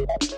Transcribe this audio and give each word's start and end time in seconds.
Hey, 0.00 0.30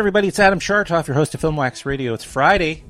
everybody, 0.00 0.28
it's 0.28 0.38
Adam 0.38 0.58
Schartoff, 0.58 1.08
your 1.08 1.14
host 1.14 1.34
of 1.34 1.42
Filmwax 1.42 1.84
Radio. 1.84 2.14
It's 2.14 2.24
Friday, 2.24 2.84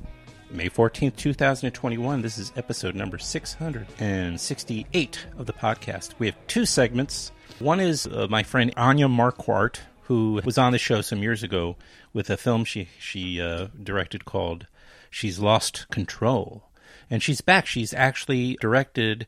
May 0.49 0.69
14th, 0.69 1.17
2021. 1.17 2.21
This 2.21 2.37
is 2.37 2.53
episode 2.55 2.95
number 2.95 3.17
668 3.17 5.25
of 5.37 5.45
the 5.45 5.51
podcast. 5.51 6.13
We 6.19 6.27
have 6.27 6.37
two 6.47 6.65
segments. 6.65 7.33
One 7.59 7.81
is 7.81 8.07
uh, 8.07 8.27
my 8.29 8.43
friend 8.43 8.73
Anja 8.77 9.13
Marquardt, 9.13 9.79
who 10.03 10.39
was 10.45 10.57
on 10.57 10.71
the 10.71 10.77
show 10.77 11.01
some 11.01 11.21
years 11.21 11.43
ago 11.43 11.75
with 12.13 12.29
a 12.29 12.37
film 12.37 12.63
she, 12.63 12.87
she 12.97 13.41
uh, 13.41 13.67
directed 13.83 14.23
called 14.23 14.67
She's 15.09 15.37
Lost 15.37 15.87
Control. 15.91 16.63
And 17.09 17.21
she's 17.21 17.41
back. 17.41 17.65
She's 17.65 17.93
actually 17.93 18.55
directed 18.61 19.27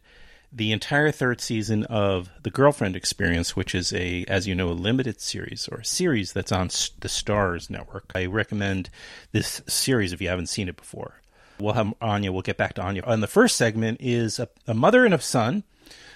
the 0.53 0.71
entire 0.71 1.11
third 1.11 1.41
season 1.41 1.83
of 1.85 2.29
The 2.43 2.51
Girlfriend 2.51 2.95
Experience, 2.95 3.55
which 3.55 3.73
is 3.73 3.91
a, 3.91 4.23
as 4.27 4.47
you 4.47 4.53
know, 4.53 4.69
a 4.69 4.73
limited 4.73 5.19
series 5.19 5.67
or 5.67 5.79
a 5.79 5.85
series 5.85 6.33
that's 6.33 6.51
on 6.51 6.67
the 6.67 7.07
Starz 7.07 7.69
network. 7.69 8.11
I 8.13 8.25
recommend 8.25 8.89
this 9.31 9.61
series 9.67 10.13
if 10.13 10.21
you 10.21 10.29
haven't 10.29 10.49
seen 10.49 10.69
it 10.69 10.77
before. 10.77 11.21
We'll 11.59 11.73
have 11.73 11.93
Anja, 12.01 12.29
we'll 12.29 12.43
get 12.43 12.57
back 12.57 12.73
to 12.75 12.81
Anja. 12.81 13.03
And 13.05 13.23
the 13.23 13.27
first 13.27 13.57
segment 13.57 13.99
is 14.01 14.39
a, 14.39 14.47
a 14.67 14.73
mother 14.73 15.05
and 15.05 15.13
a 15.13 15.19
son. 15.19 15.63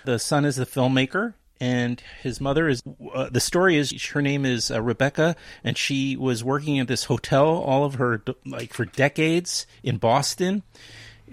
The 0.06 0.20
son 0.20 0.45
is 0.45 0.56
the 0.56 0.66
filmmaker, 0.66 1.34
and 1.59 2.02
his 2.22 2.40
mother 2.40 2.67
is 2.69 2.84
uh, 3.14 3.30
the 3.30 3.40
story 3.40 3.78
is 3.78 3.92
her 4.09 4.22
name 4.22 4.45
is 4.45 4.69
uh, 4.69 4.81
Rebecca 4.81 5.36
and 5.64 5.78
she 5.78 6.16
was 6.16 6.44
working 6.44 6.80
at 6.80 6.88
this 6.88 7.06
hotel 7.06 7.47
all 7.47 7.84
of 7.84 7.95
her 7.95 8.22
like 8.45 8.73
for 8.73 8.86
decades 8.86 9.66
in 9.84 9.97
Boston 9.97 10.64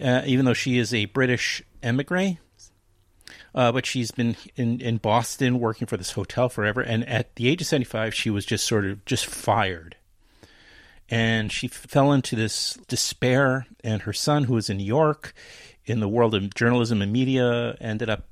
uh, 0.02 0.22
even 0.24 0.44
though 0.44 0.54
she 0.54 0.78
is 0.78 0.94
a 0.94 1.04
British 1.06 1.62
emigre 1.82 2.38
uh, 3.54 3.70
but 3.70 3.86
she's 3.86 4.10
been 4.10 4.36
in, 4.56 4.80
in 4.80 4.96
Boston 4.96 5.60
working 5.60 5.86
for 5.86 5.96
this 5.96 6.12
hotel 6.12 6.48
forever. 6.48 6.80
And 6.80 7.08
at 7.08 7.36
the 7.36 7.48
age 7.48 7.60
of 7.60 7.68
75, 7.68 8.14
she 8.14 8.30
was 8.30 8.44
just 8.44 8.66
sort 8.66 8.84
of 8.84 9.04
just 9.04 9.26
fired. 9.26 9.96
And 11.08 11.52
she 11.52 11.68
fell 11.68 12.12
into 12.12 12.34
this 12.34 12.74
despair. 12.88 13.66
And 13.84 14.02
her 14.02 14.12
son, 14.12 14.44
who 14.44 14.54
was 14.54 14.68
in 14.68 14.78
New 14.78 14.84
York 14.84 15.34
in 15.84 16.00
the 16.00 16.08
world 16.08 16.34
of 16.34 16.54
journalism 16.54 17.00
and 17.00 17.12
media, 17.12 17.76
ended 17.80 18.10
up 18.10 18.24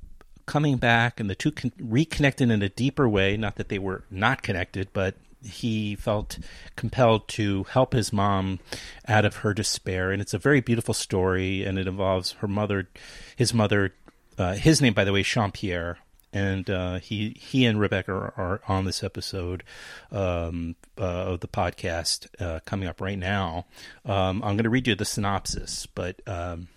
coming 0.45 0.77
back. 0.77 1.19
And 1.19 1.29
the 1.29 1.35
two 1.35 1.51
con- 1.51 1.71
reconnected 1.79 2.51
in 2.51 2.61
a 2.61 2.69
deeper 2.69 3.07
way. 3.07 3.37
Not 3.37 3.55
that 3.55 3.69
they 3.69 3.79
were 3.79 4.03
not 4.11 4.41
connected, 4.41 4.89
but 4.91 5.15
he 5.45 5.95
felt 5.95 6.39
compelled 6.75 7.27
to 7.27 7.63
help 7.63 7.93
his 7.93 8.11
mom 8.11 8.59
out 9.07 9.25
of 9.25 9.37
her 9.37 9.53
despair 9.53 10.09
and 10.09 10.21
it's 10.21 10.33
a 10.33 10.37
very 10.37 10.61
beautiful 10.61 10.93
story 10.93 11.65
and 11.65 11.77
it 11.77 11.85
involves 11.85 12.31
her 12.33 12.47
mother 12.47 12.87
his 13.35 13.53
mother 13.53 13.93
uh, 14.37 14.53
his 14.53 14.81
name, 14.81 14.93
by 14.93 15.03
the 15.03 15.11
way, 15.11 15.21
is 15.21 15.27
Sian-Pierre, 15.27 15.97
and 16.31 16.69
uh, 16.69 16.99
he 16.99 17.37
he 17.39 17.65
and 17.65 17.79
Rebecca 17.79 18.11
are, 18.11 18.33
are 18.37 18.61
on 18.67 18.85
this 18.85 19.03
episode 19.03 19.63
um, 20.11 20.75
uh, 20.97 21.03
of 21.03 21.39
the 21.41 21.47
podcast 21.47 22.27
uh, 22.41 22.59
coming 22.65 22.87
up 22.87 22.99
right 22.99 23.17
now. 23.17 23.65
Um, 24.05 24.43
I'm 24.43 24.55
going 24.55 24.63
to 24.63 24.69
read 24.69 24.87
you 24.87 24.95
the 24.95 25.05
synopsis, 25.05 25.85
but 25.85 26.21
um, 26.27 26.67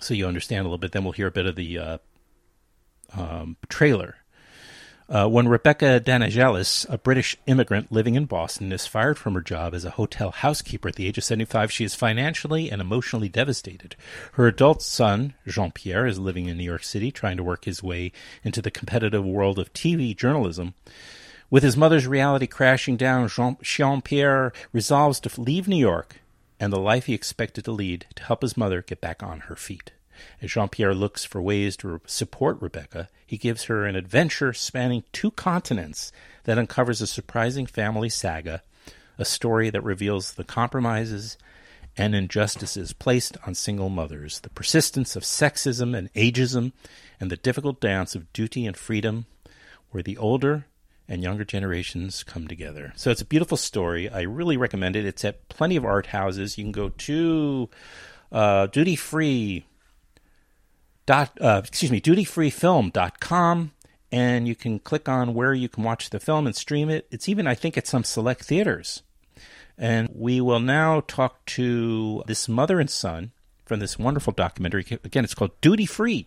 so 0.00 0.14
you 0.14 0.26
understand 0.26 0.60
a 0.60 0.64
little 0.64 0.78
bit. 0.78 0.92
Then 0.92 1.04
we'll 1.04 1.12
hear 1.12 1.28
a 1.28 1.32
bit 1.32 1.46
of 1.46 1.56
the 1.56 1.78
uh, 1.78 1.98
um, 3.16 3.56
trailer. 3.68 4.16
Uh, 5.06 5.28
when 5.28 5.48
Rebecca 5.48 6.00
Danigelis, 6.00 6.88
a 6.88 6.96
British 6.96 7.36
immigrant 7.46 7.92
living 7.92 8.14
in 8.14 8.24
Boston, 8.24 8.72
is 8.72 8.86
fired 8.86 9.18
from 9.18 9.34
her 9.34 9.42
job 9.42 9.74
as 9.74 9.84
a 9.84 9.90
hotel 9.90 10.30
housekeeper 10.30 10.88
at 10.88 10.94
the 10.94 11.06
age 11.06 11.18
of 11.18 11.24
75, 11.24 11.70
she 11.70 11.84
is 11.84 11.94
financially 11.94 12.70
and 12.70 12.80
emotionally 12.80 13.28
devastated. 13.28 13.96
Her 14.32 14.46
adult 14.46 14.80
son, 14.80 15.34
Sian-Pierre, 15.46 16.06
is 16.06 16.18
living 16.18 16.46
in 16.46 16.56
New 16.56 16.64
York 16.64 16.84
City, 16.84 17.10
trying 17.10 17.36
to 17.36 17.42
work 17.42 17.66
his 17.66 17.82
way 17.82 18.12
into 18.42 18.62
the 18.62 18.70
competitive 18.70 19.26
world 19.26 19.58
of 19.58 19.74
TV 19.74 20.16
journalism. 20.16 20.72
With 21.50 21.62
his 21.62 21.76
mother's 21.76 22.06
reality 22.06 22.46
crashing 22.46 22.96
down, 22.96 23.28
Sian-Pierre 23.28 24.54
resolves 24.72 25.20
to 25.20 25.40
leave 25.40 25.68
New 25.68 25.76
York 25.76 26.20
and 26.58 26.72
the 26.72 26.80
life 26.80 27.06
he 27.06 27.14
expected 27.14 27.66
to 27.66 27.72
lead 27.72 28.06
to 28.14 28.22
help 28.22 28.40
his 28.40 28.56
mother 28.56 28.80
get 28.80 29.02
back 29.02 29.22
on 29.22 29.40
her 29.40 29.56
feet. 29.56 29.92
As 30.40 30.52
Sian-Pierre 30.52 30.94
looks 30.94 31.24
for 31.24 31.42
ways 31.42 31.76
to 31.78 32.00
support 32.06 32.60
Rebecca, 32.60 33.08
he 33.26 33.36
gives 33.36 33.64
her 33.64 33.84
an 33.84 33.96
adventure 33.96 34.52
spanning 34.52 35.04
two 35.12 35.30
continents 35.30 36.12
that 36.44 36.58
uncovers 36.58 37.00
a 37.00 37.06
surprising 37.06 37.66
family 37.66 38.08
saga, 38.08 38.62
a 39.18 39.24
story 39.24 39.70
that 39.70 39.82
reveals 39.82 40.32
the 40.32 40.44
compromises 40.44 41.36
and 41.96 42.14
injustices 42.14 42.92
placed 42.92 43.36
on 43.46 43.54
single 43.54 43.88
mothers, 43.88 44.40
the 44.40 44.50
persistence 44.50 45.14
of 45.16 45.22
sexism 45.22 45.96
and 45.96 46.12
ageism, 46.14 46.72
and 47.20 47.30
the 47.30 47.36
difficult 47.36 47.80
dance 47.80 48.14
of 48.14 48.32
duty 48.32 48.66
and 48.66 48.76
freedom, 48.76 49.26
where 49.90 50.02
the 50.02 50.16
older 50.16 50.66
and 51.08 51.22
younger 51.22 51.44
generations 51.44 52.22
come 52.22 52.48
together. 52.48 52.92
So 52.96 53.10
it's 53.10 53.20
a 53.20 53.26
beautiful 53.26 53.56
story. 53.56 54.08
I 54.08 54.22
really 54.22 54.56
recommend 54.56 54.96
it. 54.96 55.04
It's 55.04 55.24
at 55.24 55.48
plenty 55.48 55.76
of 55.76 55.84
art 55.84 56.06
houses. 56.06 56.58
You 56.58 56.64
can 56.64 56.72
go 56.72 56.88
to 56.88 57.68
uh, 58.32 58.66
duty 58.66 58.96
free 58.96 59.66
dot 61.06 61.36
uh, 61.40 61.62
excuse 61.64 61.90
me 61.90 62.00
dutyfreefilm.com 62.00 63.72
and 64.12 64.46
you 64.46 64.54
can 64.54 64.78
click 64.78 65.08
on 65.08 65.34
where 65.34 65.52
you 65.52 65.68
can 65.68 65.82
watch 65.82 66.10
the 66.10 66.20
film 66.20 66.46
and 66.46 66.54
stream 66.54 66.88
it. 66.88 67.06
It's 67.10 67.28
even 67.28 67.46
i 67.46 67.54
think 67.54 67.76
at 67.76 67.86
some 67.86 68.04
select 68.04 68.44
theaters. 68.44 69.02
And 69.76 70.08
we 70.14 70.40
will 70.40 70.60
now 70.60 71.00
talk 71.00 71.44
to 71.46 72.22
this 72.26 72.48
mother 72.48 72.78
and 72.78 72.88
son 72.88 73.32
from 73.64 73.80
this 73.80 73.98
wonderful 73.98 74.32
documentary. 74.32 74.86
Again 75.04 75.24
it's 75.24 75.34
called 75.34 75.60
duty 75.60 75.86
free. 75.86 76.26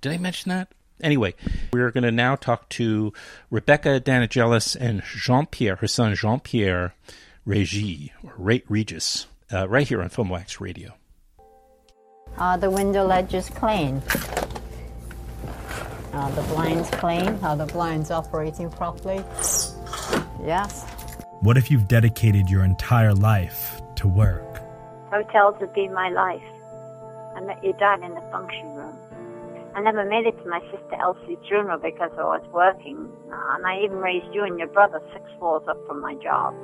Did 0.00 0.12
i 0.12 0.18
mention 0.18 0.50
that? 0.50 0.72
Anyway 1.00 1.34
we're 1.72 1.90
going 1.90 2.04
to 2.04 2.10
now 2.10 2.36
talk 2.36 2.68
to 2.70 3.12
rebecca 3.50 4.00
danigelis 4.00 4.76
and 4.78 5.02
Sian-Pierre 5.04 5.76
her 5.76 5.88
son 5.88 6.14
Sian-Pierre 6.14 6.94
Regis, 7.46 8.10
or 8.22 8.34
regis 8.68 9.26
uh, 9.52 9.66
right 9.68 9.88
here 9.88 10.02
on 10.02 10.10
filmwax 10.10 10.60
radio 10.60 10.94
are 12.38 12.58
the 12.58 12.70
window 12.70 13.06
ledges 13.06 13.50
clean? 13.50 14.02
Are 16.12 16.30
the 16.32 16.42
blinds 16.48 16.90
clean? 16.90 17.38
Are 17.42 17.56
the 17.56 17.66
blinds 17.66 18.10
operating 18.10 18.70
properly? 18.70 19.24
Yes. 20.44 20.84
What 21.40 21.56
if 21.56 21.70
you've 21.70 21.88
dedicated 21.88 22.50
your 22.50 22.64
entire 22.64 23.14
life 23.14 23.80
to 23.96 24.08
work? 24.08 24.60
Hotels 25.10 25.56
have 25.60 25.72
been 25.74 25.92
my 25.92 26.08
life. 26.10 26.42
I 27.36 27.40
met 27.40 27.62
your 27.62 27.74
dad 27.74 28.00
in 28.02 28.14
the 28.14 28.20
function 28.32 28.74
room. 28.74 28.96
I 29.74 29.80
never 29.80 30.04
made 30.04 30.26
it 30.26 30.36
to 30.42 30.48
my 30.48 30.60
sister 30.70 30.96
Elsie's 31.00 31.38
funeral 31.48 31.78
because 31.78 32.10
I 32.18 32.22
was 32.22 32.44
working, 32.52 33.08
uh, 33.32 33.54
and 33.54 33.66
I 33.66 33.80
even 33.84 33.98
raised 33.98 34.26
you 34.34 34.44
and 34.44 34.58
your 34.58 34.68
brother 34.68 35.00
six 35.12 35.24
floors 35.38 35.62
up 35.68 35.78
from 35.86 36.00
my 36.00 36.14
job. 36.16 36.54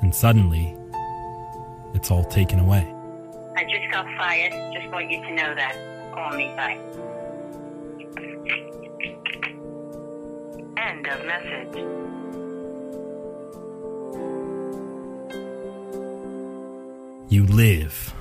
And 0.00 0.14
suddenly, 0.14 0.74
it's 1.94 2.10
all 2.10 2.24
taken 2.24 2.58
away. 2.58 2.92
I 3.56 3.64
just 3.64 3.90
got 3.90 4.06
fired. 4.16 4.52
Just 4.74 4.90
want 4.92 5.10
you 5.10 5.22
to 5.22 5.34
know 5.34 5.54
that. 5.54 5.76
Call 6.14 6.36
me. 6.36 6.46
Bye. 6.56 6.78
End 10.76 11.06
of 11.06 11.24
message. 11.24 11.76
You 17.32 17.46
live 17.46 18.12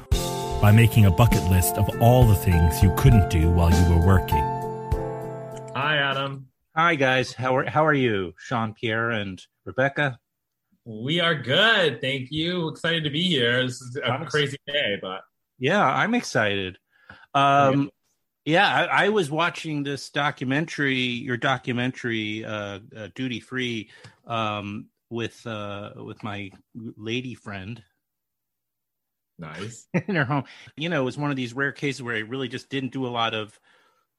by 0.61 0.71
making 0.71 1.05
a 1.05 1.11
bucket 1.11 1.43
list 1.49 1.75
of 1.75 1.89
all 2.01 2.23
the 2.23 2.35
things 2.35 2.81
you 2.81 2.93
couldn't 2.95 3.29
do 3.29 3.49
while 3.49 3.69
you 3.69 3.93
were 3.93 4.05
working. 4.05 4.43
Hi, 5.75 5.97
Adam. 5.97 6.47
Hi, 6.77 6.95
guys. 6.95 7.33
How 7.33 7.57
are 7.57 7.69
how 7.69 7.85
are 7.85 7.93
you, 7.93 8.33
Sian-Pierre 8.37 9.09
and 9.11 9.41
Rebecca? 9.65 10.20
We 10.85 11.19
are 11.19 11.35
good. 11.35 12.01
Thank 12.01 12.31
you. 12.31 12.69
Excited 12.69 13.03
to 13.03 13.11
be 13.11 13.23
here. 13.23 13.63
This 13.63 13.81
is 13.81 13.97
a 13.97 14.05
I'm 14.05 14.25
crazy 14.25 14.57
day, 14.65 14.97
but 14.99 15.21
yeah, 15.59 15.85
I'm 15.85 16.15
excited. 16.15 16.79
Um, 17.35 17.91
yeah, 18.45 18.67
I, 18.67 19.05
I, 19.05 19.09
was 19.09 19.29
watching 19.29 19.83
this 19.83 20.09
documentary, 20.09 20.97
your 20.97 21.37
documentary, 21.37 22.43
uh, 22.43 22.79
uh, 22.97 23.07
Duty 23.13 23.39
Free, 23.39 23.91
um, 24.25 24.87
with 25.11 25.45
uh, 25.45 25.91
with 25.97 26.23
my 26.23 26.49
lady 26.73 27.35
friend. 27.35 27.81
Nice 29.37 29.87
in 30.07 30.15
her 30.15 30.25
home. 30.25 30.45
You 30.75 30.89
know, 30.89 31.01
it 31.01 31.05
was 31.05 31.17
one 31.17 31.29
of 31.29 31.37
these 31.37 31.53
rare 31.53 31.71
cases 31.71 32.01
where 32.01 32.15
I 32.15 32.21
really 32.21 32.47
just 32.47 32.69
didn't 32.69 32.91
do 32.91 33.05
a 33.05 33.09
lot 33.09 33.35
of. 33.35 33.57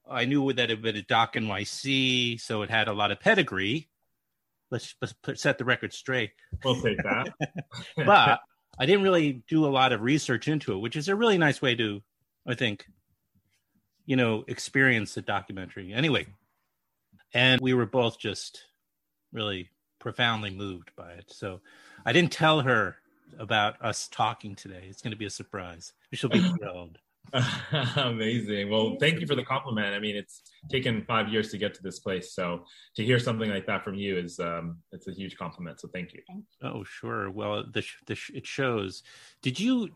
I 0.09 0.25
knew 0.25 0.51
that 0.53 0.69
it 0.69 0.69
had 0.69 0.81
been 0.81 0.95
a 0.95 1.01
doc 1.01 1.33
NYC, 1.33 2.39
so 2.39 2.61
it 2.61 2.69
had 2.69 2.87
a 2.87 2.93
lot 2.93 3.11
of 3.11 3.19
pedigree 3.19 3.89
let's, 4.73 4.95
let's 5.01 5.13
put, 5.13 5.39
set 5.39 5.57
the 5.57 5.63
record 5.63 5.93
straight. 5.93 6.31
We'll 6.65 6.81
take 6.81 6.97
that. 6.97 7.29
but 8.05 8.41
I 8.77 8.85
didn't 8.85 9.03
really 9.03 9.43
do 9.47 9.65
a 9.65 9.67
lot 9.67 9.93
of 9.93 10.01
research 10.01 10.47
into 10.47 10.73
it, 10.73 10.79
which 10.79 10.95
is 10.95 11.07
a 11.07 11.15
really 11.15 11.37
nice 11.37 11.61
way 11.61 11.75
to, 11.75 12.01
I 12.45 12.55
think, 12.55 12.85
you 14.05 14.15
know, 14.15 14.43
experience 14.47 15.13
the 15.13 15.21
documentary. 15.21 15.93
Anyway, 15.93 16.25
and 17.33 17.61
we 17.61 17.73
were 17.73 17.85
both 17.85 18.19
just 18.19 18.65
really 19.31 19.69
profoundly 19.99 20.49
moved 20.49 20.91
by 20.97 21.11
it. 21.11 21.25
So 21.27 21.61
I 22.05 22.11
didn't 22.11 22.31
tell 22.31 22.61
her 22.61 22.97
about 23.39 23.81
us 23.81 24.07
talking 24.09 24.55
today. 24.55 24.85
It's 24.89 25.01
going 25.01 25.11
to 25.11 25.17
be 25.17 25.25
a 25.25 25.29
surprise. 25.29 25.93
She'll 26.11 26.29
be 26.29 26.41
thrilled. 26.57 26.97
Amazing. 27.95 28.69
Well, 28.69 28.97
thank 28.99 29.19
you 29.19 29.27
for 29.27 29.35
the 29.35 29.43
compliment. 29.43 29.95
I 29.95 29.99
mean, 29.99 30.15
it's 30.15 30.41
taken 30.69 31.03
five 31.05 31.29
years 31.29 31.49
to 31.51 31.57
get 31.57 31.73
to 31.75 31.83
this 31.83 31.99
place, 31.99 32.33
so 32.33 32.65
to 32.95 33.03
hear 33.03 33.19
something 33.19 33.49
like 33.49 33.65
that 33.65 33.83
from 33.83 33.95
you 33.95 34.17
is 34.17 34.39
um, 34.39 34.77
it's 34.91 35.07
a 35.07 35.11
huge 35.11 35.37
compliment. 35.37 35.79
So 35.79 35.87
thank 35.87 36.13
you. 36.13 36.21
Oh, 36.61 36.83
sure. 36.83 37.31
Well, 37.31 37.63
the, 37.63 37.83
the 38.05 38.17
it 38.33 38.45
shows. 38.45 39.03
Did 39.41 39.59
you? 39.59 39.89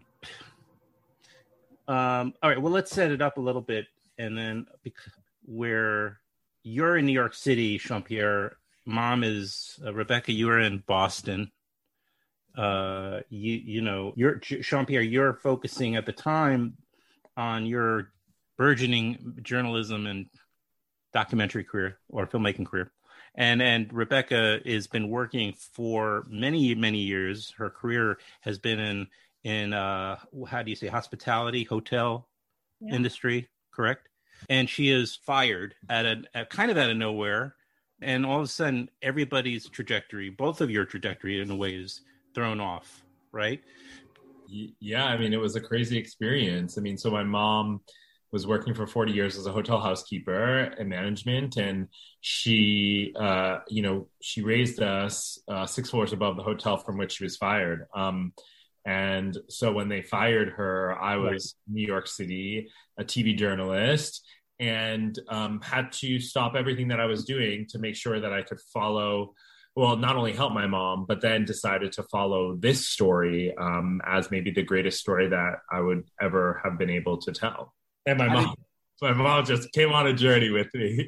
Um, 1.88 2.34
all 2.42 2.50
right. 2.50 2.62
Well, 2.62 2.74
let's 2.74 2.92
set 2.92 3.12
it 3.12 3.22
up 3.22 3.38
a 3.38 3.42
little 3.42 3.62
bit, 3.62 3.86
and 4.18 4.38
then 4.38 4.66
where 5.46 6.20
you're 6.64 6.98
in 6.98 7.06
New 7.06 7.14
York 7.14 7.34
City, 7.34 7.78
Sian-Pierre. 7.78 8.58
Mom 8.86 9.24
is 9.24 9.80
uh, 9.86 9.94
Rebecca. 9.94 10.32
You 10.32 10.50
are 10.50 10.60
in 10.60 10.84
Boston 10.88 11.52
uh, 12.58 13.20
you 13.30 13.54
you 13.54 13.82
know, 13.82 14.14
you're 14.16 14.42
Sian-Pierre. 14.42 15.04
You're 15.04 15.36
focusing 15.36 15.96
at 15.96 16.06
the 16.06 16.12
time 16.12 16.74
on 17.38 17.66
your 17.66 18.12
burgeoning 18.58 19.38
journalism 19.44 20.08
and 20.08 20.26
documentary 21.14 21.64
career 21.64 22.00
or 22.10 22.28
filmmaking 22.28 22.66
career, 22.66 22.92
and 23.36 23.62
and 23.62 23.94
Rebecca 23.94 24.60
has 24.66 24.88
been 24.88 25.10
working 25.10 25.54
for 25.54 26.26
many 26.30 26.76
many 26.76 27.00
years. 27.00 27.54
Her 27.58 27.70
career 27.70 28.18
has 28.42 28.58
been 28.58 28.80
in 28.80 29.08
in 29.44 29.74
uh, 29.74 30.18
how 30.48 30.64
do 30.64 30.70
you 30.70 30.76
say 30.76 30.88
hospitality, 30.88 31.64
hotel 31.64 32.28
yeah. 32.82 32.96
industry, 32.96 33.48
correct? 33.72 34.10
And 34.50 34.70
she 34.70 34.90
is 34.90 35.16
fired 35.16 35.76
at 35.90 36.06
a 36.06 36.24
at 36.34 36.50
kind 36.50 36.72
of 36.72 36.78
out 36.78 36.90
of 36.90 36.98
nowhere, 36.98 37.56
and 38.02 38.26
all 38.26 38.40
of 38.40 38.46
a 38.46 38.48
sudden 38.48 38.90
everybody's 39.02 39.70
trajectory, 39.70 40.30
both 40.30 40.62
of 40.62 40.70
your 40.70 40.86
trajectory 40.86 41.40
in 41.40 41.50
a 41.50 41.56
way 41.56 41.76
is 41.76 42.02
thrown 42.34 42.60
off, 42.60 43.04
right? 43.32 43.62
Yeah, 44.48 45.06
I 45.06 45.18
mean, 45.18 45.34
it 45.34 45.40
was 45.40 45.56
a 45.56 45.62
crazy 45.62 45.98
experience. 45.98 46.78
I 46.78 46.82
mean, 46.82 46.98
so 46.98 47.12
my 47.12 47.24
mom 47.24 47.82
was 48.32 48.46
working 48.46 48.74
for 48.74 48.86
40 48.86 49.14
years 49.14 49.38
as 49.38 49.46
a 49.46 49.52
hotel 49.52 49.80
housekeeper 49.80 50.60
and 50.78 50.90
management 50.90 51.58
and 51.58 51.88
she 52.22 53.14
uh, 53.20 53.60
you 53.70 53.82
know 53.82 54.08
she 54.22 54.42
raised 54.42 54.82
us 54.82 55.40
uh, 55.48 55.66
six 55.66 55.90
floors 55.90 56.14
above 56.14 56.36
the 56.36 56.44
hotel 56.44 56.78
from 56.78 56.98
which 56.98 57.14
she 57.14 57.24
was 57.24 57.38
fired 57.38 57.86
um, 57.96 58.34
and 58.86 59.38
so 59.50 59.72
when 59.72 59.90
they 59.90 60.02
fired 60.02 60.50
her 60.50 60.98
i 61.02 61.16
was 61.16 61.56
right. 61.68 61.74
new 61.76 61.88
york 61.88 62.08
city 62.08 62.68
a 63.00 63.04
tv 63.04 63.38
journalist 63.38 64.26
and 64.60 65.20
um, 65.30 65.62
had 65.62 65.92
to 65.92 66.20
stop 66.20 66.56
everything 66.56 66.88
that 66.88 67.00
i 67.00 67.06
was 67.06 67.24
doing 67.24 67.66
to 67.70 67.80
make 67.80 67.96
sure 67.96 68.20
that 68.20 68.34
i 68.34 68.42
could 68.42 68.60
follow 68.74 69.34
well, 69.78 69.96
not 69.96 70.16
only 70.16 70.34
helped 70.34 70.56
my 70.56 70.66
mom, 70.66 71.06
but 71.08 71.22
then 71.22 71.46
decided 71.46 71.92
to 71.92 72.04
follow 72.04 72.56
this 72.56 72.88
story 72.88 73.56
um, 73.56 74.02
as 74.04 74.32
maybe 74.32 74.50
the 74.50 74.64
greatest 74.64 75.00
story 75.00 75.28
that 75.28 75.60
I 75.72 75.80
would 75.80 76.10
ever 76.20 76.60
have 76.64 76.80
been 76.80 76.90
able 76.90 77.20
to 77.20 77.32
tell. 77.32 77.76
And 78.04 78.18
my 78.18 78.28
mom, 78.28 78.56
my 79.04 79.14
mom 79.14 79.46
just 79.46 79.72
came 79.74 79.92
on 79.92 80.08
a 80.08 80.14
journey 80.14 80.50
with 80.50 80.74
me. 80.74 81.08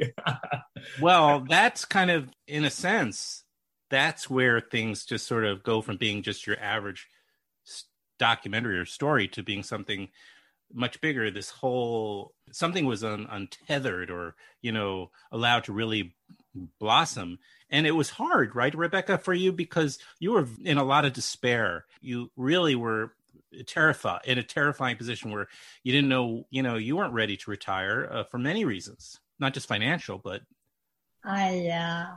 well, 1.01 1.43
that's 1.49 1.83
kind 1.83 2.11
of, 2.11 2.29
in 2.45 2.63
a 2.63 2.69
sense, 2.69 3.43
that's 3.89 4.29
where 4.29 4.61
things 4.61 5.03
just 5.03 5.25
sort 5.25 5.45
of 5.45 5.63
go 5.63 5.81
from 5.81 5.97
being 5.97 6.21
just 6.21 6.45
your 6.45 6.59
average 6.59 7.07
documentary 8.19 8.77
or 8.77 8.85
story 8.85 9.27
to 9.29 9.41
being 9.41 9.63
something 9.63 10.09
much 10.71 11.01
bigger. 11.01 11.31
This 11.31 11.49
whole 11.49 12.35
something 12.51 12.85
was 12.85 13.03
un, 13.03 13.25
untethered 13.31 14.11
or 14.11 14.35
you 14.61 14.71
know 14.71 15.09
allowed 15.31 15.63
to 15.63 15.73
really 15.73 16.13
blossom 16.79 17.39
and 17.69 17.85
it 17.85 17.91
was 17.91 18.09
hard 18.09 18.55
right 18.55 18.73
rebecca 18.73 19.17
for 19.17 19.33
you? 19.33 19.51
Because 19.51 19.99
you 20.19 20.31
were 20.31 20.47
in 20.63 20.77
a 20.77 20.83
lot 20.83 21.05
of 21.05 21.13
despair. 21.13 21.85
You 22.01 22.31
really 22.35 22.75
were 22.75 23.13
terrified 23.65 24.21
in 24.25 24.37
a 24.37 24.43
terrifying 24.43 24.95
position 24.95 25.31
where 25.31 25.47
you 25.83 25.91
didn't 25.91 26.09
know 26.09 26.45
you 26.51 26.61
know 26.61 26.75
you 26.75 26.95
weren't 26.95 27.13
ready 27.13 27.35
to 27.37 27.49
retire 27.49 28.07
uh, 28.11 28.23
for 28.23 28.37
many 28.37 28.65
reasons. 28.65 29.19
Not 29.39 29.53
just 29.53 29.67
financial 29.67 30.17
but 30.17 30.41
i 31.23 31.67
uh 31.67 32.15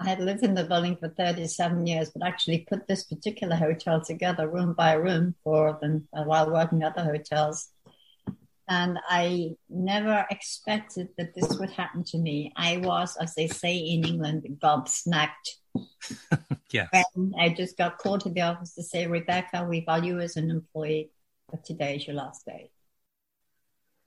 I 0.00 0.08
had 0.08 0.20
lived 0.20 0.42
in 0.42 0.54
the 0.54 0.64
building 0.64 0.96
for 0.96 1.10
37 1.10 1.86
years, 1.86 2.10
but 2.10 2.26
actually 2.26 2.66
put 2.66 2.88
this 2.88 3.04
particular 3.04 3.54
hotel 3.54 4.00
together 4.02 4.48
room 4.48 4.72
by 4.72 4.94
room 4.94 5.34
for 5.44 5.78
them 5.78 6.08
uh, 6.14 6.22
while 6.22 6.50
working 6.50 6.82
at 6.82 6.94
the 6.94 7.04
hotels 7.04 7.68
and 8.70 9.00
I 9.08 9.56
never 9.68 10.24
expected 10.30 11.08
that 11.18 11.34
this 11.34 11.58
would 11.58 11.70
happen 11.70 12.04
to 12.04 12.18
me. 12.18 12.52
I 12.56 12.76
was, 12.76 13.16
as 13.16 13.34
they 13.34 13.48
say 13.48 13.76
in 13.76 14.06
England, 14.06 14.46
gobsmacked. 14.62 15.58
yeah. 16.70 16.86
And 17.16 17.34
I 17.36 17.48
just 17.48 17.76
got 17.76 17.98
called 17.98 18.20
to 18.20 18.30
the 18.30 18.42
office 18.42 18.76
to 18.76 18.84
say, 18.84 19.08
Rebecca, 19.08 19.66
we 19.68 19.84
value 19.84 20.14
you 20.14 20.20
as 20.20 20.36
an 20.36 20.50
employee, 20.50 21.10
but 21.50 21.64
today 21.64 21.96
is 21.96 22.06
your 22.06 22.14
last 22.14 22.46
day. 22.46 22.70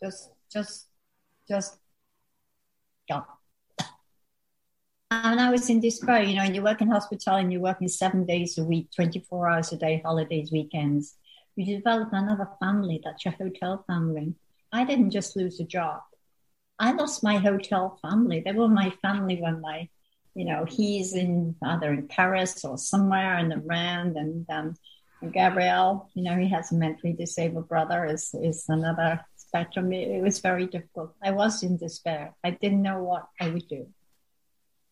Just, 0.02 0.30
just, 0.50 0.88
just 1.46 1.78
gone. 3.10 3.26
And 5.12 5.42
I 5.42 5.52
was 5.52 5.70
in 5.70 5.82
despair. 5.82 6.24
You 6.24 6.38
know, 6.38 6.44
and 6.44 6.56
you 6.56 6.64
work 6.64 6.80
in 6.80 6.88
hospitality 6.88 7.44
and 7.44 7.52
you're 7.52 7.62
working 7.62 7.90
seven 7.90 8.26
days 8.26 8.58
a 8.58 8.64
week, 8.64 8.92
24 8.96 9.50
hours 9.50 9.74
a 9.74 9.78
day, 9.78 10.02
holidays, 10.06 10.54
weekends. 10.54 11.18
You 11.58 11.66
develop 11.66 12.14
another 12.14 12.48
family. 12.62 13.02
That's 13.04 13.26
your 13.26 13.34
hotel 13.34 13.84
family 13.88 14.36
I 14.74 14.84
didn't 14.86 15.12
just 15.12 15.38
lose 15.38 15.60
a 15.60 15.64
job. 15.64 16.02
I 16.80 16.92
lost 16.94 17.24
my 17.24 17.38
hotel 17.38 18.00
family. 18.02 18.42
They 18.44 18.52
were 18.52 18.68
my 18.68 18.90
family 19.02 19.40
when 19.40 19.62
my, 19.62 19.88
you 20.34 20.46
know, 20.46 20.66
he's 20.66 21.14
in 21.14 21.56
either 21.64 21.94
in 21.94 22.08
Paris 22.08 22.66
or 22.66 22.80
somewhere 22.80 23.38
and 23.38 23.54
around. 23.54 24.18
And 24.18 24.46
um, 24.50 24.76
Gabriel, 25.32 26.10
you 26.16 26.24
know, 26.24 26.36
he 26.36 26.50
has 26.50 26.72
a 26.72 26.76
mentally 26.76 27.14
disabled 27.14 27.70
brother, 27.70 28.06
is 28.06 28.34
is 28.42 28.66
another 28.68 29.24
spectrum. 29.36 29.94
It, 29.94 30.08
it 30.08 30.24
was 30.24 30.40
very 30.40 30.66
difficult. 30.66 31.14
I 31.22 31.32
was 31.32 31.62
in 31.62 31.78
despair. 31.78 32.34
I 32.44 32.50
didn't 32.50 32.82
know 32.82 33.04
what 33.04 33.28
I 33.40 33.50
would 33.50 33.68
do. 33.68 33.88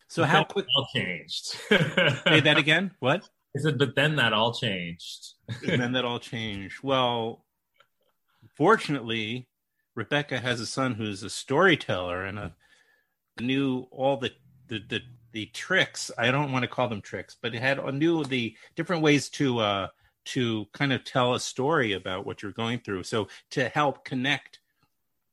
So 0.06 0.22
how 0.24 0.44
quick 0.44 0.66
all 0.76 0.86
changed? 0.94 1.46
Say 1.68 2.40
that 2.40 2.58
again. 2.58 2.92
What? 3.00 3.28
I 3.56 3.60
said, 3.60 3.78
but 3.78 3.96
then 3.96 4.16
that 4.16 4.32
all 4.32 4.54
changed. 4.54 5.34
and 5.66 5.82
then 5.82 5.92
that 5.92 6.04
all 6.04 6.20
changed. 6.20 6.82
Well, 6.82 7.44
fortunately, 8.54 9.48
Rebecca 9.94 10.38
has 10.38 10.60
a 10.60 10.66
son 10.66 10.94
who's 10.94 11.22
a 11.22 11.30
storyteller 11.30 12.24
and 12.24 12.38
a 12.38 12.54
knew 13.40 13.86
all 13.90 14.16
the 14.16 14.32
the 14.68 14.80
the, 14.88 15.00
the 15.32 15.46
tricks. 15.46 16.10
I 16.16 16.30
don't 16.30 16.52
want 16.52 16.62
to 16.62 16.68
call 16.68 16.88
them 16.88 17.00
tricks, 17.00 17.36
but 17.40 17.54
it 17.54 17.60
had 17.60 17.82
knew 17.94 18.24
the 18.24 18.56
different 18.74 19.02
ways 19.02 19.28
to 19.30 19.58
uh 19.58 19.88
to 20.24 20.66
kind 20.72 20.92
of 20.92 21.04
tell 21.04 21.34
a 21.34 21.40
story 21.40 21.92
about 21.94 22.24
what 22.24 22.42
you're 22.42 22.52
going 22.52 22.80
through. 22.80 23.02
So 23.02 23.28
to 23.50 23.68
help 23.68 24.04
connect 24.04 24.60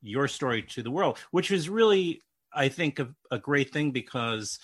your 0.01 0.27
story 0.27 0.63
to 0.63 0.81
the 0.81 0.91
world, 0.91 1.19
which 1.31 1.51
is 1.51 1.69
really 1.69 2.23
I 2.53 2.69
think 2.69 2.99
a, 2.99 3.09
a 3.31 3.37
great 3.37 3.71
thing 3.71 3.91
because 3.91 4.59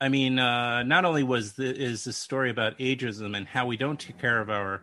I 0.00 0.08
mean, 0.08 0.38
uh, 0.38 0.82
not 0.82 1.04
only 1.04 1.22
was 1.22 1.54
the, 1.54 1.74
is 1.74 2.04
the 2.04 2.12
story 2.12 2.50
about 2.50 2.78
ageism 2.78 3.36
and 3.36 3.46
how 3.46 3.66
we 3.66 3.76
don't 3.76 3.98
take 3.98 4.18
care 4.18 4.40
of 4.40 4.50
our 4.50 4.82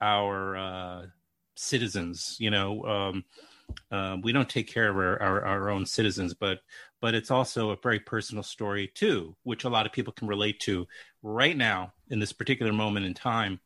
our 0.00 0.56
uh, 0.56 1.06
citizens, 1.54 2.36
you 2.38 2.50
know, 2.50 2.84
um, 2.84 3.24
um, 3.90 4.22
we 4.22 4.32
don't 4.32 4.48
take 4.48 4.72
care 4.72 4.88
of 4.88 4.96
our, 4.96 5.20
our, 5.22 5.44
our, 5.44 5.70
own 5.70 5.86
citizens, 5.86 6.34
but 6.34 6.60
but 7.00 7.14
it's 7.14 7.30
also 7.30 7.70
a 7.70 7.76
very 7.82 8.00
personal 8.00 8.42
story 8.42 8.90
too, 8.94 9.36
which 9.44 9.64
a 9.64 9.68
lot 9.68 9.86
of 9.86 9.92
people 9.92 10.12
can 10.12 10.28
relate 10.28 10.60
to 10.60 10.86
right 11.22 11.56
now 11.56 11.92
in 12.08 12.18
this 12.18 12.32
particular 12.32 12.72
moment 12.72 13.06
in 13.06 13.14
time, 13.14 13.60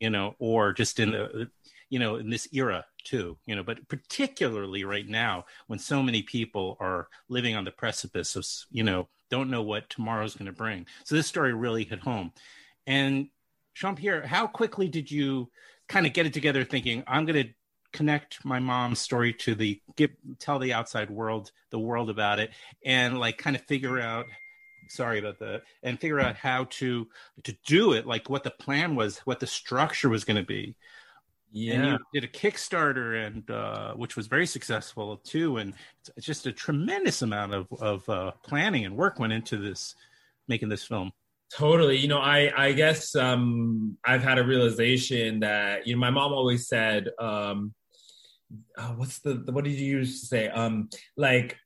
you 0.00 0.10
know, 0.10 0.34
or 0.38 0.72
just 0.72 0.98
in 0.98 1.12
the 1.12 1.50
you 1.90 1.98
know 1.98 2.16
in 2.16 2.30
this 2.30 2.48
era 2.52 2.84
too, 3.04 3.36
you 3.46 3.54
know, 3.54 3.62
but 3.62 3.86
particularly 3.88 4.84
right 4.84 5.08
now 5.08 5.44
when 5.66 5.78
so 5.78 6.02
many 6.02 6.22
people 6.22 6.76
are 6.80 7.08
living 7.28 7.54
on 7.54 7.64
the 7.64 7.70
precipice 7.70 8.36
of 8.36 8.46
you 8.70 8.82
know 8.82 9.08
don't 9.30 9.50
know 9.50 9.62
what 9.62 9.90
tomorrow's 9.90 10.34
going 10.34 10.46
to 10.46 10.52
bring. 10.52 10.86
So 11.04 11.14
this 11.14 11.26
story 11.26 11.52
really 11.52 11.84
hit 11.84 12.00
home. 12.00 12.32
And 12.86 13.28
Sian-Pierre, 13.74 14.26
how 14.26 14.46
quickly 14.46 14.88
did 14.88 15.10
you 15.10 15.50
kind 15.88 16.06
of 16.06 16.12
get 16.12 16.26
it 16.26 16.32
together, 16.32 16.64
thinking 16.64 17.02
I'm 17.06 17.26
going 17.26 17.44
to 17.44 17.52
connect 17.92 18.44
my 18.44 18.58
mom's 18.58 18.98
story 18.98 19.32
to 19.32 19.54
the 19.54 19.80
get 19.96 20.10
tell 20.38 20.58
the 20.58 20.72
outside 20.72 21.10
world 21.10 21.52
the 21.70 21.78
world 21.78 22.10
about 22.10 22.38
it 22.38 22.50
and 22.84 23.18
like 23.18 23.38
kind 23.38 23.56
of 23.56 23.62
figure 23.62 24.00
out 24.00 24.26
sorry 24.88 25.18
about 25.18 25.38
that 25.38 25.62
and 25.82 26.00
figure 26.00 26.20
out 26.20 26.36
how 26.36 26.64
to 26.64 27.06
to 27.42 27.56
do 27.66 27.92
it 27.92 28.06
like 28.06 28.30
what 28.30 28.44
the 28.44 28.50
plan 28.50 28.94
was 28.94 29.18
what 29.18 29.40
the 29.40 29.46
structure 29.46 30.08
was 30.08 30.24
going 30.24 30.36
to 30.36 30.46
be 30.46 30.74
yeah 31.50 31.74
and 31.74 31.84
you 32.12 32.20
did 32.20 32.24
a 32.24 32.32
kickstarter 32.32 33.26
and 33.26 33.50
uh 33.50 33.92
which 33.94 34.16
was 34.16 34.26
very 34.26 34.46
successful 34.46 35.16
too 35.18 35.56
and 35.56 35.74
just 36.20 36.46
a 36.46 36.52
tremendous 36.52 37.22
amount 37.22 37.52
of 37.52 37.66
of 37.80 38.08
uh 38.08 38.30
planning 38.44 38.84
and 38.84 38.96
work 38.96 39.18
went 39.18 39.32
into 39.32 39.56
this 39.56 39.96
making 40.48 40.68
this 40.68 40.84
film? 40.84 41.12
Totally. 41.54 41.96
You 41.98 42.08
know, 42.08 42.18
I 42.18 42.52
I 42.56 42.72
guess 42.72 43.14
um 43.14 43.96
I've 44.04 44.22
had 44.22 44.38
a 44.38 44.44
realization 44.44 45.40
that 45.40 45.86
you 45.86 45.94
know 45.94 46.00
my 46.00 46.10
mom 46.10 46.32
always 46.32 46.66
said 46.68 47.08
um 47.18 47.72
uh, 48.76 48.88
what's 48.90 49.18
the 49.20 49.42
what 49.50 49.64
did 49.64 49.74
you 49.74 49.98
used 49.98 50.20
to 50.22 50.26
say 50.26 50.48
um 50.48 50.88
like 51.16 51.56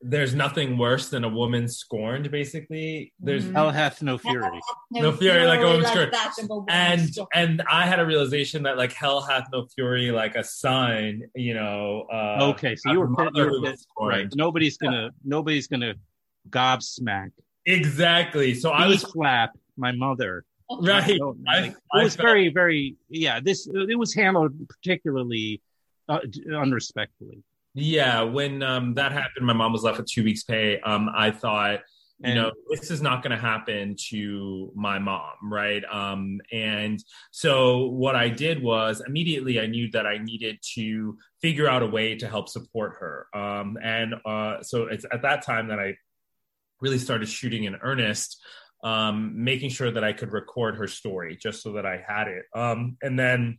there's 0.00 0.32
nothing 0.32 0.78
worse 0.78 1.08
than 1.08 1.24
a 1.24 1.28
woman 1.28 1.66
scorned 1.66 2.30
basically 2.30 3.12
there's 3.18 3.44
Mhm. 3.46 3.54
Hell 3.54 3.70
hath 3.70 4.00
no 4.02 4.16
fury. 4.18 4.60
No 4.92 5.10
fury 5.12 5.44
like 5.44 5.60
a 5.60 5.64
woman's 5.66 5.88
scorned. 5.88 6.12
that 6.12 6.38
of 6.38 6.44
a 6.44 6.54
woman's 6.54 7.18
and 7.18 7.26
and 7.34 7.62
I 7.68 7.86
had 7.86 7.98
a 7.98 8.06
realization 8.06 8.62
that 8.64 8.76
like 8.76 8.92
hell 8.92 9.20
hath 9.22 9.48
no 9.52 9.66
fury 9.74 10.10
like 10.12 10.36
a 10.36 10.44
son, 10.44 11.22
you 11.34 11.54
know. 11.54 12.06
Uh, 12.12 12.50
Okay, 12.52 12.76
so 12.76 12.92
you 12.92 13.00
were, 13.00 13.06
a 13.06 13.10
mother 13.10 13.30
you 13.34 13.44
were 13.50 13.60
was 13.60 13.86
right. 14.00 14.28
Nobody's 14.36 14.76
gonna 14.78 15.10
nobody's 15.24 15.66
gonna 15.66 15.94
gobsmack. 16.50 17.30
Exactly. 17.68 18.54
So 18.54 18.70
I 18.70 18.84
I 18.84 18.88
was 18.88 19.02
slap 19.02 19.50
my 19.76 19.92
mother. 19.92 20.44
right. 20.80 21.18
I- 21.46 21.60
like, 21.62 21.76
I 21.92 22.00
it 22.00 22.04
was 22.04 22.16
felt- 22.16 22.26
very, 22.26 22.48
very, 22.48 22.96
yeah. 23.08 23.40
This 23.40 23.66
it 23.66 23.98
was 23.98 24.14
handled 24.14 24.52
particularly 24.68 25.60
uh, 26.08 26.20
unrespectfully. 26.54 27.42
Yeah, 27.74 28.22
when 28.22 28.62
um, 28.62 28.94
that 28.94 29.12
happened, 29.12 29.46
my 29.46 29.52
mom 29.52 29.72
was 29.72 29.82
left 29.82 29.98
with 29.98 30.06
two 30.06 30.24
weeks' 30.24 30.42
pay. 30.42 30.80
Um, 30.80 31.08
I 31.14 31.30
thought, 31.30 31.80
you 32.18 32.30
And- 32.30 32.34
know, 32.36 32.50
this 32.70 32.90
is 32.90 33.00
not 33.00 33.22
going 33.22 33.30
to 33.30 33.40
happen 33.40 33.94
to 34.08 34.72
my 34.74 34.98
mom, 34.98 35.34
right? 35.44 35.84
Um, 35.90 36.40
and 36.50 36.98
so 37.30 37.86
what 37.86 38.16
I 38.16 38.28
did 38.30 38.60
was 38.62 39.02
immediately 39.06 39.60
I 39.60 39.66
knew 39.66 39.90
that 39.92 40.06
I 40.06 40.18
needed 40.18 40.58
to 40.74 41.16
figure 41.40 41.68
out 41.68 41.82
a 41.82 41.86
way 41.86 42.16
to 42.16 42.26
help 42.26 42.48
support 42.48 42.94
her. 43.00 43.26
Um, 43.34 43.78
and 43.82 44.14
uh, 44.26 44.62
so 44.62 44.86
it's 44.86 45.04
at 45.12 45.22
that 45.22 45.42
time 45.42 45.68
that 45.68 45.78
I 45.78 45.94
really 46.80 46.98
started 46.98 47.28
shooting 47.28 47.64
in 47.64 47.76
earnest, 47.82 48.40
um, 48.84 49.44
making 49.44 49.70
sure 49.70 49.90
that 49.90 50.04
I 50.04 50.12
could 50.12 50.32
record 50.32 50.76
her 50.76 50.86
story 50.86 51.36
just 51.36 51.62
so 51.62 51.72
that 51.72 51.86
I 51.86 52.02
had 52.06 52.28
it. 52.28 52.44
Um, 52.54 52.96
and 53.02 53.18
then 53.18 53.58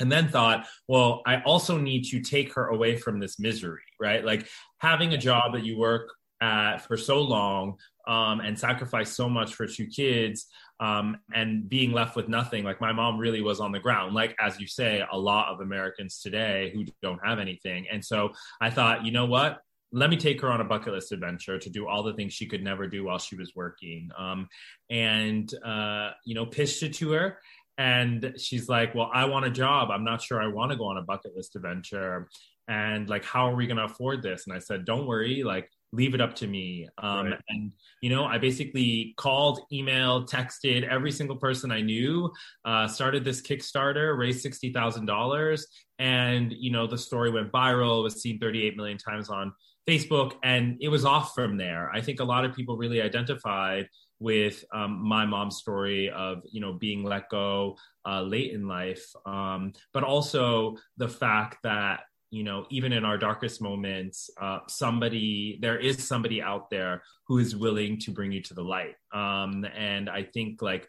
and 0.00 0.12
then 0.12 0.28
thought, 0.28 0.66
well, 0.86 1.22
I 1.26 1.40
also 1.42 1.76
need 1.76 2.04
to 2.10 2.20
take 2.20 2.54
her 2.54 2.68
away 2.68 2.96
from 2.96 3.18
this 3.18 3.40
misery, 3.40 3.82
right? 4.00 4.24
Like 4.24 4.46
having 4.78 5.12
a 5.12 5.18
job 5.18 5.54
that 5.54 5.64
you 5.64 5.76
work 5.76 6.10
at 6.40 6.78
for 6.78 6.96
so 6.96 7.20
long 7.20 7.76
um, 8.06 8.40
and 8.40 8.58
sacrifice 8.58 9.10
so 9.10 9.28
much 9.28 9.54
for 9.54 9.66
two 9.66 9.86
kids 9.86 10.46
um, 10.80 11.18
and 11.34 11.68
being 11.68 11.92
left 11.92 12.14
with 12.16 12.28
nothing. 12.28 12.64
Like 12.64 12.80
my 12.80 12.92
mom 12.92 13.18
really 13.18 13.42
was 13.42 13.60
on 13.60 13.72
the 13.72 13.80
ground, 13.80 14.14
like 14.14 14.36
as 14.40 14.60
you 14.60 14.66
say, 14.66 15.04
a 15.10 15.18
lot 15.18 15.48
of 15.48 15.60
Americans 15.60 16.20
today 16.20 16.70
who 16.72 16.84
don't 17.02 17.20
have 17.24 17.38
anything. 17.38 17.86
And 17.90 18.04
so 18.04 18.30
I 18.60 18.70
thought, 18.70 19.04
you 19.04 19.10
know 19.10 19.26
what? 19.26 19.60
Let 19.92 20.10
me 20.10 20.16
take 20.16 20.40
her 20.42 20.50
on 20.50 20.60
a 20.60 20.64
bucket 20.64 20.92
list 20.92 21.12
adventure 21.12 21.58
to 21.58 21.70
do 21.70 21.86
all 21.88 22.02
the 22.02 22.12
things 22.14 22.32
she 22.34 22.46
could 22.46 22.62
never 22.62 22.86
do 22.86 23.04
while 23.04 23.18
she 23.18 23.36
was 23.36 23.52
working. 23.56 24.10
Um, 24.18 24.48
and, 24.90 25.52
uh, 25.64 26.10
you 26.24 26.34
know, 26.34 26.46
pitched 26.46 26.82
it 26.82 26.94
to 26.94 27.12
her. 27.12 27.38
And 27.78 28.34
she's 28.38 28.68
like 28.68 28.92
well 28.94 29.08
i 29.14 29.24
want 29.26 29.44
a 29.46 29.50
job. 29.50 29.90
I'm 29.92 30.02
not 30.04 30.20
sure 30.20 30.42
i 30.42 30.48
want 30.48 30.72
to 30.72 30.76
go 30.76 30.86
on 30.86 30.96
a 30.98 31.02
bucket 31.02 31.36
list 31.36 31.54
adventure. 31.54 32.28
And 32.66 33.08
like 33.08 33.24
how 33.24 33.48
are 33.48 33.54
we 33.54 33.66
going 33.68 33.76
to 33.76 33.84
afford 33.84 34.20
this? 34.20 34.46
And 34.46 34.54
i 34.56 34.58
said 34.58 34.84
don't 34.84 35.06
worry. 35.06 35.44
Like 35.44 35.70
leave 35.92 36.12
it 36.14 36.20
up 36.20 36.34
to 36.34 36.46
me. 36.48 36.88
Um, 36.98 37.26
Right. 37.26 37.40
and 37.48 37.72
you 38.02 38.10
know 38.10 38.24
i 38.24 38.36
basically 38.36 39.14
called 39.16 39.60
emailed 39.72 40.28
texted 40.28 40.86
every 40.88 41.10
single 41.12 41.36
person 41.36 41.70
i 41.72 41.80
knew 41.80 42.30
uh, 42.64 42.86
started 42.88 43.24
this 43.24 43.40
kickstarter 43.40 44.16
raised 44.18 44.44
$60000 44.44 45.62
and 45.98 46.52
you 46.52 46.70
know 46.70 46.86
the 46.86 46.98
story 46.98 47.30
went 47.30 47.50
viral. 47.52 48.00
It 48.00 48.02
was 48.02 48.20
seen 48.22 48.38
38 48.38 48.76
million 48.76 48.98
times 48.98 49.28
on 49.30 49.52
facebook 49.88 50.34
and 50.42 50.76
it 50.80 50.88
was 50.88 51.04
off 51.04 51.34
from 51.34 51.56
there. 51.56 51.90
I 51.90 52.00
think 52.02 52.20
a 52.20 52.24
lot 52.24 52.44
of 52.44 52.54
people 52.54 52.76
really 52.76 53.00
identified 53.00 53.88
with 54.20 54.64
um, 54.74 55.00
my 55.00 55.24
mom's 55.24 55.56
story 55.56 56.10
of 56.10 56.42
you 56.50 56.60
know 56.60 56.74
being 56.74 57.02
let 57.04 57.28
go 57.30 57.76
uh, 58.06 58.22
late 58.22 58.52
in 58.52 58.68
life, 58.68 59.04
um, 59.24 59.72
but 59.94 60.04
also 60.04 60.76
the 60.98 61.08
fact 61.08 61.58
that 61.62 62.00
you 62.30 62.44
know 62.44 62.66
even 62.70 62.92
in 62.92 63.04
our 63.04 63.18
darkest 63.18 63.62
moments, 63.62 64.30
uh, 64.40 64.60
somebody 64.68 65.58
there 65.62 65.78
is 65.78 66.06
somebody 66.06 66.42
out 66.42 66.70
there 66.70 67.02
who 67.26 67.38
is 67.38 67.56
willing 67.56 67.98
to 68.00 68.10
bring 68.10 68.32
you 68.32 68.42
to 68.42 68.54
the 68.54 68.62
light. 68.62 68.94
Um, 69.12 69.66
and 69.76 70.08
I 70.08 70.22
think 70.22 70.62
like 70.62 70.88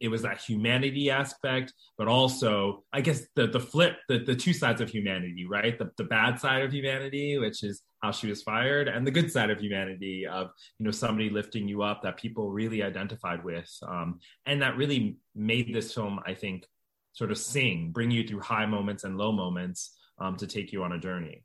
it 0.00 0.08
was 0.08 0.22
that 0.22 0.38
humanity 0.38 1.10
aspect, 1.10 1.72
but 1.96 2.08
also 2.08 2.84
I 2.92 3.00
guess 3.00 3.26
the 3.36 3.46
the 3.46 3.60
flip, 3.60 3.96
the 4.08 4.18
the 4.18 4.34
two 4.34 4.52
sides 4.52 4.80
of 4.80 4.88
humanity, 4.88 5.46
right? 5.46 5.78
The 5.78 5.90
the 5.96 6.04
bad 6.04 6.40
side 6.40 6.62
of 6.62 6.72
humanity, 6.72 7.38
which 7.38 7.62
is 7.62 7.82
how 8.02 8.10
she 8.10 8.28
was 8.28 8.42
fired, 8.42 8.88
and 8.88 9.06
the 9.06 9.10
good 9.10 9.30
side 9.30 9.50
of 9.50 9.60
humanity 9.60 10.26
of 10.26 10.50
you 10.78 10.84
know 10.84 10.90
somebody 10.90 11.30
lifting 11.30 11.68
you 11.68 11.82
up 11.82 12.02
that 12.02 12.16
people 12.16 12.50
really 12.50 12.82
identified 12.82 13.44
with, 13.44 13.70
um, 13.86 14.20
and 14.46 14.62
that 14.62 14.76
really 14.76 15.18
made 15.34 15.74
this 15.74 15.94
film, 15.94 16.20
I 16.26 16.34
think, 16.34 16.64
sort 17.12 17.30
of 17.30 17.38
sing, 17.38 17.92
bring 17.92 18.10
you 18.10 18.26
through 18.26 18.40
high 18.40 18.66
moments 18.66 19.04
and 19.04 19.16
low 19.16 19.32
moments 19.32 19.96
um, 20.22 20.36
to 20.36 20.46
take 20.46 20.72
you 20.72 20.84
on 20.84 20.92
a 20.92 20.98
journey. 20.98 21.44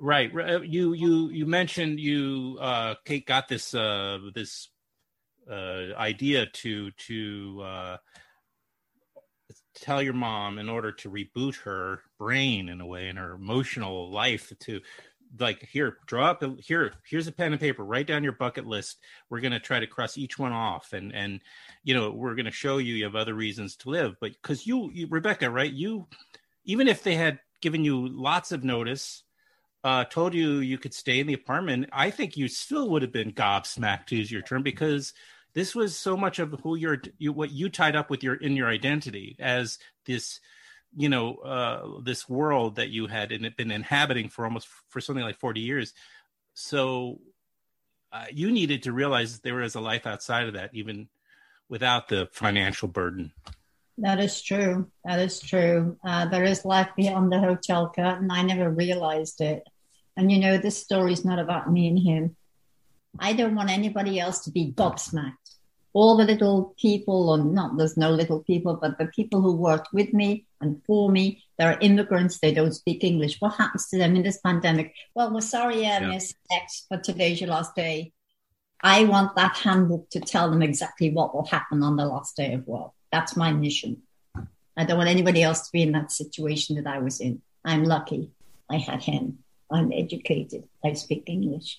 Right. 0.00 0.30
Uh, 0.34 0.60
You 0.62 0.92
you 0.92 1.30
you 1.30 1.46
mentioned 1.46 2.00
you 2.00 2.58
uh, 2.60 2.96
Kate 3.04 3.26
got 3.26 3.48
this 3.48 3.74
uh, 3.74 4.18
this 4.34 4.68
uh, 5.50 5.94
idea 5.96 6.46
to 6.46 6.90
to 6.90 7.62
uh, 7.64 7.96
tell 9.74 10.02
your 10.02 10.14
mom 10.14 10.58
in 10.58 10.68
order 10.68 10.92
to 10.92 11.10
reboot 11.10 11.56
her 11.62 12.02
brain 12.18 12.68
in 12.68 12.80
a 12.80 12.86
way 12.86 13.08
and 13.08 13.18
her 13.18 13.34
emotional 13.34 14.10
life 14.10 14.52
to 14.60 14.80
like 15.38 15.66
here 15.70 15.96
draw 16.06 16.30
up 16.30 16.42
here 16.58 16.92
here's 17.08 17.26
a 17.26 17.32
pen 17.32 17.52
and 17.52 17.60
paper 17.60 17.82
write 17.82 18.06
down 18.06 18.22
your 18.22 18.34
bucket 18.34 18.66
list 18.66 18.98
we're 19.30 19.40
going 19.40 19.52
to 19.52 19.58
try 19.58 19.80
to 19.80 19.86
cross 19.86 20.18
each 20.18 20.38
one 20.38 20.52
off 20.52 20.92
and 20.92 21.14
and 21.14 21.40
you 21.84 21.94
know 21.94 22.10
we're 22.10 22.34
going 22.34 22.44
to 22.44 22.50
show 22.50 22.76
you 22.76 22.94
you 22.94 23.04
have 23.04 23.16
other 23.16 23.32
reasons 23.32 23.74
to 23.74 23.88
live 23.88 24.14
but 24.20 24.32
because 24.32 24.66
you, 24.66 24.90
you 24.92 25.06
rebecca 25.08 25.48
right 25.48 25.72
you 25.72 26.06
even 26.64 26.86
if 26.86 27.02
they 27.02 27.14
had 27.14 27.40
given 27.62 27.84
you 27.84 28.08
lots 28.08 28.52
of 28.52 28.64
notice 28.64 29.24
uh, 29.84 30.04
told 30.04 30.34
you 30.34 30.58
you 30.58 30.76
could 30.76 30.92
stay 30.92 31.18
in 31.18 31.26
the 31.26 31.32
apartment, 31.32 31.88
I 31.92 32.10
think 32.10 32.36
you 32.36 32.48
still 32.48 32.90
would 32.90 33.02
have 33.02 33.12
been 33.12 33.32
gobsmacked 33.32 34.06
to 34.08 34.16
use 34.16 34.30
your 34.30 34.42
term 34.42 34.62
because 34.62 35.14
this 35.54 35.74
was 35.74 35.96
so 35.96 36.16
much 36.16 36.38
of 36.38 36.54
who 36.62 36.76
you're, 36.76 37.00
you, 37.18 37.32
what 37.32 37.50
you 37.50 37.68
tied 37.68 37.96
up 37.96 38.10
with 38.10 38.22
your 38.22 38.34
in 38.34 38.56
your 38.56 38.68
identity 38.68 39.36
as 39.38 39.78
this, 40.06 40.40
you 40.96 41.08
know, 41.08 41.36
uh, 41.36 42.00
this 42.02 42.28
world 42.28 42.76
that 42.76 42.90
you 42.90 43.06
had 43.06 43.32
in, 43.32 43.52
been 43.56 43.70
inhabiting 43.70 44.28
for 44.28 44.44
almost 44.44 44.68
for 44.88 45.00
something 45.00 45.24
like 45.24 45.38
forty 45.38 45.60
years. 45.60 45.94
So 46.54 47.20
uh, 48.12 48.26
you 48.30 48.50
needed 48.50 48.82
to 48.84 48.92
realize 48.92 49.40
there 49.40 49.56
was 49.56 49.74
a 49.74 49.80
life 49.80 50.06
outside 50.06 50.48
of 50.48 50.54
that, 50.54 50.70
even 50.74 51.08
without 51.68 52.08
the 52.08 52.28
financial 52.32 52.88
burden. 52.88 53.32
That 53.98 54.20
is 54.20 54.40
true. 54.40 54.90
That 55.04 55.20
is 55.20 55.40
true. 55.40 55.98
Uh, 56.04 56.26
there 56.26 56.44
is 56.44 56.64
life 56.64 56.88
beyond 56.96 57.30
the 57.30 57.38
hotel 57.38 57.92
curtain. 57.94 58.30
I 58.30 58.42
never 58.42 58.70
realized 58.70 59.40
it. 59.40 59.64
And 60.16 60.30
you 60.30 60.38
know, 60.38 60.58
this 60.58 60.78
story 60.78 61.12
is 61.12 61.24
not 61.24 61.38
about 61.38 61.70
me 61.70 61.88
and 61.88 61.98
him. 61.98 62.36
I 63.18 63.34
don't 63.34 63.54
want 63.54 63.70
anybody 63.70 64.18
else 64.18 64.40
to 64.44 64.50
be 64.50 64.72
gobsmacked. 64.72 65.36
All 65.94 66.16
the 66.16 66.24
little 66.24 66.74
people, 66.80 67.28
or 67.28 67.38
not, 67.38 67.76
there's 67.76 67.98
no 67.98 68.10
little 68.10 68.40
people, 68.40 68.78
but 68.80 68.96
the 68.96 69.06
people 69.06 69.42
who 69.42 69.54
worked 69.54 69.92
with 69.92 70.14
me 70.14 70.46
and 70.62 70.80
for 70.86 71.10
me, 71.10 71.42
they're 71.58 71.76
immigrants. 71.80 72.38
They 72.38 72.54
don't 72.54 72.72
speak 72.72 73.04
English. 73.04 73.40
What 73.40 73.56
happens 73.56 73.88
to 73.88 73.98
them 73.98 74.16
in 74.16 74.22
this 74.22 74.38
pandemic? 74.38 74.94
Well, 75.14 75.34
we're 75.34 75.42
sorry, 75.42 75.84
uh, 75.84 76.00
Yeah. 76.00 76.08
Miss 76.08 76.34
X, 76.50 76.86
but 76.88 77.04
today's 77.04 77.42
your 77.42 77.50
last 77.50 77.74
day. 77.74 78.12
I 78.82 79.04
want 79.04 79.36
that 79.36 79.56
handbook 79.56 80.08
to 80.10 80.20
tell 80.20 80.50
them 80.50 80.62
exactly 80.62 81.10
what 81.10 81.34
will 81.34 81.44
happen 81.46 81.82
on 81.82 81.96
the 81.96 82.06
last 82.06 82.36
day 82.36 82.54
of 82.54 82.66
work. 82.66 82.92
That's 83.12 83.36
my 83.36 83.52
mission. 83.52 84.02
I 84.76 84.84
don't 84.84 84.96
want 84.96 85.10
anybody 85.10 85.42
else 85.42 85.66
to 85.66 85.72
be 85.72 85.82
in 85.82 85.92
that 85.92 86.10
situation 86.10 86.76
that 86.76 86.86
I 86.86 86.98
was 86.98 87.20
in. 87.20 87.42
I'm 87.64 87.84
lucky. 87.84 88.30
I 88.70 88.78
had 88.78 89.02
him. 89.02 89.38
I'm 89.70 89.92
educated. 89.92 90.64
I 90.84 90.94
speak 90.94 91.24
English. 91.26 91.78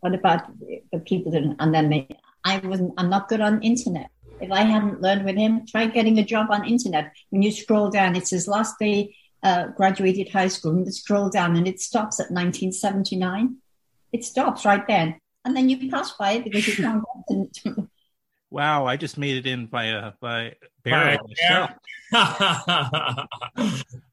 What 0.00 0.14
about 0.14 0.46
the 0.92 1.00
people 1.00 1.32
that, 1.32 1.56
and 1.58 1.74
then 1.74 2.06
I 2.44 2.58
wasn't, 2.58 2.94
I'm 2.96 3.10
not 3.10 3.28
good 3.28 3.40
on 3.40 3.62
internet. 3.62 4.10
If 4.40 4.50
I 4.50 4.62
hadn't 4.62 5.00
learned 5.00 5.24
with 5.24 5.36
him, 5.36 5.66
try 5.66 5.86
getting 5.86 6.18
a 6.18 6.24
job 6.24 6.48
on 6.50 6.66
internet. 6.66 7.12
When 7.30 7.42
you 7.42 7.52
scroll 7.52 7.90
down, 7.90 8.16
it 8.16 8.26
says 8.26 8.48
last 8.48 8.78
day, 8.78 9.14
uh, 9.42 9.68
graduated 9.68 10.28
high 10.28 10.48
school, 10.48 10.72
and 10.72 10.86
you 10.86 10.92
scroll 10.92 11.28
down 11.28 11.56
and 11.56 11.66
it 11.66 11.80
stops 11.80 12.20
at 12.20 12.30
1979. 12.30 13.56
It 14.12 14.24
stops 14.24 14.64
right 14.64 14.86
then. 14.86 15.18
And 15.44 15.56
then 15.56 15.68
you 15.68 15.90
pass 15.90 16.12
by 16.12 16.32
it 16.32 16.44
because 16.44 16.66
you 16.68 16.74
can't 16.84 17.04
Wow, 18.52 18.84
I 18.84 18.98
just 18.98 19.16
made 19.16 19.38
it 19.38 19.46
in 19.50 19.64
by 19.64 19.84
a 19.86 20.12
by 20.20 20.56
barrel. 20.84 21.18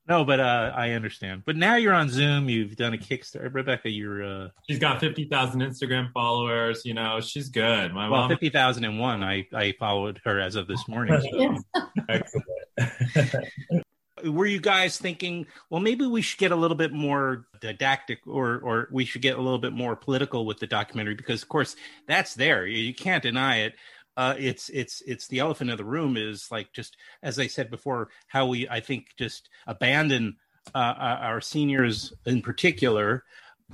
No, 0.08 0.25
but 0.25 0.39
uh, 0.39 0.72
I 0.75 0.93
understand. 0.93 1.43
But 1.46 1.55
now 1.55 1.75
you're 1.75 1.93
on 1.93 2.10
Zoom. 2.10 2.50
You've 2.50 2.75
done 2.75 2.96
a 2.96 2.98
Kickstarter, 2.98 3.53
Rebecca. 3.53 3.91
You're 3.91 4.24
uh, 4.24 4.48
She's 4.67 4.79
got 4.79 5.00
50,000 5.00 5.62
Instagram 5.62 6.12
followers. 6.13 6.81
You 6.84 6.96
know, 6.96 7.22
she's 7.22 7.50
good. 7.50 7.93
My 7.93 8.10
well, 8.10 8.22
mom. 8.22 8.29
fifty 8.31 8.50
thousand 8.50 8.86
and 8.86 8.98
one. 8.98 9.22
I 9.22 9.46
I 9.53 9.75
followed 9.77 10.19
her 10.25 10.39
as 10.39 10.55
of 10.55 10.65
this 10.65 10.88
morning. 10.88 11.22
so- 11.22 11.84
Excellent. 12.10 13.46
were 14.24 14.46
you 14.46 14.60
guys 14.60 14.98
thinking, 14.98 15.46
well, 15.69 15.79
maybe 15.81 16.05
we 16.05 16.22
should 16.22 16.39
get 16.39 16.51
a 16.51 16.55
little 16.55 16.77
bit 16.77 16.91
more 16.91 17.46
didactic, 17.62 18.19
or 18.25 18.60
or 18.60 18.88
we 18.91 19.05
should 19.05 19.22
get 19.22 19.38
a 19.38 19.41
little 19.41 19.60
bit 19.60 19.74
more 19.74 19.96
political 19.96 20.46
with 20.46 20.60
the 20.60 20.67
documentary 20.67 21.15
because, 21.15 21.43
of 21.43 21.50
course, 21.50 21.75
that's 22.08 22.34
there. 22.34 22.65
You 22.65 22.93
can't 22.93 23.24
deny 23.24 23.58
it. 23.60 23.75
Uh, 24.19 24.35
it's 24.38 24.67
it's 24.67 25.01
it's 25.07 25.27
the 25.27 25.39
elephant 25.39 25.69
in 25.69 25.77
the 25.77 25.85
room 25.85 26.17
is 26.17 26.49
like 26.51 26.73
just 26.73 26.97
as 27.23 27.39
I 27.39 27.47
said 27.47 27.71
before, 27.71 28.09
how 28.27 28.47
we 28.47 28.67
I 28.67 28.81
think 28.81 29.15
just 29.17 29.47
abandon 29.65 30.35
uh, 30.75 30.95
our 30.97 31.39
seniors 31.39 32.11
in 32.25 32.41
particular 32.41 33.23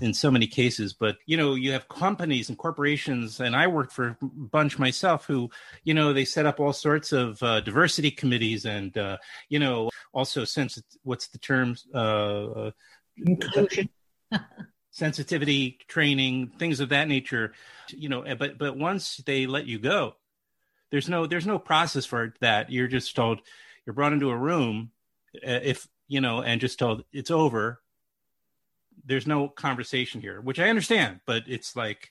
in 0.02 0.14
so 0.14 0.30
many 0.30 0.46
cases. 0.46 0.94
But 0.94 1.18
you 1.26 1.36
know 1.36 1.56
you 1.56 1.72
have 1.72 1.88
companies 1.88 2.50
and 2.50 2.60
corporations 2.60 3.40
and 3.40 3.56
i 3.56 3.66
worked 3.66 3.92
for 3.92 4.10
a 4.10 4.18
bunch 4.22 4.78
myself 4.78 5.26
who 5.26 5.50
you 5.84 5.96
know 5.96 6.14
they 6.14 6.26
set 6.26 6.46
up 6.46 6.60
all 6.60 6.74
sorts 6.74 7.12
of 7.12 7.42
uh, 7.42 7.62
diversity 7.62 8.12
committees 8.12 8.66
and 8.66 8.96
uh, 9.00 9.18
you 9.50 9.58
know 9.58 9.90
also 10.14 10.46
sense 10.46 10.80
what's 11.02 11.28
the 11.30 11.40
term 11.40 11.76
uh, 11.96 12.70
inclusion. 13.18 13.90
Sensitivity 14.92 15.80
training 15.88 16.52
things 16.60 16.80
of 16.80 16.90
that 16.90 17.08
nature 17.08 17.54
you 17.90 18.10
know 18.10 18.24
but 18.36 18.60
but 18.60 18.78
once 18.78 19.18
they 19.26 19.48
let 19.48 19.66
you 19.66 19.80
go 19.80 20.14
there's 20.92 21.10
no 21.10 21.26
there's 21.26 21.48
no 21.48 21.60
process 21.60 22.06
for 22.06 22.34
that 22.42 22.72
you're 22.72 22.88
just 22.88 23.16
told 23.16 23.42
you're 23.86 23.94
brought 23.94 24.14
into 24.14 24.30
a 24.30 24.38
room 24.38 24.92
uh, 25.46 25.60
if 25.64 25.88
you 26.08 26.22
know 26.22 26.42
and 26.42 26.62
just 26.62 26.80
told 26.80 27.04
it's 27.12 27.32
over 27.32 27.80
there's 29.06 29.28
no 29.28 29.48
conversation 29.48 30.22
here, 30.22 30.42
which 30.42 30.60
I 30.60 30.70
understand, 30.70 31.20
but 31.26 31.44
it's 31.48 31.76
like, 31.76 32.10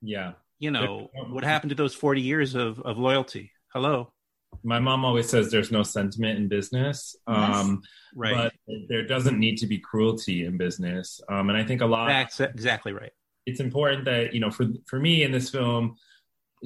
yeah, 0.00 0.32
you 0.58 0.70
know, 0.70 1.10
what 1.28 1.44
happened 1.44 1.70
to 1.70 1.76
those 1.76 1.94
40 1.94 2.20
years 2.20 2.54
of, 2.54 2.80
of 2.80 2.98
loyalty? 2.98 3.52
Hello. 3.72 4.12
My 4.62 4.78
mom 4.78 5.04
always 5.04 5.28
says 5.28 5.50
there's 5.50 5.70
no 5.70 5.82
sentiment 5.82 6.38
in 6.38 6.48
business. 6.48 7.14
Yes. 7.28 7.56
Um, 7.56 7.82
right. 8.14 8.52
But 8.66 8.76
there 8.88 9.06
doesn't 9.06 9.38
need 9.38 9.56
to 9.58 9.66
be 9.66 9.78
cruelty 9.78 10.46
in 10.46 10.56
business. 10.56 11.20
Um, 11.28 11.50
and 11.50 11.58
I 11.58 11.64
think 11.64 11.82
a 11.82 11.86
lot. 11.86 12.08
That's 12.08 12.40
exactly 12.40 12.92
right. 12.92 13.12
It's 13.44 13.60
important 13.60 14.06
that, 14.06 14.32
you 14.32 14.40
know, 14.40 14.50
for, 14.50 14.66
for 14.86 14.98
me 14.98 15.24
in 15.24 15.30
this 15.30 15.50
film, 15.50 15.96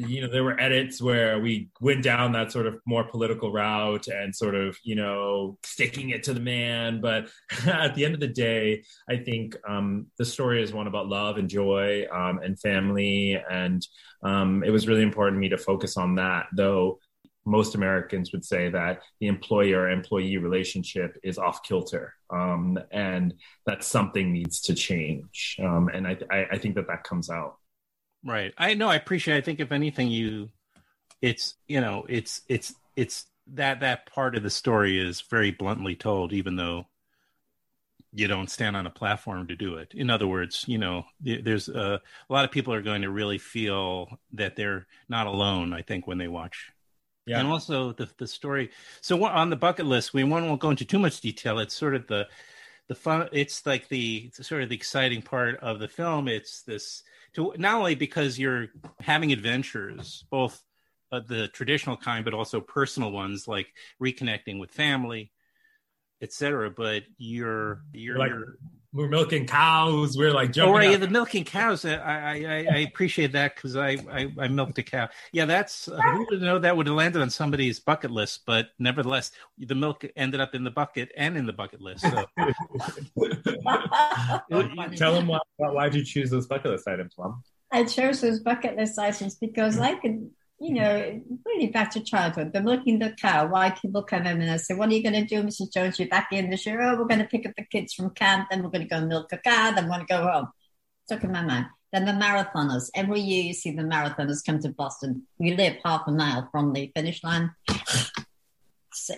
you 0.08 0.20
know 0.20 0.28
there 0.28 0.44
were 0.44 0.58
edits 0.60 1.00
where 1.00 1.38
we 1.40 1.68
went 1.80 2.02
down 2.02 2.32
that 2.32 2.50
sort 2.50 2.66
of 2.66 2.80
more 2.86 3.04
political 3.04 3.52
route 3.52 4.08
and 4.08 4.34
sort 4.34 4.54
of 4.54 4.76
you 4.82 4.94
know 4.94 5.58
sticking 5.64 6.10
it 6.10 6.22
to 6.22 6.32
the 6.32 6.40
man 6.40 7.00
but 7.00 7.28
at 7.66 7.94
the 7.94 8.04
end 8.04 8.14
of 8.14 8.20
the 8.20 8.28
day 8.28 8.82
i 9.08 9.16
think 9.16 9.56
um, 9.68 10.06
the 10.18 10.24
story 10.24 10.62
is 10.62 10.72
one 10.72 10.86
about 10.86 11.08
love 11.08 11.36
and 11.36 11.48
joy 11.48 12.06
um, 12.12 12.38
and 12.38 12.58
family 12.60 13.40
and 13.50 13.86
um, 14.22 14.62
it 14.64 14.70
was 14.70 14.86
really 14.86 15.02
important 15.02 15.36
to 15.36 15.40
me 15.40 15.48
to 15.48 15.58
focus 15.58 15.96
on 15.96 16.14
that 16.14 16.46
though 16.56 16.98
most 17.46 17.74
Americans 17.74 18.32
would 18.32 18.44
say 18.44 18.68
that 18.70 19.02
the 19.18 19.26
employer 19.26 19.90
employee 19.90 20.36
relationship 20.36 21.18
is 21.22 21.38
off 21.38 21.62
kilter, 21.62 22.14
um, 22.30 22.78
and 22.90 23.34
that 23.66 23.82
something 23.82 24.32
needs 24.32 24.60
to 24.62 24.74
change. 24.74 25.56
Um, 25.62 25.88
and 25.92 26.06
I, 26.06 26.18
I, 26.30 26.46
I 26.52 26.58
think 26.58 26.74
that 26.74 26.86
that 26.88 27.04
comes 27.04 27.30
out. 27.30 27.56
Right. 28.24 28.52
I 28.58 28.74
know. 28.74 28.88
I 28.88 28.96
appreciate. 28.96 29.36
I 29.36 29.40
think 29.40 29.60
if 29.60 29.72
anything, 29.72 30.08
you, 30.08 30.50
it's 31.22 31.54
you 31.66 31.80
know, 31.80 32.04
it's 32.08 32.42
it's 32.48 32.74
it's 32.96 33.26
that 33.54 33.80
that 33.80 34.06
part 34.06 34.36
of 34.36 34.42
the 34.42 34.50
story 34.50 34.98
is 34.98 35.20
very 35.22 35.50
bluntly 35.50 35.94
told, 35.94 36.32
even 36.32 36.56
though 36.56 36.86
you 38.12 38.26
don't 38.26 38.50
stand 38.50 38.76
on 38.76 38.86
a 38.86 38.90
platform 38.90 39.46
to 39.46 39.56
do 39.56 39.76
it. 39.76 39.94
In 39.94 40.10
other 40.10 40.26
words, 40.26 40.64
you 40.66 40.78
know, 40.78 41.04
there's 41.20 41.68
a, 41.68 42.00
a 42.28 42.32
lot 42.32 42.44
of 42.44 42.50
people 42.50 42.74
are 42.74 42.82
going 42.82 43.02
to 43.02 43.10
really 43.10 43.38
feel 43.38 44.18
that 44.32 44.56
they're 44.56 44.86
not 45.08 45.26
alone. 45.26 45.72
I 45.72 45.82
think 45.82 46.06
when 46.06 46.18
they 46.18 46.28
watch. 46.28 46.70
Yeah. 47.26 47.38
And 47.38 47.48
also 47.48 47.92
the 47.92 48.08
the 48.18 48.26
story. 48.26 48.70
So 49.00 49.24
on 49.24 49.50
the 49.50 49.56
bucket 49.56 49.86
list, 49.86 50.12
we 50.12 50.24
won't 50.24 50.60
go 50.60 50.70
into 50.70 50.84
too 50.84 50.98
much 50.98 51.20
detail. 51.20 51.58
It's 51.58 51.74
sort 51.74 51.94
of 51.94 52.06
the 52.06 52.26
the 52.88 52.94
fun. 52.94 53.28
It's 53.32 53.64
like 53.64 53.88
the 53.88 54.24
it's 54.26 54.46
sort 54.46 54.62
of 54.62 54.68
the 54.68 54.74
exciting 54.74 55.22
part 55.22 55.56
of 55.60 55.78
the 55.78 55.88
film. 55.88 56.26
It's 56.26 56.62
this 56.62 57.04
to 57.34 57.54
not 57.56 57.76
only 57.76 57.94
because 57.94 58.38
you're 58.38 58.68
having 59.00 59.32
adventures, 59.32 60.24
both 60.30 60.62
uh, 61.12 61.20
the 61.20 61.48
traditional 61.48 61.96
kind, 61.96 62.24
but 62.24 62.34
also 62.34 62.60
personal 62.60 63.10
ones 63.10 63.48
like 63.48 63.68
reconnecting 64.00 64.58
with 64.58 64.70
family, 64.70 65.32
etc. 66.22 66.70
But 66.70 67.02
you're 67.18 67.82
you're, 67.92 68.18
like, 68.18 68.30
you're 68.30 68.56
we're 68.92 69.08
milking 69.08 69.46
cows. 69.46 70.16
We're 70.16 70.32
like 70.32 70.52
jumping. 70.52 70.74
Oh, 70.74 70.76
right, 70.76 70.90
yeah, 70.90 70.96
the 70.96 71.08
milking 71.08 71.44
cows. 71.44 71.84
I 71.84 71.94
I, 71.94 72.66
I 72.70 72.78
appreciate 72.78 73.30
that 73.32 73.54
because 73.54 73.76
I, 73.76 73.98
I, 74.10 74.32
I 74.36 74.48
milked 74.48 74.78
a 74.78 74.82
cow. 74.82 75.08
Yeah, 75.32 75.44
that's 75.44 75.86
uh, 75.86 76.00
who 76.00 76.26
would 76.30 76.42
know 76.42 76.58
that 76.58 76.76
would 76.76 76.88
have 76.88 76.96
landed 76.96 77.22
on 77.22 77.30
somebody's 77.30 77.78
bucket 77.78 78.10
list, 78.10 78.40
but 78.46 78.70
nevertheless, 78.80 79.30
the 79.58 79.76
milk 79.76 80.04
ended 80.16 80.40
up 80.40 80.56
in 80.56 80.64
the 80.64 80.72
bucket 80.72 81.12
and 81.16 81.36
in 81.36 81.46
the 81.46 81.52
bucket 81.52 81.80
list. 81.80 82.02
So. 82.02 82.10
Tell 84.96 85.14
them 85.14 85.28
why 85.28 85.38
why 85.56 85.88
did 85.88 85.98
you 85.98 86.04
choose 86.04 86.30
those 86.30 86.48
bucket 86.48 86.72
list 86.72 86.88
items, 86.88 87.14
Mom? 87.16 87.44
I 87.70 87.84
chose 87.84 88.20
those 88.20 88.40
bucket 88.40 88.76
list 88.76 88.98
items 88.98 89.36
because 89.36 89.78
I 89.78 89.94
could 89.94 90.28
you 90.60 90.74
know, 90.74 91.20
really 91.46 91.68
back 91.68 91.90
to 91.92 92.00
childhood. 92.00 92.52
They're 92.52 92.62
milking 92.62 92.98
the 92.98 93.12
cow. 93.12 93.46
Why 93.46 93.70
people 93.70 94.02
come 94.02 94.26
in 94.26 94.42
and 94.42 94.50
I 94.50 94.58
say, 94.58 94.74
What 94.74 94.90
are 94.90 94.92
you 94.92 95.02
going 95.02 95.14
to 95.14 95.24
do, 95.24 95.42
Mrs. 95.42 95.72
Jones? 95.72 95.98
You're 95.98 96.08
back 96.08 96.28
in 96.32 96.50
the 96.50 96.56
show. 96.58 96.76
Oh, 96.78 96.96
we're 96.98 97.06
going 97.06 97.20
to 97.20 97.26
pick 97.26 97.46
up 97.46 97.54
the 97.56 97.64
kids 97.64 97.94
from 97.94 98.10
camp. 98.10 98.48
Then 98.50 98.62
we're 98.62 98.68
going 98.68 98.86
to 98.86 98.94
go 98.94 99.00
milk 99.00 99.32
a 99.32 99.38
cow. 99.38 99.70
Then 99.70 99.84
we're 99.84 99.96
going 99.96 100.06
to 100.06 100.14
go 100.14 100.22
home. 100.22 100.48
Stuck 101.06 101.24
in 101.24 101.32
my 101.32 101.42
mind. 101.42 101.66
Then 101.92 102.04
the 102.04 102.12
marathoners. 102.12 102.90
Every 102.94 103.20
year 103.20 103.42
you 103.42 103.54
see 103.54 103.70
the 103.70 103.82
marathoners 103.82 104.44
come 104.44 104.60
to 104.60 104.68
Boston. 104.68 105.26
We 105.38 105.54
live 105.54 105.76
half 105.82 106.02
a 106.06 106.12
mile 106.12 106.46
from 106.52 106.74
the 106.74 106.92
finish 106.94 107.24
line. 107.24 107.52
so, 108.92 109.14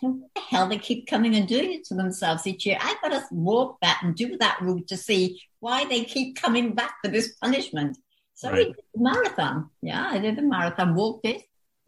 what 0.00 0.14
the 0.34 0.40
hell 0.42 0.68
they 0.68 0.78
keep 0.78 1.06
coming 1.06 1.34
and 1.36 1.48
doing 1.48 1.72
it 1.72 1.84
to 1.86 1.94
themselves 1.94 2.46
each 2.46 2.66
year? 2.66 2.76
I've 2.80 3.00
got 3.00 3.12
to 3.12 3.24
walk 3.30 3.78
that 3.80 4.00
and 4.02 4.14
do 4.14 4.36
that 4.36 4.60
route 4.60 4.88
to 4.88 4.96
see 4.98 5.40
why 5.60 5.86
they 5.86 6.04
keep 6.04 6.36
coming 6.36 6.74
back 6.74 6.96
for 7.02 7.10
this 7.10 7.32
punishment. 7.40 7.96
So 8.42 8.50
right. 8.50 8.58
we 8.58 8.64
did 8.72 8.84
the 8.92 9.00
marathon. 9.00 9.70
Yeah, 9.82 10.08
I 10.10 10.18
did 10.18 10.34
the 10.34 10.42
marathon, 10.42 10.96
walked 10.96 11.26
it. 11.26 11.44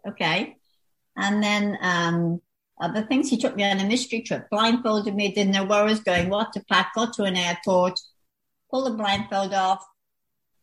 Okay. 0.07 0.57
And 1.17 1.43
then 1.43 1.77
um, 1.81 2.41
other 2.81 3.03
things, 3.03 3.29
he 3.29 3.39
took 3.39 3.57
me 3.57 3.69
on 3.69 3.81
a 3.81 3.85
mystery 3.85 4.23
trip, 4.23 4.49
blindfolded 4.51 5.17
me, 5.17 5.33
didn't 5.33 5.53
know 5.53 5.65
where 5.65 5.81
I 5.81 5.83
was 5.83 5.99
going, 5.99 6.29
what 6.29 6.53
to 6.53 6.65
pack, 6.71 6.95
got 6.95 7.13
to 7.15 7.25
an 7.25 7.35
airport, 7.37 7.99
pulled 8.71 8.87
the 8.87 8.97
blindfold 8.97 9.53
off, 9.53 9.85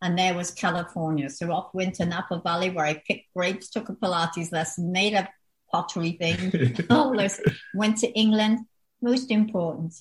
and 0.02 0.18
there 0.18 0.34
was 0.34 0.52
California. 0.52 1.30
So 1.30 1.52
off 1.52 1.74
went 1.74 1.96
to 1.96 2.06
Napa 2.06 2.40
Valley 2.42 2.70
where 2.70 2.86
I 2.86 3.04
picked 3.06 3.34
grapes, 3.36 3.70
took 3.70 3.90
a 3.90 3.94
Pilates 3.94 4.54
lesson, 4.54 4.94
made 4.94 5.14
a 5.14 5.28
pottery 5.74 6.14
thing, 6.14 6.86
all. 6.90 7.14
Went 7.76 7.98
to 7.98 8.08
England. 8.14 8.60
Most 9.02 9.30
important, 9.30 9.94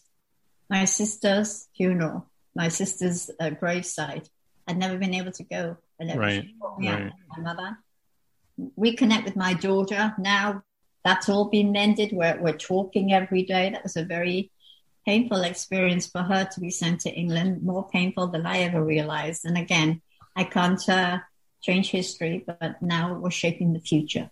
my 0.68 0.84
sister's 0.84 1.66
funeral, 1.76 2.30
my 2.54 2.68
sister's 2.68 3.28
uh, 3.40 3.50
gravesite. 3.50 4.28
I'd 4.70 4.78
never 4.78 4.96
been 4.96 5.14
able 5.14 5.32
to 5.32 5.44
go. 5.44 5.76
right. 6.00 6.46
right. 6.78 7.12
My 7.36 7.42
mother. 7.42 7.78
Reconnect 8.78 9.24
with 9.24 9.36
my 9.36 9.54
daughter. 9.54 10.14
Now 10.18 10.62
that's 11.04 11.28
all 11.28 11.46
been 11.46 11.72
mended. 11.72 12.12
We're, 12.12 12.38
we're 12.40 12.56
talking 12.56 13.12
every 13.12 13.42
day. 13.42 13.70
That 13.70 13.82
was 13.82 13.96
a 13.96 14.04
very 14.04 14.52
painful 15.06 15.42
experience 15.42 16.06
for 16.06 16.22
her 16.22 16.44
to 16.44 16.60
be 16.60 16.70
sent 16.70 17.00
to 17.00 17.10
England, 17.10 17.62
more 17.62 17.88
painful 17.88 18.28
than 18.28 18.46
I 18.46 18.58
ever 18.58 18.84
realized. 18.84 19.44
And 19.44 19.56
again, 19.56 20.02
I 20.36 20.44
can't 20.44 20.88
uh, 20.88 21.18
change 21.62 21.90
history, 21.90 22.44
but 22.46 22.80
now 22.80 23.14
we're 23.14 23.30
shaping 23.30 23.72
the 23.72 23.80
future. 23.80 24.30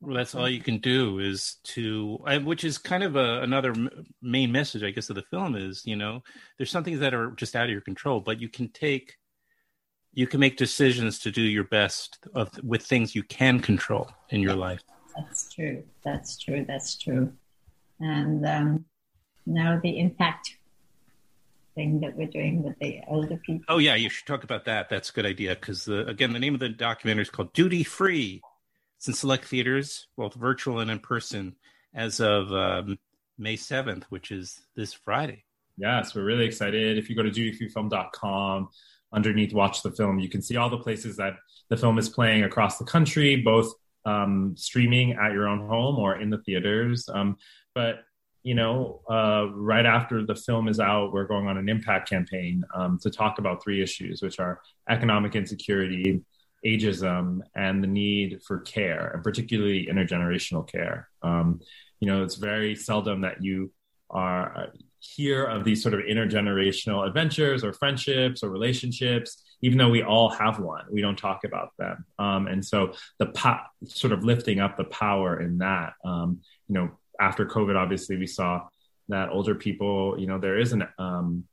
Well, 0.00 0.16
that's 0.16 0.34
all 0.34 0.48
you 0.48 0.60
can 0.60 0.78
do 0.78 1.18
is 1.20 1.56
to, 1.64 2.18
which 2.44 2.64
is 2.64 2.76
kind 2.76 3.02
of 3.02 3.16
a, 3.16 3.40
another 3.42 3.74
main 4.20 4.52
message, 4.52 4.82
I 4.82 4.90
guess, 4.90 5.08
of 5.08 5.16
the 5.16 5.22
film 5.22 5.56
is, 5.56 5.82
you 5.86 5.96
know, 5.96 6.22
there's 6.58 6.70
some 6.70 6.84
things 6.84 7.00
that 7.00 7.14
are 7.14 7.30
just 7.32 7.56
out 7.56 7.64
of 7.64 7.70
your 7.70 7.80
control, 7.80 8.20
but 8.20 8.40
you 8.40 8.48
can 8.48 8.68
take 8.68 9.16
you 10.16 10.26
can 10.26 10.40
make 10.40 10.56
decisions 10.56 11.18
to 11.20 11.30
do 11.30 11.42
your 11.42 11.64
best 11.64 12.18
of, 12.34 12.50
with 12.64 12.82
things 12.82 13.14
you 13.14 13.22
can 13.22 13.60
control 13.60 14.10
in 14.30 14.40
your 14.40 14.54
life. 14.54 14.82
That's 15.14 15.52
true. 15.52 15.84
That's 16.02 16.38
true. 16.38 16.64
That's 16.66 16.96
true. 16.96 17.32
And 18.00 18.44
um, 18.46 18.84
now 19.44 19.78
the 19.80 19.98
impact 19.98 20.56
thing 21.74 22.00
that 22.00 22.16
we're 22.16 22.28
doing 22.28 22.62
with 22.62 22.78
the 22.78 23.00
older 23.06 23.36
people. 23.36 23.66
Oh 23.68 23.76
yeah, 23.76 23.94
you 23.94 24.08
should 24.08 24.26
talk 24.26 24.42
about 24.42 24.64
that. 24.64 24.88
That's 24.88 25.10
a 25.10 25.12
good 25.12 25.26
idea 25.26 25.54
because 25.54 25.86
again, 25.86 26.32
the 26.32 26.38
name 26.38 26.54
of 26.54 26.60
the 26.60 26.70
documentary 26.70 27.22
is 27.22 27.30
called 27.30 27.52
Duty 27.52 27.84
Free. 27.84 28.40
It's 28.96 29.08
in 29.08 29.14
select 29.14 29.44
theaters, 29.44 30.08
both 30.16 30.32
virtual 30.32 30.80
and 30.80 30.90
in 30.90 30.98
person, 30.98 31.56
as 31.94 32.20
of 32.20 32.50
um, 32.52 32.98
May 33.36 33.56
seventh, 33.56 34.04
which 34.08 34.30
is 34.30 34.62
this 34.74 34.94
Friday. 34.94 35.44
Yes, 35.76 36.14
we're 36.14 36.24
really 36.24 36.46
excited. 36.46 36.96
If 36.96 37.10
you 37.10 37.16
go 37.16 37.22
to 37.22 37.30
dutyfreefilm.com, 37.30 38.70
underneath 39.16 39.52
watch 39.52 39.82
the 39.82 39.90
film. 39.90 40.18
You 40.18 40.28
can 40.28 40.42
see 40.42 40.56
all 40.56 40.70
the 40.70 40.78
places 40.78 41.16
that 41.16 41.34
the 41.70 41.76
film 41.76 41.98
is 41.98 42.08
playing 42.08 42.44
across 42.44 42.78
the 42.78 42.84
country 42.84 43.36
both 43.36 43.72
um, 44.04 44.54
streaming 44.56 45.12
at 45.14 45.32
your 45.32 45.48
own 45.48 45.66
home 45.66 45.98
or 45.98 46.20
in 46.20 46.30
the 46.30 46.38
theaters. 46.38 47.08
Um, 47.12 47.36
but 47.74 48.04
you 48.44 48.54
know 48.54 49.00
uh, 49.10 49.48
right 49.54 49.86
after 49.86 50.24
the 50.24 50.36
film 50.36 50.68
is 50.68 50.78
out 50.78 51.12
we're 51.12 51.26
going 51.26 51.48
on 51.48 51.56
an 51.56 51.68
impact 51.68 52.08
campaign 52.08 52.62
um, 52.76 52.96
to 53.02 53.10
talk 53.10 53.40
about 53.40 53.60
three 53.60 53.82
issues 53.82 54.22
which 54.22 54.38
are 54.38 54.60
economic 54.88 55.34
insecurity 55.34 56.22
ageism 56.66 57.40
and 57.54 57.82
the 57.82 57.86
need 57.86 58.40
for 58.46 58.60
care 58.60 59.10
and 59.14 59.22
particularly 59.22 59.86
intergenerational 59.86 60.66
care. 60.66 61.08
Um, 61.22 61.60
you 62.00 62.08
know, 62.08 62.22
it's 62.22 62.34
very 62.34 62.74
seldom 62.74 63.22
that 63.22 63.42
you 63.42 63.72
are 64.10 64.68
hear 65.14 65.44
of 65.44 65.64
these 65.64 65.82
sort 65.82 65.94
of 65.94 66.00
intergenerational 66.00 67.06
adventures 67.06 67.62
or 67.64 67.72
friendships 67.72 68.42
or 68.42 68.50
relationships, 68.50 69.42
even 69.62 69.78
though 69.78 69.88
we 69.88 70.02
all 70.02 70.28
have 70.28 70.58
one, 70.58 70.84
we 70.90 71.00
don't 71.00 71.18
talk 71.18 71.44
about 71.44 71.70
them. 71.78 72.04
Um, 72.18 72.46
and 72.46 72.64
so 72.64 72.92
the 73.18 73.26
po- 73.26 73.66
sort 73.86 74.12
of 74.12 74.24
lifting 74.24 74.60
up 74.60 74.76
the 74.76 74.84
power 74.84 75.40
in 75.40 75.58
that, 75.58 75.94
um, 76.04 76.40
you 76.68 76.74
know, 76.74 76.90
after 77.20 77.46
COVID, 77.46 77.76
obviously 77.76 78.16
we 78.16 78.26
saw 78.26 78.62
that 79.08 79.30
older 79.30 79.54
people, 79.54 80.16
you 80.18 80.26
know, 80.26 80.38
there 80.38 80.58
is 80.58 80.72
an, 80.72 80.86
um, 80.98 81.44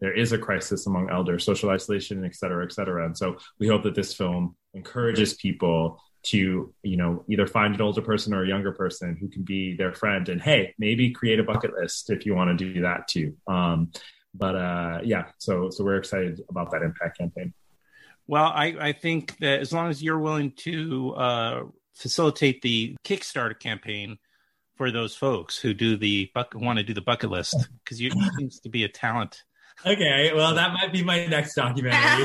there 0.00 0.16
is 0.16 0.32
a 0.32 0.38
crisis 0.38 0.86
among 0.86 1.10
elders, 1.10 1.44
social 1.44 1.70
isolation, 1.70 2.24
et 2.24 2.34
cetera, 2.34 2.64
et 2.64 2.72
cetera. 2.72 3.04
And 3.04 3.16
so 3.16 3.36
we 3.58 3.68
hope 3.68 3.82
that 3.82 3.94
this 3.94 4.14
film 4.14 4.56
encourages 4.72 5.34
people 5.34 6.00
to 6.22 6.72
you 6.82 6.96
know 6.96 7.24
either 7.28 7.46
find 7.46 7.74
an 7.74 7.80
older 7.80 8.02
person 8.02 8.34
or 8.34 8.44
a 8.44 8.48
younger 8.48 8.72
person 8.72 9.16
who 9.18 9.28
can 9.28 9.42
be 9.42 9.74
their 9.76 9.92
friend 9.92 10.28
and 10.28 10.40
hey 10.40 10.74
maybe 10.78 11.10
create 11.10 11.40
a 11.40 11.42
bucket 11.42 11.72
list 11.74 12.10
if 12.10 12.26
you 12.26 12.34
want 12.34 12.56
to 12.56 12.72
do 12.72 12.82
that 12.82 13.08
too. 13.08 13.36
Um, 13.46 13.90
but 14.34 14.54
uh, 14.54 15.00
yeah 15.02 15.26
so 15.38 15.70
so 15.70 15.84
we're 15.84 15.96
excited 15.96 16.40
about 16.48 16.70
that 16.72 16.82
impact 16.82 17.18
campaign. 17.18 17.52
Well 18.26 18.52
i 18.54 18.74
i 18.80 18.92
think 18.92 19.38
that 19.38 19.60
as 19.60 19.72
long 19.72 19.88
as 19.88 20.02
you're 20.02 20.18
willing 20.18 20.52
to 20.58 21.14
uh, 21.14 21.62
facilitate 21.94 22.62
the 22.62 22.96
kickstarter 23.04 23.58
campaign 23.58 24.18
for 24.76 24.90
those 24.90 25.14
folks 25.14 25.58
who 25.58 25.74
do 25.74 25.96
the 25.96 26.30
bucket 26.34 26.60
want 26.60 26.78
to 26.78 26.82
do 26.82 26.94
the 26.94 27.02
bucket 27.02 27.30
list 27.30 27.68
because 27.84 28.00
you 28.00 28.10
seems 28.38 28.60
to 28.60 28.70
be 28.70 28.84
a 28.84 28.88
talent 28.88 29.42
Okay, 29.86 30.32
well, 30.34 30.54
that 30.54 30.72
might 30.74 30.92
be 30.92 31.02
my 31.02 31.24
next 31.26 31.54
documentary. 31.54 32.24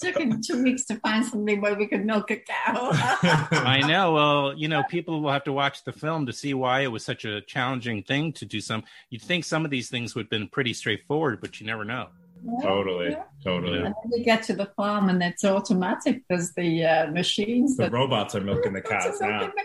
Took 0.00 0.18
him 0.18 0.40
two 0.42 0.62
weeks 0.62 0.84
to 0.86 0.96
find 0.96 1.24
something 1.24 1.60
where 1.60 1.74
we 1.76 1.86
could 1.86 2.04
milk 2.04 2.30
a 2.30 2.36
cow. 2.36 2.90
I 2.92 3.80
know. 3.86 4.12
Well, 4.12 4.54
you 4.56 4.66
know, 4.68 4.82
people 4.88 5.20
will 5.20 5.30
have 5.30 5.44
to 5.44 5.52
watch 5.52 5.84
the 5.84 5.92
film 5.92 6.26
to 6.26 6.32
see 6.32 6.52
why 6.54 6.80
it 6.80 6.88
was 6.88 7.04
such 7.04 7.24
a 7.24 7.40
challenging 7.42 8.02
thing 8.02 8.32
to 8.34 8.44
do 8.44 8.60
some. 8.60 8.82
You'd 9.10 9.22
think 9.22 9.44
some 9.44 9.64
of 9.64 9.70
these 9.70 9.88
things 9.88 10.14
would 10.14 10.24
have 10.24 10.30
been 10.30 10.48
pretty 10.48 10.72
straightforward, 10.74 11.40
but 11.40 11.60
you 11.60 11.66
never 11.66 11.84
know. 11.84 12.08
Yeah, 12.44 12.60
totally, 12.62 13.10
yeah. 13.10 13.22
totally. 13.42 13.78
And 13.78 13.86
then 13.86 13.94
we 14.12 14.22
get 14.24 14.42
to 14.44 14.54
the 14.54 14.66
farm 14.76 15.08
and 15.08 15.22
it's 15.22 15.44
automatic. 15.44 16.22
because 16.28 16.52
the 16.54 16.84
uh, 16.84 17.10
machines 17.10 17.76
The 17.76 17.84
that 17.84 17.92
robots 17.92 18.34
are 18.34 18.40
milking 18.40 18.72
the 18.72 18.80
cows 18.80 19.20
are 19.20 19.30
now. 19.30 19.38
milking 19.40 19.64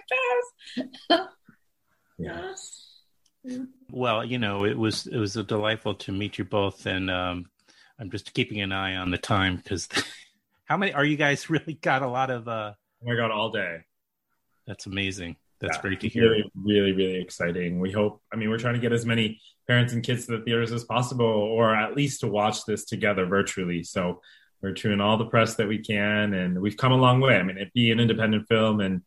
the 0.77 1.17
cows. 1.19 1.27
Yeah. 2.19 2.53
Well, 3.91 4.23
you 4.25 4.39
know, 4.39 4.65
it 4.65 4.77
was 4.77 5.07
it 5.07 5.17
was 5.17 5.35
a 5.35 5.43
delightful 5.43 5.95
to 5.95 6.11
meet 6.11 6.37
you 6.37 6.45
both, 6.45 6.85
and 6.85 7.11
um, 7.11 7.45
I'm 7.99 8.09
just 8.09 8.33
keeping 8.33 8.61
an 8.61 8.71
eye 8.71 8.95
on 8.95 9.11
the 9.11 9.17
time 9.17 9.57
because 9.57 9.87
how 10.65 10.77
many 10.77 10.93
are 10.93 11.05
you 11.05 11.17
guys? 11.17 11.45
Really 11.49 11.73
got 11.75 12.01
a 12.01 12.07
lot 12.07 12.29
of. 12.29 12.47
uh 12.47 12.73
Oh 13.03 13.05
my 13.05 13.15
god, 13.15 13.31
all 13.31 13.49
day. 13.51 13.81
That's 14.65 14.85
amazing. 14.85 15.35
That's 15.59 15.77
Yeah, 15.77 15.81
great 15.81 15.99
to 16.01 16.09
hear. 16.09 16.29
Really, 16.29 16.51
really, 16.55 16.91
really 16.93 17.21
exciting. 17.21 17.79
We 17.79 17.91
hope. 17.91 18.21
I 18.31 18.37
mean, 18.37 18.49
we're 18.49 18.57
trying 18.57 18.75
to 18.75 18.79
get 18.79 18.93
as 18.93 19.05
many 19.05 19.41
parents 19.67 19.93
and 19.93 20.03
kids 20.03 20.25
to 20.25 20.37
the 20.37 20.43
theaters 20.43 20.71
as 20.71 20.83
possible, 20.85 21.25
or 21.25 21.75
at 21.75 21.95
least 21.95 22.21
to 22.21 22.27
watch 22.27 22.65
this 22.65 22.85
together 22.85 23.25
virtually. 23.25 23.83
So 23.83 24.21
we're 24.61 24.71
doing 24.71 25.01
all 25.01 25.17
the 25.17 25.25
press 25.25 25.55
that 25.55 25.67
we 25.67 25.79
can, 25.79 26.33
and 26.33 26.61
we've 26.61 26.77
come 26.77 26.93
a 26.93 26.97
long 26.97 27.19
way. 27.19 27.37
I 27.37 27.43
mean, 27.43 27.57
it 27.57 27.73
be 27.73 27.91
an 27.91 27.99
independent 27.99 28.47
film 28.47 28.79
and 28.79 29.01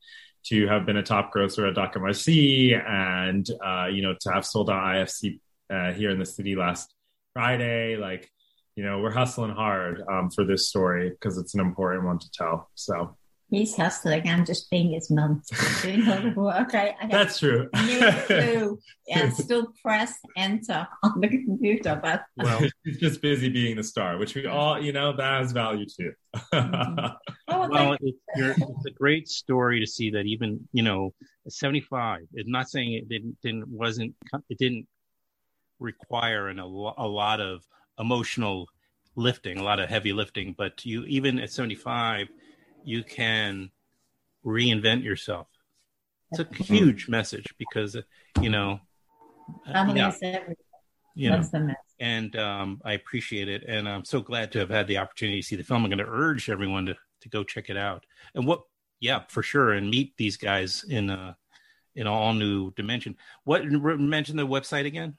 to 0.48 0.66
have 0.66 0.86
been 0.86 0.96
a 0.96 1.02
top 1.02 1.32
grosser 1.32 1.66
at 1.66 1.74
DOC 1.74 1.94
NYC 1.94 2.88
and 2.88 3.48
uh, 3.64 3.86
you 3.86 4.02
know 4.02 4.14
to 4.20 4.32
have 4.32 4.46
sold 4.46 4.70
out 4.70 4.82
IFC 4.82 5.40
uh, 5.70 5.92
here 5.92 6.10
in 6.10 6.18
the 6.18 6.26
city 6.26 6.54
last 6.54 6.94
Friday, 7.32 7.96
like 7.96 8.30
you 8.76 8.84
know 8.84 9.00
we're 9.00 9.10
hustling 9.10 9.52
hard 9.52 10.02
um, 10.10 10.30
for 10.30 10.44
this 10.44 10.68
story 10.68 11.10
because 11.10 11.38
it's 11.38 11.54
an 11.54 11.60
important 11.60 12.04
one 12.04 12.18
to 12.18 12.30
tell. 12.30 12.70
So 12.74 13.16
He's 13.48 13.76
hustling. 13.76 14.28
I'm 14.28 14.44
just 14.44 14.68
being 14.70 14.92
his 14.92 15.08
mum. 15.08 15.42
Doing 15.80 16.08
all 16.08 16.20
the 16.20 16.32
work. 16.36 16.74
I, 16.74 16.96
I 17.00 17.06
that's 17.06 17.38
true. 17.38 17.68
no 17.74 18.22
clue. 18.26 18.78
Yeah, 19.06 19.30
still 19.30 19.68
press 19.80 20.14
enter 20.36 20.88
on 21.04 21.20
the 21.20 21.28
computer, 21.28 22.00
but 22.02 22.24
Well, 22.36 22.60
He's 22.82 22.98
just 22.98 23.22
busy 23.22 23.48
being 23.48 23.76
the 23.76 23.84
star, 23.84 24.18
which 24.18 24.34
we 24.34 24.46
all, 24.46 24.82
you 24.82 24.92
know, 24.92 25.14
that 25.16 25.42
has 25.42 25.52
value 25.52 25.86
too. 25.86 26.12
oh, 27.64 27.68
well, 27.68 27.96
it's, 28.00 28.18
you're, 28.36 28.50
it's 28.50 28.86
a 28.86 28.90
great 28.90 29.28
story 29.28 29.80
to 29.80 29.86
see 29.86 30.10
that 30.10 30.26
even 30.26 30.68
you 30.72 30.82
know, 30.82 31.12
75. 31.48 32.20
It's 32.34 32.48
not 32.48 32.68
saying 32.68 32.92
it 32.94 33.08
didn't 33.08 33.36
didn't 33.42 33.68
wasn't 33.68 34.14
it 34.48 34.58
didn't 34.58 34.86
require 35.78 36.48
an, 36.48 36.58
a, 36.58 36.64
a 36.64 37.08
lot 37.08 37.40
of 37.40 37.62
emotional 37.98 38.66
lifting, 39.14 39.58
a 39.58 39.62
lot 39.62 39.80
of 39.80 39.88
heavy 39.88 40.12
lifting, 40.12 40.54
but 40.56 40.84
you 40.84 41.04
even 41.04 41.38
at 41.38 41.50
75, 41.50 42.28
you 42.84 43.02
can 43.02 43.70
reinvent 44.44 45.02
yourself. 45.02 45.48
It's 46.32 46.40
a 46.40 46.64
huge 46.64 47.08
message 47.08 47.54
because 47.58 47.96
you 48.40 48.50
know, 48.50 48.80
uh, 49.72 49.92
yeah, 49.94 50.12
you 51.14 51.30
know, 51.30 51.42
and 52.00 52.36
um, 52.36 52.80
I 52.84 52.92
appreciate 52.92 53.48
it, 53.48 53.64
and 53.66 53.88
I'm 53.88 54.04
so 54.04 54.20
glad 54.20 54.52
to 54.52 54.58
have 54.58 54.70
had 54.70 54.86
the 54.86 54.98
opportunity 54.98 55.40
to 55.40 55.46
see 55.46 55.56
the 55.56 55.62
film. 55.62 55.84
I'm 55.84 55.90
going 55.90 55.98
to 55.98 56.04
urge 56.06 56.50
everyone 56.50 56.86
to 56.86 56.96
to 57.20 57.28
go 57.28 57.44
check 57.44 57.70
it 57.70 57.76
out, 57.76 58.04
and 58.34 58.46
what, 58.46 58.62
yeah, 59.00 59.22
for 59.28 59.42
sure, 59.42 59.72
and 59.72 59.90
meet 59.90 60.16
these 60.16 60.36
guys 60.36 60.84
in 60.88 61.10
a 61.10 61.36
in 61.94 62.06
all 62.06 62.34
new 62.34 62.72
dimension. 62.72 63.16
What 63.44 63.64
mention 63.64 64.36
the 64.36 64.46
website 64.46 64.86
again? 64.86 65.16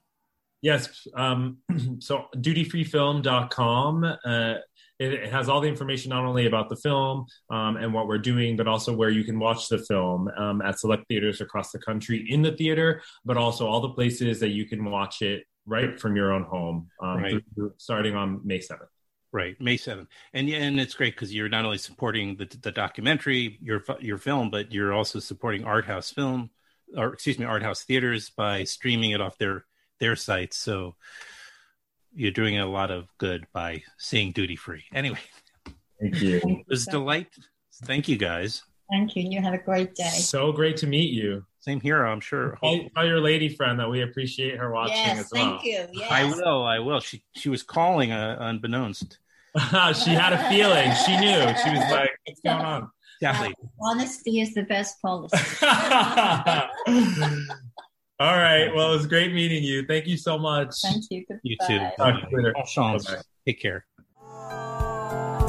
yes. 0.61 1.07
Um, 1.15 1.57
so 1.99 2.25
dutyfreefilm.com. 2.35 4.03
Uh, 4.03 4.55
it, 4.99 5.13
it 5.13 5.31
has 5.31 5.47
all 5.49 5.61
the 5.61 5.67
information 5.67 6.09
not 6.09 6.25
only 6.25 6.47
about 6.47 6.69
the 6.69 6.75
film 6.75 7.25
um, 7.51 7.77
and 7.77 7.93
what 7.93 8.07
we're 8.07 8.17
doing, 8.17 8.57
but 8.57 8.67
also 8.67 8.95
where 8.95 9.09
you 9.11 9.23
can 9.23 9.37
watch 9.39 9.69
the 9.69 9.77
film 9.77 10.27
um, 10.37 10.61
at 10.63 10.79
select 10.79 11.07
theaters 11.07 11.41
across 11.41 11.71
the 11.71 11.77
country 11.79 12.25
in 12.29 12.41
the 12.41 12.51
theater, 12.53 13.01
but 13.23 13.37
also 13.37 13.67
all 13.67 13.79
the 13.81 13.89
places 13.89 14.39
that 14.39 14.49
you 14.49 14.65
can 14.65 14.83
watch 14.85 15.21
it 15.21 15.43
right 15.67 15.99
from 15.99 16.15
your 16.15 16.33
own 16.33 16.43
home, 16.43 16.87
um, 17.03 17.17
Right. 17.21 17.43
through- 17.53 17.73
starting 17.77 18.15
on 18.15 18.41
May 18.43 18.57
7th. 18.59 18.87
Right, 19.33 19.59
May 19.59 19.75
seventh, 19.75 20.07
and 20.33 20.47
yeah, 20.47 20.59
and 20.59 20.79
it's 20.79 20.93
great 20.93 21.13
because 21.13 21.33
you're 21.33 21.49
not 21.49 21.65
only 21.65 21.77
supporting 21.77 22.37
the 22.37 22.45
the 22.61 22.71
documentary, 22.71 23.57
your 23.61 23.83
your 23.99 24.17
film, 24.17 24.49
but 24.49 24.71
you're 24.71 24.93
also 24.93 25.19
supporting 25.19 25.65
art 25.65 25.85
house 25.85 26.11
film, 26.11 26.49
or 26.95 27.13
excuse 27.13 27.37
me, 27.37 27.45
art 27.45 27.61
house 27.61 27.83
theaters 27.83 28.29
by 28.29 28.63
streaming 28.63 29.11
it 29.11 29.19
off 29.19 29.37
their 29.37 29.65
their 29.99 30.15
sites. 30.15 30.57
So 30.57 30.95
you're 32.13 32.31
doing 32.31 32.57
a 32.57 32.65
lot 32.65 32.89
of 32.89 33.09
good 33.17 33.45
by 33.53 33.83
seeing 33.97 34.31
duty 34.31 34.55
free. 34.55 34.85
Anyway, 34.93 35.19
Thank 35.99 36.21
you. 36.21 36.37
It 36.37 36.67
was 36.67 36.87
a 36.87 36.91
delight. 36.91 37.27
Thank 37.83 38.07
you 38.07 38.17
guys. 38.17 38.63
Thank 38.89 39.15
you. 39.15 39.23
and 39.23 39.33
You 39.33 39.41
have 39.41 39.53
a 39.53 39.57
great 39.57 39.95
day. 39.95 40.09
So 40.09 40.51
great 40.51 40.77
to 40.77 40.87
meet 40.87 41.13
you. 41.13 41.45
Same 41.59 41.81
here, 41.81 42.05
I'm 42.05 42.21
sure. 42.21 42.57
Tell, 42.63 42.79
tell 42.95 43.05
your 43.05 43.19
lady 43.19 43.49
friend 43.49 43.77
that 43.79 43.89
we 43.89 44.01
appreciate 44.01 44.57
her 44.57 44.71
watching 44.71 44.95
yes, 44.95 45.19
as 45.19 45.31
well. 45.31 45.51
thank 45.51 45.65
you. 45.65 45.85
Yes. 45.91 46.09
I 46.09 46.23
will. 46.23 46.63
I 46.63 46.79
will. 46.79 47.01
She 47.01 47.23
she 47.35 47.49
was 47.49 47.61
calling 47.61 48.13
uh, 48.13 48.37
unbeknownst. 48.39 49.19
she 49.57 50.11
had 50.11 50.33
a 50.33 50.49
feeling. 50.49 50.93
She 51.05 51.17
knew. 51.17 51.41
She 51.63 51.69
was 51.71 51.91
like, 51.91 52.11
"What's 52.25 52.39
going 52.39 52.65
on?" 52.65 52.89
Exactly. 53.19 53.53
Honesty 53.81 54.39
is 54.39 54.53
the 54.53 54.63
best 54.63 55.01
policy. 55.01 55.37
All 58.19 58.35
right. 58.35 58.73
Well, 58.73 58.93
it 58.93 58.95
was 58.95 59.07
great 59.07 59.33
meeting 59.33 59.63
you. 59.63 59.85
Thank 59.85 60.07
you 60.07 60.17
so 60.17 60.37
much. 60.37 60.73
Thank 60.81 61.05
you. 61.09 61.25
Goodbye. 61.27 61.41
You 61.43 61.57
too. 61.67 61.79
Talk 61.97 62.21
to 62.21 62.27
you 62.31 62.37
later. 62.37 62.55
All 62.55 62.99
Take 63.45 63.61
care. 63.61 63.85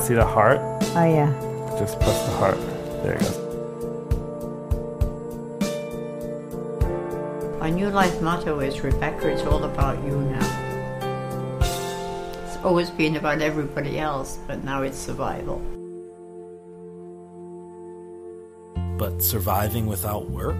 See 0.00 0.14
the 0.14 0.26
heart? 0.26 0.58
Oh, 0.60 1.04
yeah. 1.04 1.76
Just 1.78 1.98
press 2.00 2.22
the 2.24 2.32
heart. 2.32 2.77
There 3.02 3.14
you 3.14 3.20
go. 3.20 3.48
My 7.60 7.70
new 7.70 7.90
life 7.90 8.22
motto 8.22 8.60
is 8.60 8.80
Rebecca, 8.80 9.28
it's 9.28 9.42
all 9.42 9.64
about 9.64 10.02
you 10.04 10.16
now. 10.20 11.58
It's 11.60 12.56
always 12.64 12.88
been 12.90 13.16
about 13.16 13.42
everybody 13.42 13.98
else, 13.98 14.38
but 14.46 14.64
now 14.64 14.82
it's 14.82 14.96
survival. 14.96 15.60
But 18.96 19.22
surviving 19.22 19.86
without 19.86 20.30
work? 20.30 20.56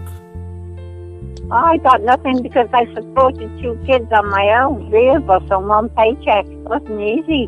I 1.51 1.77
got 1.77 2.03
nothing 2.03 2.43
because 2.43 2.67
I 2.73 2.85
supported 2.93 3.49
two 3.59 3.79
kids 3.87 4.11
on 4.11 4.29
my 4.29 4.61
own, 4.61 4.89
three 4.89 5.09
of 5.09 5.27
us 5.29 5.49
on 5.49 5.67
one 5.67 5.89
paycheck. 5.89 6.45
It 6.45 6.59
wasn't 6.59 7.01
easy. 7.01 7.47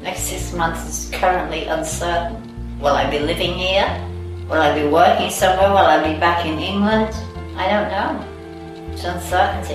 Next 0.00 0.20
six 0.20 0.54
months 0.54 0.88
is 0.88 1.10
currently 1.12 1.64
uncertain. 1.64 2.40
Will 2.80 2.94
I 2.94 3.10
be 3.10 3.18
living 3.18 3.52
here? 3.52 4.07
Will 4.48 4.62
I 4.62 4.82
be 4.82 4.88
working 4.88 5.30
somewhere? 5.30 5.68
Will 5.68 5.76
I 5.76 6.10
be 6.10 6.18
back 6.18 6.46
in 6.46 6.58
England? 6.58 7.14
I 7.54 7.68
don't 7.68 7.90
know. 7.92 8.92
It's 8.94 9.04
uncertainty. 9.04 9.74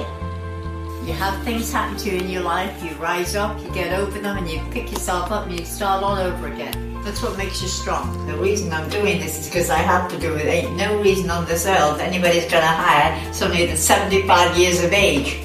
You 1.05 1.13
have 1.13 1.43
things 1.43 1.71
happen 1.71 1.95
to 1.97 2.09
you 2.09 2.17
in 2.17 2.27
your 2.27 2.41
life, 2.41 2.81
you 2.83 2.89
rise 2.95 3.35
up, 3.35 3.61
you 3.61 3.69
get 3.69 3.93
over 3.93 4.17
them, 4.17 4.37
and 4.37 4.49
you 4.49 4.59
pick 4.71 4.91
yourself 4.91 5.31
up 5.31 5.45
and 5.45 5.59
you 5.59 5.63
start 5.63 6.01
all 6.01 6.15
over 6.15 6.47
again. 6.47 6.99
That's 7.03 7.21
what 7.21 7.37
makes 7.37 7.61
you 7.61 7.67
strong. 7.67 8.25
The 8.25 8.35
reason 8.35 8.73
I'm 8.73 8.89
doing 8.89 9.19
this 9.19 9.41
is 9.41 9.47
because 9.47 9.69
I 9.69 9.77
have 9.77 10.09
to 10.09 10.17
do 10.17 10.33
it. 10.33 10.45
Ain't 10.47 10.75
no 10.75 10.99
reason 11.01 11.29
on 11.29 11.45
this 11.45 11.67
earth 11.67 11.99
anybody's 11.99 12.49
gonna 12.49 12.65
hire 12.65 13.31
somebody 13.31 13.67
that's 13.67 13.81
75 13.81 14.57
years 14.57 14.83
of 14.83 14.91
age. 14.91 15.37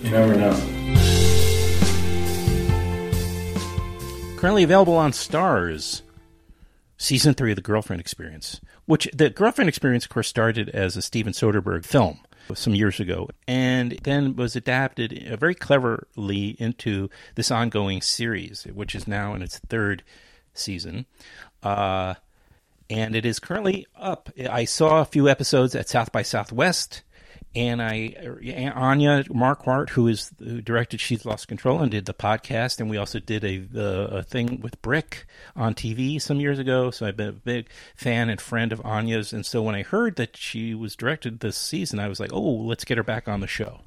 You 0.00 0.10
never 0.10 0.36
know. 0.36 0.73
Currently 4.44 4.64
available 4.64 4.98
on 4.98 5.12
Starz. 5.12 6.02
season 6.98 7.32
three 7.32 7.52
of 7.52 7.56
the 7.56 7.62
Girlfriend 7.62 7.98
Experience, 7.98 8.60
which 8.84 9.08
the 9.14 9.30
Girlfriend 9.30 9.70
Experience, 9.70 10.04
of 10.04 10.10
course, 10.10 10.28
started 10.28 10.68
as 10.68 10.98
a 10.98 11.00
Steven 11.00 11.32
Soderbergh 11.32 11.86
film 11.86 12.20
some 12.52 12.74
years 12.74 13.00
ago, 13.00 13.30
and 13.48 13.92
then 14.02 14.36
was 14.36 14.54
adapted 14.54 15.28
uh, 15.32 15.36
very 15.36 15.54
cleverly 15.54 16.56
into 16.58 17.08
this 17.36 17.50
ongoing 17.50 18.02
series, 18.02 18.64
which 18.64 18.94
is 18.94 19.08
now 19.08 19.32
in 19.32 19.40
its 19.40 19.60
third 19.60 20.02
season. 20.52 21.06
Uh, 21.62 22.12
and 22.90 23.16
it 23.16 23.24
is 23.24 23.38
currently 23.38 23.86
up. 23.96 24.28
I 24.38 24.66
saw 24.66 25.00
a 25.00 25.06
few 25.06 25.26
episodes 25.26 25.74
at 25.74 25.88
South 25.88 26.12
by 26.12 26.20
Southwest 26.20 27.00
and 27.56 27.80
I 27.80 28.10
Anja 28.18 29.28
Marquardt, 29.28 29.90
who 29.90 30.08
is 30.08 30.32
who 30.38 30.60
directed 30.60 31.00
She's 31.00 31.24
Lost 31.24 31.48
Control 31.48 31.80
and 31.80 31.90
did 31.90 32.06
the 32.06 32.14
podcast, 32.14 32.80
and 32.80 32.90
we 32.90 32.96
also 32.96 33.20
did 33.20 33.44
a 33.44 33.66
a 34.18 34.22
thing 34.22 34.60
with 34.60 34.80
BRIC 34.82 35.26
on 35.54 35.74
TV 35.74 36.20
some 36.20 36.40
years 36.40 36.58
ago. 36.58 36.90
So 36.90 37.06
I've 37.06 37.16
been 37.16 37.28
a 37.28 37.32
big 37.32 37.68
fan 37.94 38.30
and 38.30 38.40
friend 38.40 38.72
of 38.72 38.80
Anja's, 38.80 39.32
and 39.32 39.46
so 39.46 39.62
when 39.62 39.74
I 39.74 39.82
heard 39.82 40.16
that 40.16 40.36
she 40.36 40.74
was 40.74 40.96
directed 40.96 41.40
this 41.40 41.56
season, 41.56 42.00
I 42.00 42.08
was 42.08 42.20
like, 42.20 42.32
oh, 42.32 42.40
let's 42.40 42.84
get 42.84 42.98
her 42.98 43.04
back 43.04 43.28
on 43.28 43.40
the 43.40 43.46
show. 43.46 43.80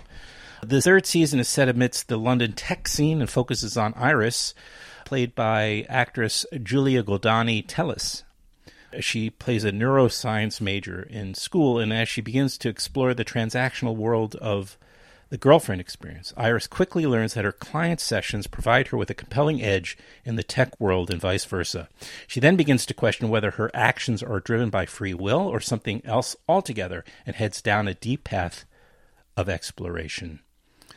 The 0.63 0.81
third 0.81 1.05
season 1.05 1.39
is 1.39 1.47
set 1.47 1.69
amidst 1.69 2.07
the 2.07 2.17
London 2.17 2.53
tech 2.53 2.87
scene 2.87 3.21
and 3.21 3.29
focuses 3.29 3.77
on 3.77 3.93
Iris, 3.95 4.55
played 5.05 5.35
by 5.35 5.85
actress 5.87 6.45
Julia 6.63 7.03
Goldani 7.03 7.63
Telles. 7.67 8.23
She 8.99 9.29
plays 9.29 9.63
a 9.63 9.71
neuroscience 9.71 10.61
major 10.61 11.01
in 11.09 11.33
school, 11.33 11.79
and 11.79 11.91
as 11.91 12.07
she 12.07 12.21
begins 12.21 12.57
to 12.59 12.69
explore 12.69 13.13
the 13.13 13.25
transactional 13.25 13.95
world 13.95 14.35
of 14.35 14.77
the 15.29 15.37
girlfriend 15.37 15.81
experience, 15.81 16.33
Iris 16.37 16.67
quickly 16.67 17.05
learns 17.05 17.33
that 17.33 17.43
her 17.43 17.51
client 17.51 17.99
sessions 17.99 18.47
provide 18.47 18.87
her 18.87 18.97
with 18.97 19.09
a 19.09 19.13
compelling 19.13 19.61
edge 19.61 19.97
in 20.23 20.37
the 20.37 20.43
tech 20.43 20.79
world 20.79 21.09
and 21.11 21.19
vice 21.19 21.43
versa. 21.43 21.89
She 22.27 22.39
then 22.39 22.55
begins 22.55 22.85
to 22.85 22.93
question 22.93 23.27
whether 23.27 23.51
her 23.51 23.69
actions 23.73 24.23
are 24.23 24.39
driven 24.39 24.69
by 24.69 24.85
free 24.85 25.13
will 25.13 25.41
or 25.41 25.59
something 25.59 26.01
else 26.05 26.37
altogether 26.47 27.03
and 27.25 27.35
heads 27.35 27.61
down 27.61 27.89
a 27.89 27.93
deep 27.93 28.23
path 28.23 28.63
of 29.35 29.49
exploration. 29.49 30.39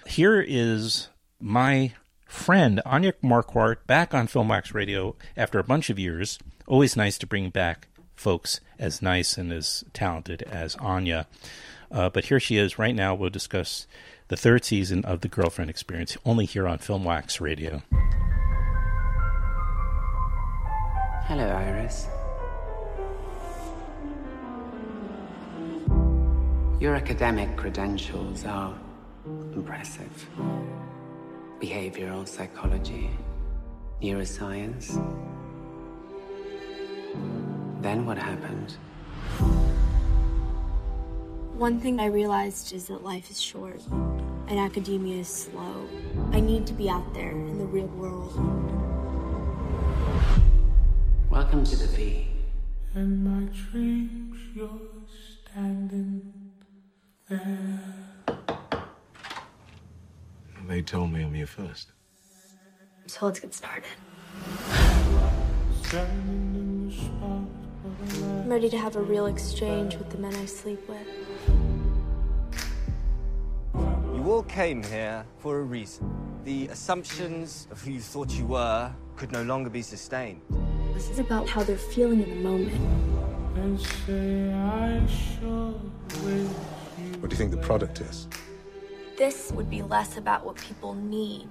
Here 0.06 0.40
is 0.40 1.08
my 1.40 1.94
friend 2.24 2.80
Anja 2.86 3.14
Marquardt 3.22 3.86
back 3.86 4.14
on 4.14 4.28
Filmwax 4.28 4.72
Radio 4.72 5.16
after 5.36 5.58
a 5.58 5.64
bunch 5.64 5.90
of 5.90 5.98
years. 5.98 6.38
Always 6.70 6.96
nice 6.96 7.18
to 7.18 7.26
bring 7.26 7.50
back 7.50 7.88
folks 8.14 8.60
as 8.78 9.02
nice 9.02 9.36
and 9.36 9.52
as 9.52 9.82
talented 9.92 10.44
as 10.44 10.76
Anja. 10.76 11.26
Uh, 11.90 12.08
but 12.10 12.26
here 12.26 12.38
she 12.38 12.58
is 12.58 12.78
right 12.78 12.94
now. 12.94 13.12
We'll 13.12 13.28
discuss 13.28 13.88
the 14.28 14.36
third 14.36 14.64
season 14.64 15.04
of 15.04 15.22
The 15.22 15.26
Girlfriend 15.26 15.68
Experience, 15.68 16.16
only 16.24 16.44
here 16.44 16.68
on 16.68 16.78
Filmwax 16.78 17.40
Radio. 17.40 17.82
Hello, 21.24 21.44
Iris. 21.44 22.06
Your 26.80 26.94
academic 26.94 27.56
credentials 27.56 28.44
are 28.44 28.78
impressive. 29.26 30.28
Behavioral 31.60 32.28
psychology, 32.28 33.10
neuroscience. 34.00 34.96
Then 37.90 38.06
what 38.06 38.18
happened? 38.18 38.76
One 41.58 41.80
thing 41.80 41.98
I 41.98 42.06
realized 42.06 42.72
is 42.72 42.86
that 42.86 43.02
life 43.02 43.32
is 43.32 43.42
short 43.42 43.82
and 44.46 44.60
academia 44.60 45.16
is 45.16 45.26
slow. 45.26 45.88
I 46.30 46.38
need 46.38 46.68
to 46.68 46.72
be 46.72 46.88
out 46.88 47.12
there 47.14 47.32
in 47.32 47.58
the 47.58 47.64
real 47.64 47.88
world. 47.88 48.32
Welcome 51.30 51.64
to 51.64 51.76
the 51.76 51.88
V. 51.88 52.28
In 52.94 53.24
my 53.24 53.52
dreams, 53.52 54.38
you're 54.54 54.70
standing 55.50 56.32
there. 57.28 57.80
They 60.68 60.80
told 60.82 61.10
me 61.10 61.24
I'm 61.24 61.34
here 61.34 61.48
first. 61.48 61.90
So 63.08 63.26
let's 63.26 63.40
get 63.40 63.52
started. 63.52 63.82
I'm 68.00 68.48
ready 68.48 68.70
to 68.70 68.78
have 68.78 68.96
a 68.96 69.02
real 69.02 69.26
exchange 69.26 69.96
with 69.96 70.08
the 70.10 70.16
men 70.16 70.34
I 70.34 70.46
sleep 70.46 70.88
with. 70.88 71.06
You 74.14 74.32
all 74.32 74.42
came 74.44 74.82
here 74.82 75.24
for 75.38 75.58
a 75.58 75.62
reason. 75.62 76.10
The 76.44 76.68
assumptions 76.68 77.68
of 77.70 77.82
who 77.82 77.90
you 77.92 78.00
thought 78.00 78.30
you 78.30 78.46
were 78.46 78.90
could 79.16 79.32
no 79.32 79.42
longer 79.42 79.68
be 79.68 79.82
sustained. 79.82 80.40
This 80.94 81.10
is 81.10 81.18
about 81.18 81.46
how 81.46 81.62
they're 81.62 81.76
feeling 81.76 82.22
in 82.22 82.30
the 82.30 82.36
moment. 82.36 82.80
What 87.20 87.28
do 87.28 87.34
you 87.34 87.36
think 87.36 87.50
the 87.50 87.58
product 87.58 88.00
is? 88.00 88.28
This 89.18 89.52
would 89.52 89.68
be 89.68 89.82
less 89.82 90.16
about 90.16 90.46
what 90.46 90.56
people 90.56 90.94
need 90.94 91.50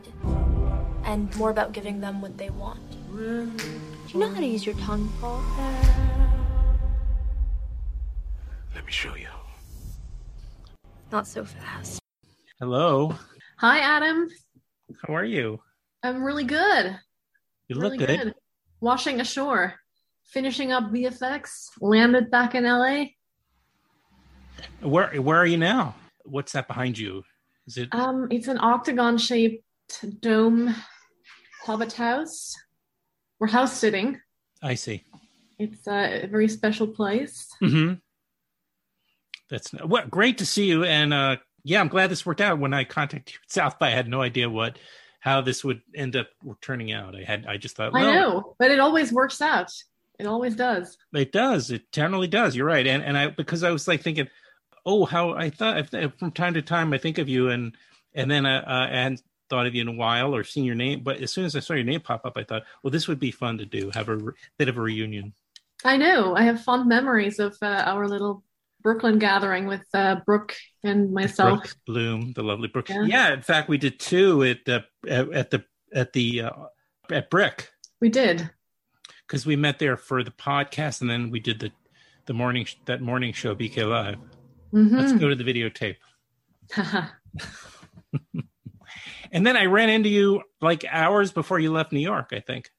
and 1.04 1.36
more 1.38 1.52
about 1.52 1.74
giving 1.74 2.02
them 2.02 2.22
what 2.22 2.40
they 2.40 2.50
want. 2.50 2.80
Do 3.16 3.52
you 4.08 4.20
know 4.20 4.30
how 4.30 4.40
to 4.40 4.46
use 4.48 4.66
your 4.66 4.76
tongue, 4.76 5.12
Paul? 5.22 5.44
Let 8.80 8.86
me 8.86 8.94
show 8.94 9.14
you. 9.16 9.28
Not 11.12 11.28
so 11.28 11.44
fast. 11.44 12.00
Hello. 12.62 13.14
Hi, 13.58 13.80
Adam. 13.80 14.30
How 15.06 15.18
are 15.18 15.26
you? 15.26 15.60
I'm 16.02 16.24
really 16.24 16.46
good. 16.46 16.98
You 17.68 17.76
look 17.76 17.92
really 17.92 17.98
good. 17.98 18.34
Washing 18.80 19.20
ashore, 19.20 19.76
finishing 20.24 20.72
up 20.72 20.94
VFX, 20.94 21.72
landed 21.82 22.32
back 22.32 22.56
in 22.56 22.64
LA. 22.64 23.08
Where 24.80 25.10
Where 25.22 25.38
are 25.40 25.46
you 25.46 25.58
now? 25.58 25.96
What's 26.24 26.54
that 26.54 26.70
behind 26.70 26.98
you? 26.98 27.24
Is 27.68 27.78
it? 27.78 27.90
Um, 27.94 28.30
it's 28.32 28.48
an 28.48 28.60
octagon-shaped 28.60 29.62
dome 30.22 30.74
hobbit 31.66 31.92
house. 31.92 32.56
We're 33.42 33.48
house 33.48 33.74
sitting. 33.74 34.22
I 34.64 34.76
see. 34.76 35.04
It's 35.60 35.86
a 35.86 36.28
very 36.32 36.48
special 36.48 36.88
place. 36.88 37.46
hmm 37.60 37.96
That's 39.50 39.74
well, 39.74 40.06
great 40.08 40.38
to 40.40 40.46
see 40.46 40.66
you, 40.66 40.84
and 40.84 41.14
uh, 41.14 41.38
yeah, 41.64 41.80
I'm 41.80 41.88
glad 41.88 42.10
this 42.10 42.26
worked 42.26 42.42
out. 42.42 42.60
When 42.60 42.74
I 42.74 42.84
contacted 42.84 43.34
you 43.34 43.40
at 43.44 43.52
South 43.52 43.80
by, 43.80 43.88
I 43.88 43.92
had 43.92 44.08
no 44.08 44.22
idea 44.22 44.50
what 44.50 44.78
how 45.20 45.42
this 45.42 45.64
would 45.64 45.82
end 45.96 46.16
up 46.16 46.28
turning 46.62 46.92
out. 46.92 47.16
I 47.16 47.24
had 47.24 47.46
I 47.48 47.58
just 47.58 47.76
thought, 47.76 47.96
I 47.96 48.04
know, 48.04 48.56
but 48.60 48.72
it 48.72 48.80
always 48.80 49.12
works 49.12 49.42
out. 49.42 49.72
It 50.18 50.28
always 50.28 50.56
does. 50.56 50.98
It 51.14 51.32
does. 51.32 51.72
It 51.72 51.92
generally 51.92 52.28
does. 52.28 52.56
You're 52.56 52.66
right. 52.66 52.86
And 52.86 53.04
and 53.04 53.18
I 53.18 53.28
because 53.28 53.64
I 53.64 53.72
was 53.72 53.88
like 53.88 54.02
thinking, 54.02 54.28
oh, 54.86 55.06
how 55.06 55.34
I 55.34 55.50
thought 55.50 55.90
from 56.18 56.32
time 56.32 56.54
to 56.54 56.62
time 56.62 56.94
I 56.94 56.98
think 56.98 57.18
of 57.18 57.30
you, 57.30 57.50
and 57.50 57.76
and 58.14 58.30
then 58.30 58.46
I, 58.46 58.58
uh, 58.60 58.88
hadn't 58.90 59.24
thought 59.50 59.66
of 59.66 59.76
you 59.76 59.82
in 59.82 59.88
a 59.88 59.94
while 59.94 60.36
or 60.36 60.44
seen 60.44 60.64
your 60.64 60.76
name, 60.76 61.02
but 61.02 61.22
as 61.22 61.32
soon 61.32 61.46
as 61.46 61.56
I 61.56 61.60
saw 61.60 61.74
your 61.74 61.84
name 61.84 62.02
pop 62.02 62.26
up, 62.26 62.34
I 62.38 62.44
thought, 62.44 62.64
well, 62.84 62.92
this 62.92 63.08
would 63.08 63.20
be 63.20 63.32
fun 63.32 63.58
to 63.58 63.66
do. 63.66 63.90
Have 63.94 64.10
a 64.10 64.16
re- 64.16 64.34
bit 64.58 64.70
of 64.70 64.78
a 64.78 64.82
reunion. 64.82 65.34
I 65.84 65.98
know. 65.98 66.36
I 66.36 66.44
have 66.44 66.62
fond 66.62 66.88
memories 66.88 67.40
of 67.40 67.58
uh, 67.62 67.84
our 67.86 68.08
little 68.08 68.44
Brooklyn 68.82 69.20
gathering 69.20 69.68
with 69.68 69.84
uh, 69.94 70.18
Brooke 70.26 70.56
and 70.84 71.12
myself. 71.14 71.60
Brooke 71.62 71.76
Bloom, 71.86 72.34
the 72.34 72.44
lovely 72.44 72.68
Brooke. 72.68 72.90
Yeah. 72.90 73.04
Yeah. 73.06 73.34
in 73.34 73.42
fact, 73.42 73.70
we 73.70 73.78
did 73.78 74.00
two 74.00 74.44
at 74.44 74.66
the 74.66 74.86
at, 75.08 75.32
at 75.34 75.52
the 75.52 75.64
at 75.94 76.14
the 76.14 76.42
uh, 76.44 76.52
at 77.12 77.30
BRIC 77.30 77.70
We 78.02 78.10
did. 78.10 78.50
because 79.28 79.46
we 79.46 79.56
met 79.56 79.80
there 79.80 79.98
for 79.98 80.24
the 80.24 80.32
podcast, 80.32 81.02
and 81.02 81.10
then 81.10 81.30
we 81.32 81.40
did 81.40 81.60
the 81.60 81.72
the 82.26 82.34
morning 82.34 82.68
that 82.86 83.02
morning 83.02 83.34
show 83.34 83.56
BK 83.56 83.88
Live. 83.90 84.18
Let's 84.72 85.14
Mhm. 85.14 85.20
go 85.20 85.30
to 85.30 85.36
the 85.36 85.44
videotape. 85.44 85.96
And 89.32 89.46
then 89.46 89.56
I 89.56 89.66
ran 89.66 89.90
into 89.90 90.10
you 90.10 90.42
like 90.60 90.84
hours 90.90 91.32
before 91.32 91.60
you 91.60 91.72
left 91.72 91.92
New 91.92 92.00
York. 92.00 92.30
I 92.32 92.40
think 92.40 92.72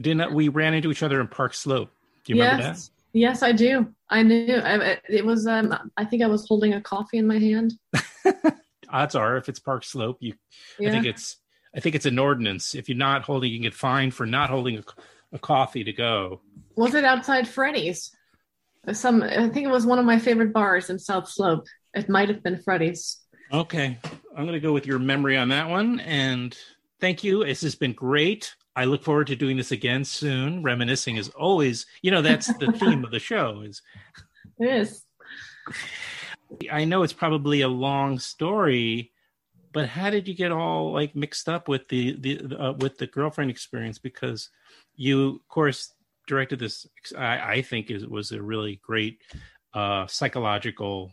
didn't 0.00 0.32
we 0.32 0.48
ran 0.48 0.72
into 0.72 0.90
each 0.92 1.02
other 1.02 1.20
in 1.20 1.26
Park 1.26 1.52
Slope? 1.52 1.90
Do 2.24 2.32
you 2.32 2.40
remember 2.40 2.62
yes. 2.62 2.90
Yes, 3.12 3.42
I 3.42 3.52
do. 3.52 3.92
I 4.08 4.22
knew. 4.22 4.56
I, 4.56 4.98
it 5.08 5.24
was. 5.24 5.46
Um, 5.46 5.74
I 5.96 6.04
think 6.04 6.22
I 6.22 6.26
was 6.26 6.46
holding 6.46 6.74
a 6.74 6.80
coffee 6.80 7.18
in 7.18 7.26
my 7.26 7.38
hand. 7.38 7.74
Odds 8.88 9.14
are, 9.14 9.36
if 9.36 9.48
it's 9.48 9.60
Park 9.60 9.84
Slope, 9.84 10.18
you. 10.20 10.34
I 10.80 10.90
think 10.90 11.06
it's. 11.06 11.36
I 11.74 11.80
think 11.80 11.94
it's 11.94 12.06
an 12.06 12.18
ordinance. 12.18 12.74
If 12.74 12.88
you're 12.88 12.98
not 12.98 13.22
holding, 13.22 13.50
you 13.50 13.58
can 13.58 13.62
get 13.62 13.74
fined 13.74 14.14
for 14.14 14.26
not 14.26 14.50
holding 14.50 14.78
a, 14.78 14.84
a 15.32 15.38
coffee 15.38 15.84
to 15.84 15.92
go. 15.92 16.40
Was 16.76 16.94
it 16.94 17.04
outside 17.04 17.46
Freddy's? 17.46 18.10
Some. 18.92 19.22
I 19.22 19.48
think 19.48 19.66
it 19.66 19.70
was 19.70 19.86
one 19.86 19.98
of 19.98 20.04
my 20.04 20.18
favorite 20.18 20.52
bars 20.52 20.90
in 20.90 20.98
South 20.98 21.28
Slope. 21.28 21.66
It 21.94 22.08
might 22.08 22.28
have 22.28 22.42
been 22.42 22.62
Freddy's. 22.62 23.20
Okay, 23.52 23.98
I'm 24.36 24.44
going 24.44 24.52
to 24.52 24.60
go 24.60 24.72
with 24.72 24.86
your 24.86 25.00
memory 25.00 25.36
on 25.36 25.48
that 25.48 25.68
one. 25.68 25.98
And 26.00 26.56
thank 27.00 27.24
you. 27.24 27.44
This 27.44 27.62
has 27.62 27.74
been 27.74 27.92
great. 27.92 28.54
I 28.80 28.84
look 28.84 29.04
forward 29.04 29.26
to 29.26 29.36
doing 29.36 29.58
this 29.58 29.72
again 29.72 30.04
soon. 30.04 30.62
Reminiscing 30.62 31.16
is 31.16 31.28
always, 31.28 31.84
you 32.00 32.10
know, 32.10 32.22
that's 32.22 32.46
the 32.56 32.72
theme 32.72 33.04
of 33.04 33.10
the 33.10 33.18
show. 33.18 33.60
Is 33.60 33.82
is. 34.58 35.04
I 36.72 36.86
know 36.86 37.02
it's 37.02 37.12
probably 37.12 37.60
a 37.60 37.68
long 37.68 38.18
story, 38.18 39.12
but 39.74 39.86
how 39.86 40.08
did 40.08 40.26
you 40.26 40.32
get 40.32 40.50
all 40.50 40.94
like 40.94 41.14
mixed 41.14 41.46
up 41.46 41.68
with 41.68 41.88
the 41.88 42.16
the 42.18 42.58
uh, 42.58 42.72
with 42.72 42.96
the 42.96 43.06
girlfriend 43.06 43.50
experience? 43.50 43.98
Because 43.98 44.48
you, 44.96 45.36
of 45.36 45.48
course, 45.48 45.92
directed 46.26 46.58
this. 46.58 46.86
I, 47.18 47.56
I 47.56 47.62
think 47.62 47.90
it 47.90 48.10
was 48.10 48.32
a 48.32 48.40
really 48.40 48.80
great 48.82 49.18
uh, 49.74 50.06
psychological 50.06 51.12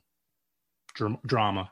dr- 0.95 1.21
drama 1.25 1.69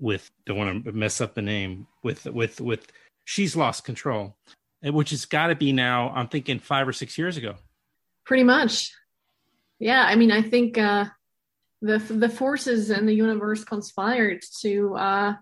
with 0.00 0.32
don't 0.46 0.58
want 0.58 0.84
to 0.84 0.90
mess 0.90 1.20
up 1.20 1.36
the 1.36 1.42
name 1.42 1.86
with 2.02 2.24
with 2.24 2.60
with 2.60 2.90
she's 3.24 3.54
lost 3.54 3.84
control, 3.84 4.36
which 4.82 5.10
has 5.10 5.26
got 5.26 5.48
to 5.48 5.54
be 5.54 5.72
now. 5.72 6.10
I'm 6.10 6.28
thinking 6.28 6.58
five 6.58 6.88
or 6.88 6.92
six 6.92 7.18
years 7.18 7.36
ago. 7.36 7.56
Pretty 8.24 8.44
much. 8.44 8.92
Yeah, 9.78 10.04
I 10.06 10.14
mean, 10.14 10.30
I 10.30 10.42
think 10.42 10.78
uh, 10.78 11.06
the 11.82 11.98
the 11.98 12.28
forces 12.28 12.90
in 12.90 13.06
the 13.06 13.14
universe 13.14 13.64
conspired 13.64 14.42
to 14.60 14.94
uh, 14.96 15.34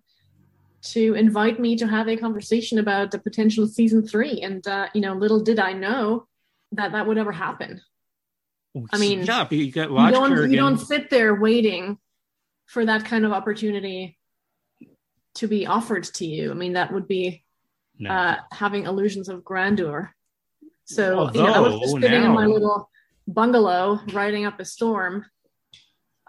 to 0.83 1.15
invite 1.15 1.59
me 1.59 1.77
to 1.77 1.87
have 1.87 2.09
a 2.09 2.17
conversation 2.17 2.79
about 2.79 3.11
the 3.11 3.19
potential 3.19 3.67
season 3.67 4.07
three, 4.07 4.41
and 4.43 4.67
uh, 4.67 4.89
you 4.95 5.01
know, 5.01 5.15
little 5.15 5.41
did 5.41 5.59
I 5.59 5.73
know 5.73 6.27
that 6.73 6.93
that 6.93 7.07
would 7.07 7.19
ever 7.19 7.33
happen. 7.33 7.81
I 8.93 8.99
mean, 8.99 9.25
yeah, 9.25 9.47
you 9.51 9.73
got 9.73 9.91
you 9.91 10.11
don't, 10.13 10.51
you 10.51 10.57
don't 10.57 10.79
sit 10.79 11.11
there 11.11 11.35
waiting 11.35 11.99
for 12.67 12.85
that 12.85 13.05
kind 13.07 13.25
of 13.25 13.33
opportunity 13.33 14.19
to 15.37 15.49
be 15.49 15.67
offered 15.67 16.05
to 16.05 16.27
you. 16.27 16.51
I 16.51 16.55
mean, 16.55 16.75
that 16.75 16.93
would 16.93 17.09
be 17.09 17.45
No. 17.99 18.11
uh, 18.11 18.37
having 18.53 18.85
illusions 18.87 19.29
of 19.29 19.45
grandeur. 19.45 20.13
So 20.85 21.31
you 21.35 21.43
know, 21.43 21.53
I 21.53 21.59
was 21.61 21.73
just 21.81 21.95
Although 21.95 22.07
sitting 22.07 22.23
in 22.25 22.31
my 22.33 22.47
little 22.47 22.89
bungalow, 23.27 24.01
riding 24.13 24.47
up 24.47 24.59
a 24.61 24.65
storm. 24.65 25.27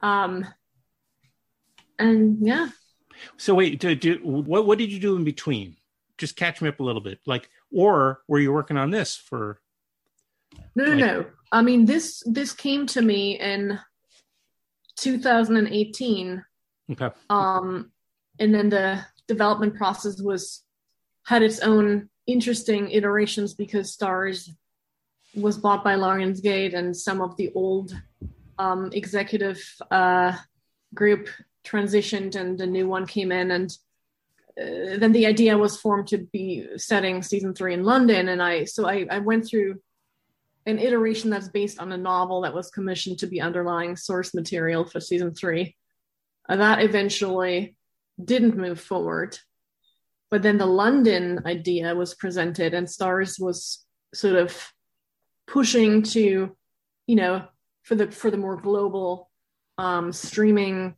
Um, 0.02 0.46
and 1.98 2.38
yeah, 2.42 2.70
So 3.38 3.54
wait, 3.56 3.80
do, 3.80 3.96
do, 3.96 4.20
what 4.24 4.66
what 4.66 4.78
did 4.78 4.92
you 4.92 5.00
do 5.00 5.16
in 5.16 5.24
between? 5.24 5.76
Just 6.18 6.36
catch 6.36 6.62
me 6.62 6.70
up 6.70 6.80
a 6.80 6.84
little 6.84 7.02
bit. 7.02 7.20
Like, 7.26 7.50
or 7.72 8.22
were 8.28 8.40
you 8.40 8.52
working 8.52 8.78
on 8.78 8.90
this 8.92 9.16
for? 9.16 9.60
no, 10.76 10.86
no, 10.86 10.92
Like- 10.92 11.00
no. 11.00 11.26
I 11.52 11.62
mean, 11.62 11.86
this 11.86 12.22
this 12.26 12.54
came 12.54 12.86
to 12.88 13.02
me 13.02 13.40
in 13.40 13.80
2018. 14.98 16.44
Okay. 16.92 17.10
um, 17.30 17.92
and 18.40 18.54
then 18.54 18.70
the 18.70 19.06
development 19.28 19.76
process 19.76 20.20
was 20.22 20.64
had 21.26 21.44
its 21.44 21.60
own 21.60 22.10
interesting 22.28 22.92
iterations 22.92 23.54
because 23.54 23.96
Starz 23.96 24.50
was 25.36 25.58
bought 25.58 25.84
by 25.84 25.96
Lionsgate 25.96 26.76
and 26.76 26.96
some 26.96 27.22
of 27.22 27.36
the 27.38 27.52
old 27.54 27.94
um, 28.58 28.90
executive 28.94 29.62
uh, 29.92 30.36
group 30.94 31.30
transitioned 31.66 32.36
and 32.36 32.60
a 32.62 32.68
new 32.68 32.88
one 32.88 33.06
came 33.06 33.32
in 33.32 33.52
and 33.52 33.78
uh, 34.60 34.98
then 34.98 35.12
the 35.12 35.26
idea 35.26 35.58
was 35.58 35.78
formed 35.78 36.08
to 36.08 36.18
be 36.18 36.68
setting 36.78 37.22
season 37.22 37.54
three 37.54 37.74
in 37.74 37.84
London 37.84 38.30
and 38.30 38.42
I 38.42 38.64
so 38.64 38.88
I, 38.88 39.06
I 39.10 39.20
went 39.20 39.48
through 39.48 39.80
an 40.66 40.80
iteration 40.80 41.30
that's 41.30 41.50
based 41.50 41.80
on 41.80 41.92
a 41.92 41.98
novel 41.98 42.42
that 42.42 42.54
was 42.54 42.72
commissioned 42.72 43.20
to 43.20 43.28
be 43.28 43.42
underlying 43.42 43.96
source 43.96 44.34
material 44.34 44.84
for 44.86 45.00
season 45.00 45.34
three 45.34 45.76
uh, 46.50 46.56
that 46.56 46.82
eventually 46.82 47.76
didn't 48.24 48.58
move 48.58 48.82
forward. 48.82 49.38
But 50.32 50.44
then 50.44 50.58
the 50.58 50.66
London 50.66 51.42
idea 51.46 51.96
was 51.96 52.14
presented, 52.14 52.74
and 52.74 52.88
Starz 52.88 53.40
was 53.40 53.86
sort 54.14 54.36
of 54.36 54.72
pushing 55.48 56.04
to, 56.04 56.56
you 57.08 57.16
know, 57.16 57.46
for 57.84 57.96
the 57.96 58.12
for 58.12 58.30
the 58.30 58.38
more 58.38 58.58
global 58.58 59.30
um, 59.78 60.12
streaming 60.12 60.96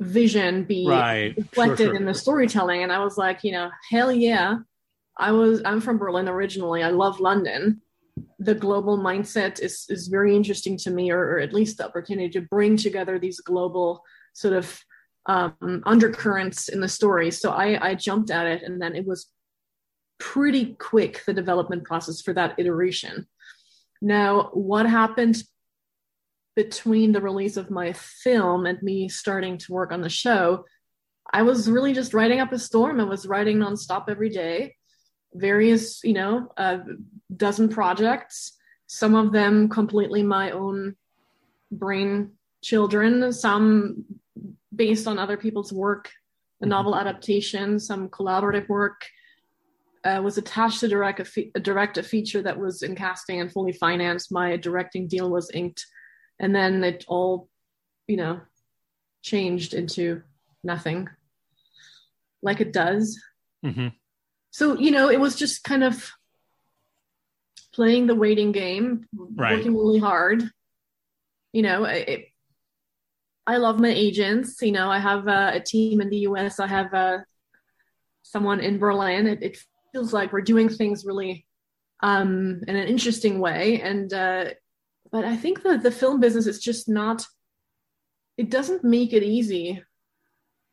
vision 0.00 0.64
be 0.64 0.86
Right. 0.88 1.34
Sure, 1.34 1.44
reflected 1.44 1.84
sure. 1.86 1.94
in 1.94 2.04
the 2.04 2.14
storytelling. 2.14 2.82
And 2.82 2.92
I 2.92 3.04
was 3.04 3.16
like, 3.16 3.44
you 3.44 3.52
know, 3.52 3.70
hell 3.90 4.12
yeah. 4.12 4.58
I 5.18 5.32
was 5.32 5.62
I'm 5.64 5.80
from 5.80 5.98
Berlin 5.98 6.28
originally. 6.28 6.82
I 6.82 6.90
love 6.90 7.20
London. 7.20 7.80
The 8.38 8.54
global 8.54 8.98
mindset 8.98 9.60
is 9.60 9.86
is 9.88 10.08
very 10.08 10.34
interesting 10.34 10.76
to 10.78 10.90
me, 10.90 11.10
or, 11.10 11.20
or 11.20 11.38
at 11.38 11.52
least 11.52 11.78
the 11.78 11.86
opportunity 11.86 12.30
to 12.30 12.40
bring 12.40 12.76
together 12.76 13.18
these 13.18 13.40
global 13.40 14.02
sort 14.32 14.54
of 14.54 14.80
um, 15.26 15.82
undercurrents 15.86 16.68
in 16.68 16.80
the 16.80 16.88
story. 16.88 17.30
So 17.30 17.50
I, 17.50 17.90
I 17.90 17.94
jumped 17.94 18.30
at 18.30 18.46
it, 18.46 18.62
and 18.62 18.80
then 18.80 18.94
it 18.94 19.06
was 19.06 19.28
pretty 20.18 20.74
quick 20.74 21.22
the 21.26 21.34
development 21.34 21.84
process 21.84 22.20
for 22.20 22.32
that 22.34 22.54
iteration. 22.58 23.26
Now, 24.00 24.50
what 24.52 24.86
happened 24.86 25.42
between 26.56 27.12
the 27.12 27.20
release 27.20 27.56
of 27.56 27.70
my 27.70 27.92
film 27.92 28.66
and 28.66 28.82
me 28.82 29.08
starting 29.08 29.58
to 29.58 29.72
work 29.72 29.92
on 29.92 30.02
the 30.02 30.08
show? 30.08 30.64
I 31.32 31.42
was 31.42 31.70
really 31.70 31.94
just 31.94 32.14
writing 32.14 32.40
up 32.40 32.52
a 32.52 32.58
storm. 32.58 33.00
I 33.00 33.04
was 33.04 33.26
writing 33.26 33.58
nonstop 33.58 34.04
every 34.08 34.28
day, 34.28 34.76
various, 35.32 36.04
you 36.04 36.12
know, 36.12 36.52
a 36.56 36.80
dozen 37.34 37.70
projects. 37.70 38.52
Some 38.86 39.14
of 39.14 39.32
them 39.32 39.68
completely 39.68 40.22
my 40.22 40.50
own 40.50 40.96
brain 41.72 42.32
children. 42.62 43.32
Some 43.32 44.04
based 44.74 45.06
on 45.06 45.18
other 45.18 45.36
people's 45.36 45.72
work, 45.72 46.10
a 46.60 46.66
novel 46.66 46.96
adaptation, 46.96 47.78
some 47.78 48.08
collaborative 48.08 48.68
work. 48.68 49.02
Uh, 50.04 50.20
was 50.22 50.36
attached 50.36 50.80
to 50.80 50.88
direct 50.88 51.18
a, 51.20 51.24
fe- 51.24 51.50
direct 51.62 51.96
a 51.96 52.02
feature 52.02 52.42
that 52.42 52.60
was 52.60 52.82
in 52.82 52.94
casting 52.94 53.40
and 53.40 53.50
fully 53.50 53.72
financed. 53.72 54.30
My 54.30 54.54
directing 54.58 55.08
deal 55.08 55.30
was 55.30 55.50
inked, 55.54 55.86
and 56.38 56.54
then 56.54 56.84
it 56.84 57.06
all, 57.08 57.48
you 58.06 58.18
know, 58.18 58.42
changed 59.22 59.72
into 59.72 60.20
nothing, 60.62 61.08
like 62.42 62.60
it 62.60 62.70
does. 62.70 63.18
Mm-hmm. 63.64 63.88
So 64.50 64.78
you 64.78 64.90
know, 64.90 65.08
it 65.08 65.18
was 65.18 65.36
just 65.36 65.64
kind 65.64 65.82
of 65.82 66.12
playing 67.72 68.06
the 68.06 68.14
waiting 68.14 68.52
game, 68.52 69.06
Right. 69.14 69.56
working 69.56 69.74
really 69.74 70.00
hard. 70.00 70.44
You 71.54 71.62
know, 71.62 71.84
it, 71.84 72.26
I 73.46 73.58
love 73.58 73.78
my 73.78 73.90
agents. 73.90 74.60
You 74.62 74.72
know, 74.72 74.90
I 74.90 74.98
have 74.98 75.28
uh, 75.28 75.50
a 75.54 75.60
team 75.60 76.00
in 76.00 76.08
the 76.08 76.18
U.S. 76.18 76.60
I 76.60 76.66
have 76.66 76.92
uh, 76.94 77.18
someone 78.22 78.60
in 78.60 78.78
Berlin. 78.78 79.26
It, 79.26 79.42
it 79.42 79.58
feels 79.92 80.12
like 80.12 80.32
we're 80.32 80.40
doing 80.40 80.68
things 80.68 81.04
really 81.04 81.46
um, 82.02 82.62
in 82.66 82.76
an 82.76 82.88
interesting 82.88 83.40
way. 83.40 83.80
And 83.80 84.12
uh, 84.12 84.46
but 85.12 85.24
I 85.24 85.36
think 85.36 85.62
that 85.62 85.82
the 85.82 85.90
film 85.90 86.20
business 86.20 86.46
is 86.46 86.58
just 86.58 86.88
not. 86.88 87.26
It 88.36 88.50
doesn't 88.50 88.82
make 88.82 89.12
it 89.12 89.22
easy 89.22 89.82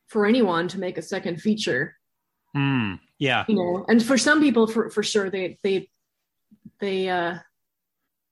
for 0.08 0.26
anyone 0.26 0.68
to 0.70 0.80
make 0.80 0.98
a 0.98 1.02
second 1.02 1.42
feature. 1.42 1.96
Hmm. 2.56 2.96
Yeah. 3.20 3.46
You 3.48 3.56
know, 3.56 3.86
and 3.88 4.04
for 4.04 4.18
some 4.18 4.42
people, 4.42 4.66
for 4.66 4.90
for 4.90 5.04
sure, 5.04 5.30
they 5.30 5.60
they 5.62 5.90
they 6.80 7.10
uh, 7.10 7.38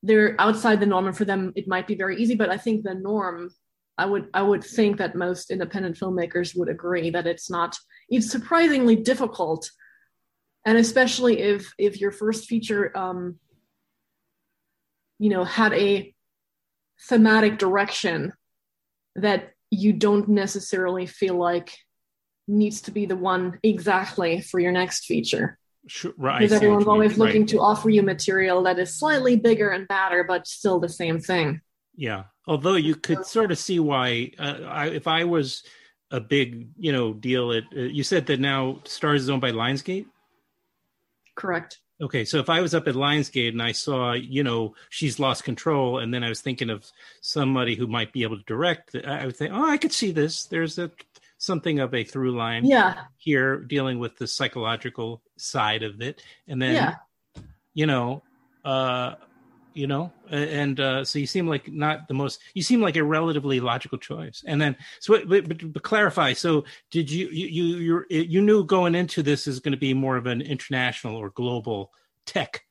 they're 0.02 0.36
outside 0.40 0.80
the 0.80 0.86
norm, 0.86 1.08
and 1.08 1.16
for 1.16 1.26
them, 1.26 1.54
it 1.56 1.68
might 1.68 1.88
be 1.88 1.96
very 1.96 2.22
easy. 2.22 2.36
But 2.36 2.50
I 2.50 2.58
think 2.58 2.84
the 2.84 2.96
norm 2.96 3.52
I 4.00 4.06
would 4.06 4.30
I 4.34 4.42
would 4.42 4.64
think 4.64 4.98
that 4.98 5.16
most 5.16 5.52
independent 5.52 5.98
filmmakers 5.98 6.58
would 6.58 6.70
agree 6.70 7.10
that 7.10 7.28
it's 7.28 7.50
not 7.50 7.78
it's 8.08 8.32
surprisingly 8.32 8.96
difficult, 8.96 9.70
and 10.66 10.78
especially 10.78 11.40
if 11.40 11.74
if 11.78 12.00
your 12.00 12.12
first 12.12 12.46
feature, 12.46 12.98
um, 12.98 13.40
you 15.20 15.30
know, 15.30 15.44
had 15.44 15.74
a 15.74 16.16
thematic 17.10 17.58
direction 17.58 18.32
that 19.18 19.52
you 19.70 19.92
don't 19.92 20.30
necessarily 20.30 21.06
feel 21.06 21.36
like 21.36 21.76
needs 22.48 22.82
to 22.82 22.92
be 22.92 23.06
the 23.06 23.18
one 23.18 23.60
exactly 23.64 24.42
for 24.42 24.62
your 24.62 24.72
next 24.72 25.06
feature. 25.06 25.60
Sure, 25.88 26.14
right. 26.18 26.40
Because 26.40 26.54
everyone's 26.54 26.88
always 26.88 27.18
looking 27.18 27.42
Right. 27.42 27.50
to 27.50 27.60
offer 27.60 27.90
you 27.90 28.02
material 28.02 28.64
that 28.64 28.80
is 28.80 28.98
slightly 28.98 29.36
bigger 29.36 29.70
and 29.70 29.88
badder, 29.88 30.24
but 30.24 30.48
still 30.48 30.80
the 30.80 30.90
same 30.90 31.20
thing. 31.20 31.62
Yeah. 32.00 32.24
Although 32.48 32.76
you 32.76 32.96
could 32.96 33.26
sort 33.26 33.52
of 33.52 33.58
see 33.58 33.78
why, 33.80 34.32
uh, 34.40 34.60
I, 34.68 34.88
if 34.88 35.06
I 35.06 35.26
was 35.26 35.64
a 36.12 36.22
big, 36.22 36.70
you 36.78 36.94
know, 36.94 37.12
deal 37.14 37.52
at, 37.52 37.64
uh, 37.76 37.82
you 37.82 38.04
said 38.04 38.26
that 38.28 38.40
now 38.40 38.80
Starz 38.86 39.18
is 39.18 39.30
owned 39.30 39.42
by 39.42 39.52
Lionsgate. 39.52 40.06
Correct. 41.36 41.80
Okay, 42.02 42.24
so 42.24 42.38
if 42.40 42.50
I 42.50 42.62
was 42.62 42.74
up 42.74 42.88
at 42.88 42.96
Lionsgate 42.96 43.50
and 43.50 43.62
I 43.62 43.74
saw, 43.74 44.14
you 44.14 44.42
know, 44.46 44.76
she's 44.90 45.20
lost 45.20 45.44
control, 45.44 46.00
and 46.00 46.14
then 46.14 46.24
I 46.24 46.30
was 46.30 46.40
thinking 46.40 46.70
of 46.70 46.90
somebody 47.20 47.76
who 47.76 47.86
might 47.88 48.14
be 48.14 48.24
able 48.24 48.38
to 48.38 48.44
direct, 48.46 48.96
I 48.96 49.26
would 49.26 49.36
think, 49.36 49.52
oh, 49.54 49.70
I 49.70 49.76
could 49.78 49.92
see 49.92 50.12
this. 50.12 50.46
There's 50.46 50.80
a 50.80 50.90
something 51.38 51.80
of 51.80 51.94
a 51.94 52.06
through 52.06 52.38
line 52.38 52.66
Yeah. 52.66 53.04
here 53.18 53.58
dealing 53.60 54.00
with 54.00 54.18
the 54.18 54.28
psychological 54.28 55.22
side 55.38 55.84
of 55.84 56.02
it, 56.02 56.24
and 56.48 56.62
then, 56.62 56.76
Yeah. 56.76 56.96
you 57.74 57.86
know, 57.86 58.24
uh, 58.64 59.16
you 59.74 59.88
know, 59.88 60.12
and 60.30 60.80
uh, 60.80 61.06
so 61.06 61.20
you 61.20 61.28
seem 61.28 61.48
like 61.48 61.72
not 61.72 62.08
the 62.08 62.14
most. 62.14 62.40
You 62.54 62.64
seem 62.64 62.82
like 62.82 62.96
a 62.96 63.04
relatively 63.04 63.60
logical 63.60 63.98
choice. 63.98 64.44
And 64.46 64.62
then, 64.62 64.76
so 65.00 65.24
but, 65.26 65.48
but, 65.48 65.74
but 65.74 65.84
clarify. 65.84 66.34
So, 66.34 66.66
did 66.92 67.10
you 67.12 67.30
you 67.30 67.46
you 67.48 68.06
you 68.10 68.42
knew 68.42 68.64
going 68.64 68.96
into 68.96 69.24
this 69.24 69.48
is 69.48 69.60
going 69.60 69.74
to 69.74 69.78
be 69.78 69.94
more 69.94 70.18
of 70.18 70.26
an 70.26 70.42
international 70.42 71.16
or 71.16 71.30
global 71.30 71.92
tech? 72.26 72.62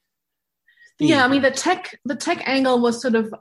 Yeah, 0.99 1.24
I 1.24 1.28
mean 1.28 1.42
the 1.42 1.51
tech 1.51 1.99
the 2.05 2.16
tech 2.16 2.46
angle 2.46 2.80
was 2.80 3.01
sort 3.01 3.14
of 3.14 3.32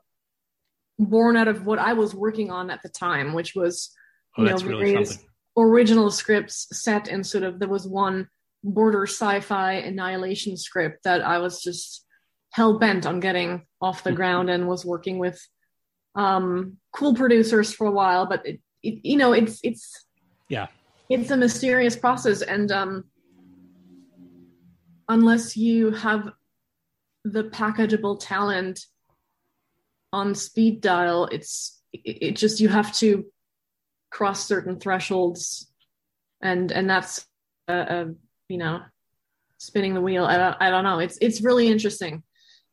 born 1.00 1.36
out 1.36 1.48
of 1.48 1.66
what 1.66 1.80
I 1.80 1.94
was 1.94 2.14
working 2.14 2.52
on 2.52 2.70
at 2.70 2.82
the 2.84 2.90
time, 2.90 3.34
which 3.34 3.56
was 3.56 3.92
Oh, 4.38 4.44
you 4.44 4.50
know 4.50 4.58
really 4.58 5.08
original 5.58 6.12
scripts 6.12 6.68
set 6.72 7.08
in 7.08 7.24
sort 7.24 7.44
of 7.44 7.60
there 7.60 7.68
was 7.68 7.88
one 7.88 8.28
border 8.64 9.08
sci-fi 9.08 9.74
annihilation 9.74 10.56
script 10.56 11.04
that 11.04 11.22
I 11.22 11.40
was 11.40 11.62
just 11.64 12.06
hell 12.52 12.80
bent 12.80 13.06
on 13.06 13.20
getting 13.20 13.66
off 13.82 14.04
the 14.04 14.12
ground 14.12 14.50
and 14.50 14.68
was 14.68 14.86
working 14.86 15.20
with 15.20 15.40
um, 16.16 16.78
cool 16.92 17.14
producers 17.14 17.74
for 17.74 17.88
a 17.88 17.92
while. 17.92 18.26
But 18.26 18.46
it, 18.46 18.60
it, 18.84 19.00
you 19.04 19.18
know, 19.18 19.34
it's 19.34 19.60
it's 19.64 20.06
Yeah. 20.50 20.68
it's 21.10 21.32
a 21.32 21.38
mysterious 21.38 21.96
process, 21.96 22.42
and 22.42 22.72
um, 22.72 23.04
unless 25.10 25.56
you 25.56 25.92
have 25.92 26.30
the 27.24 27.44
packageable 27.46 28.18
talent 28.20 28.86
on 30.14 30.34
speed 30.34 30.82
dial, 30.82 31.26
it's 31.26 31.82
it, 31.94 32.18
it 32.22 32.36
just 32.36 32.60
you 32.60 32.70
have 32.70 32.94
to 32.96 33.26
cross 34.10 34.46
certain 34.48 34.80
thresholds, 34.80 35.70
and 36.42 36.72
and 36.72 36.90
that's 36.90 37.26
uh, 37.68 37.72
uh, 37.72 38.06
you 38.50 38.58
know 38.58 38.82
spinning 39.60 39.94
the 39.94 40.02
wheel. 40.02 40.26
I 40.26 40.38
don't, 40.38 40.58
I 40.60 40.70
don't 40.70 40.84
know. 40.84 41.00
It's 41.00 41.18
it's 41.22 41.42
really 41.42 41.68
interesting. 41.68 42.24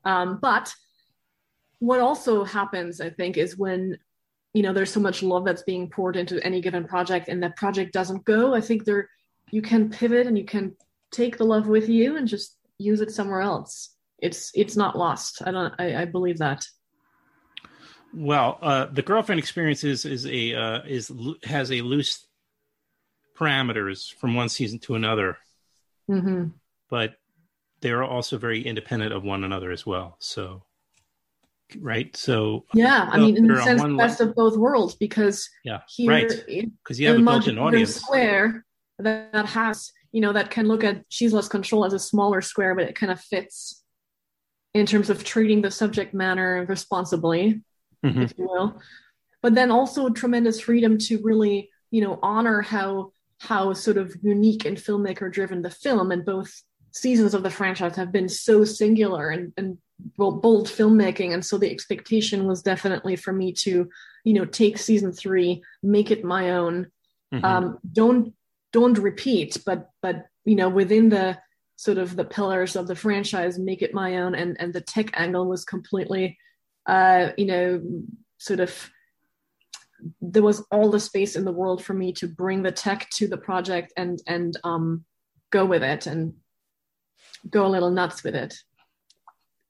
Um, 0.05 0.39
but 0.41 0.73
what 1.79 2.01
also 2.01 2.45
happens, 2.45 3.01
I 3.01 3.11
think, 3.11 3.37
is 3.37 3.59
when 3.59 3.99
you 4.53 4.63
know 4.63 4.73
there's 4.73 4.93
so 4.93 5.01
much 5.01 5.23
love 5.23 5.45
that's 5.45 5.63
being 5.63 5.91
poured 5.91 6.17
into 6.17 6.45
any 6.45 6.61
given 6.61 6.85
project, 6.87 7.29
and 7.29 7.43
that 7.43 7.57
project 7.57 7.93
doesn't 7.93 8.25
go. 8.25 8.55
I 8.55 8.61
think 8.61 8.85
there 8.85 9.09
you 9.51 9.63
can 9.63 9.91
pivot 9.91 10.27
and 10.27 10.39
you 10.39 10.45
can 10.45 10.77
take 11.11 11.37
the 11.37 11.45
love 11.45 11.69
with 11.69 11.89
you 11.89 12.17
and 12.17 12.27
just 12.27 12.57
use 12.79 13.01
it 13.01 13.11
somewhere 13.11 13.41
else. 13.41 13.95
It's 14.19 14.51
it's 14.55 14.77
not 14.77 14.97
lost. 14.97 15.43
I 15.45 15.51
don't. 15.51 15.75
I, 15.79 16.03
I 16.03 16.05
believe 16.05 16.39
that. 16.39 16.67
Well, 18.13 18.59
uh, 18.63 18.87
the 18.87 19.03
girlfriend 19.03 19.39
experience 19.39 19.85
is 19.85 20.05
is 20.05 20.27
a 20.27 20.55
uh, 20.55 20.81
is 20.87 21.13
has 21.43 21.71
a 21.73 21.83
loose 21.83 22.27
parameters 23.37 24.13
from 24.15 24.35
one 24.35 24.49
season 24.49 24.79
to 24.81 24.95
another, 24.95 25.39
hmm 26.07 26.47
but 26.91 27.15
they 27.85 27.91
are 27.93 28.03
also 28.03 28.39
very 28.39 28.63
independent 28.63 29.13
of 29.13 29.25
one 29.25 29.45
another 29.45 29.71
as 29.71 29.85
well. 29.85 30.17
So, 30.19 30.63
right? 31.79 32.17
So 32.17 32.65
Yeah, 32.73 33.09
I 33.13 33.19
mean, 33.19 33.37
in 33.37 33.47
the 33.47 33.63
sense, 33.63 33.79
one 33.79 33.99
best 33.99 34.21
of 34.23 34.35
both 34.35 34.57
worlds, 34.57 34.95
because 34.97 35.49
Yeah, 35.65 35.83
here, 35.87 36.11
right. 36.11 36.33
'Cause 36.83 36.99
you 36.99 37.07
have 37.09 37.19
a 37.19 37.23
built-in 37.23 37.59
audience. 37.59 37.97
Square 37.97 38.65
that, 38.99 39.45
has, 39.47 39.93
you 40.13 40.23
know, 40.23 40.33
that 40.33 40.51
can 40.51 40.67
look 40.67 40.83
at 40.83 41.05
She's 41.11 41.35
Lost 41.35 41.51
Control 41.51 41.85
as 41.85 41.93
a 41.93 41.99
smaller 41.99 42.41
square, 42.41 42.75
but 42.75 42.89
it 42.89 42.95
kind 42.97 43.13
of 43.13 43.21
fits 43.21 43.85
in 44.73 44.87
terms 44.87 45.11
of 45.11 45.23
treating 45.23 45.61
the 45.61 45.71
subject 45.71 46.15
matter 46.15 46.65
responsibly, 46.67 47.63
Mhm. 48.03 48.23
if 48.25 48.33
you 48.39 48.47
will. 48.49 48.81
But 49.43 49.55
then 49.55 49.71
also 49.71 50.09
tremendous 50.09 50.59
freedom 50.59 50.97
to 51.07 51.21
really, 51.23 51.71
you 51.91 52.01
know, 52.01 52.19
honor 52.23 52.63
how 52.63 53.13
how 53.41 53.75
sort 53.75 53.99
of 53.99 54.17
unique 54.23 54.65
and 54.65 54.79
filmmaker 54.79 55.31
driven 55.31 55.61
the 55.61 55.69
film 55.69 56.11
and 56.13 56.25
both 56.25 56.63
seasons 56.95 57.35
of 57.35 57.43
the 57.43 57.51
franchise 57.51 57.97
have 57.97 58.13
been 58.13 58.29
so 58.29 58.65
singular 58.65 59.29
and, 59.29 59.53
and 59.57 59.79
bold 60.17 60.69
filmmaking. 60.69 61.35
And 61.35 61.45
so 61.45 61.59
the 61.59 61.71
expectation 61.71 62.47
was 62.47 62.63
definitely 62.63 63.17
for 63.17 63.33
me 63.33 63.53
to 63.65 63.89
you 64.25 64.33
know 64.33 64.45
take 64.45 64.79
season 64.79 65.13
three 65.13 65.63
make 65.83 66.11
it 66.11 66.25
my 66.25 66.53
own. 66.53 66.91
Mhm. 67.33 67.45
um, 67.45 67.79
don't 67.93 68.35
don't 68.73 68.99
repeat 68.99 69.57
but 69.67 69.91
but 70.03 70.27
you 70.45 70.55
know 70.55 70.69
within 70.69 71.09
the 71.09 71.39
sort 71.77 71.99
of 71.99 72.15
the 72.15 72.25
pillars 72.25 72.77
of 72.77 72.87
the 72.87 72.95
franchise 72.95 73.59
make 73.59 73.83
it 73.83 73.93
my 73.93 74.19
own. 74.19 74.35
And 74.35 74.57
and 74.61 74.73
the 74.73 74.81
tech 74.81 75.11
angle 75.15 75.47
was 75.47 75.65
completely 75.65 76.39
uh 76.87 77.31
you 77.37 77.47
know 77.47 77.83
sort 78.39 78.61
of 78.61 78.91
there 80.21 80.43
was 80.43 80.61
all 80.71 80.91
the 80.91 81.01
space 81.01 81.35
in 81.35 81.45
the 81.45 81.53
world 81.53 81.83
for 81.83 81.95
me 81.95 82.13
to 82.13 82.29
bring 82.29 82.63
the 82.63 82.73
tech 82.73 83.09
to 83.15 83.27
the 83.27 83.39
project 83.39 83.93
and 83.97 84.21
and 84.27 84.57
um 84.63 85.05
go 85.51 85.65
with 85.65 85.83
it. 85.83 86.07
And 86.07 86.35
go 87.51 87.67
a 87.67 87.69
little 87.69 87.91
nuts 87.91 88.23
with 88.23 88.35
it 88.35 88.63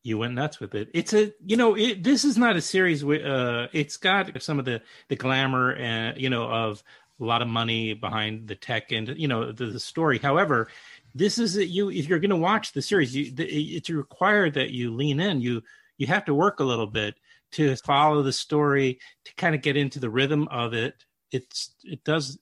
you 0.04 0.18
went 0.18 0.34
nuts 0.34 0.60
with 0.60 0.74
it. 0.74 0.90
It's 0.92 1.14
a 1.14 1.32
you 1.44 1.56
know 1.56 1.74
it, 1.74 2.04
this 2.04 2.24
is 2.24 2.36
not 2.36 2.56
a 2.56 2.60
series 2.60 3.02
with 3.02 3.24
uh 3.24 3.68
it's 3.72 3.96
got 3.96 4.30
some 4.42 4.58
of 4.58 4.66
the 4.66 4.82
the 5.08 5.16
glamour 5.16 5.74
and 5.74 6.20
you 6.20 6.28
know 6.28 6.44
of 6.44 6.84
a 7.20 7.24
lot 7.24 7.42
of 7.42 7.48
money 7.48 7.94
behind 7.94 8.46
the 8.46 8.54
tech 8.54 8.92
and 8.92 9.08
you 9.16 9.26
know 9.26 9.50
the, 9.50 9.66
the 9.66 9.80
story. 9.80 10.18
However, 10.18 10.68
this 11.14 11.38
is 11.38 11.56
a, 11.56 11.64
you 11.66 11.90
if 11.90 12.06
you're 12.06 12.18
going 12.18 12.30
to 12.30 12.36
watch 12.36 12.72
the 12.72 12.82
series, 12.82 13.16
you 13.16 13.30
the, 13.30 13.44
it's 13.46 13.88
required 13.88 14.54
that 14.54 14.70
you 14.70 14.94
lean 14.94 15.20
in. 15.20 15.40
You 15.40 15.62
you 15.96 16.06
have 16.08 16.26
to 16.26 16.34
work 16.34 16.60
a 16.60 16.64
little 16.64 16.86
bit 16.86 17.14
to 17.52 17.74
follow 17.76 18.22
the 18.22 18.32
story 18.32 18.98
to 19.24 19.34
kind 19.36 19.54
of 19.54 19.62
get 19.62 19.76
into 19.76 20.00
the 20.00 20.10
rhythm 20.10 20.48
of 20.48 20.74
it. 20.74 21.04
It's 21.30 21.74
it 21.82 22.04
does 22.04 22.38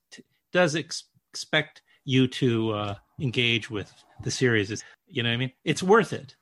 does 0.52 0.74
ex- 0.74 1.04
expect 1.30 1.82
you 2.04 2.26
to 2.26 2.72
uh, 2.72 2.94
engage 3.20 3.70
with 3.70 3.92
the 4.24 4.30
series. 4.30 4.70
It's, 4.70 4.82
you 5.12 5.22
know 5.22 5.28
what 5.28 5.34
I 5.34 5.38
mean? 5.38 5.52
It's 5.64 5.82
worth 5.82 6.12
it. 6.12 6.34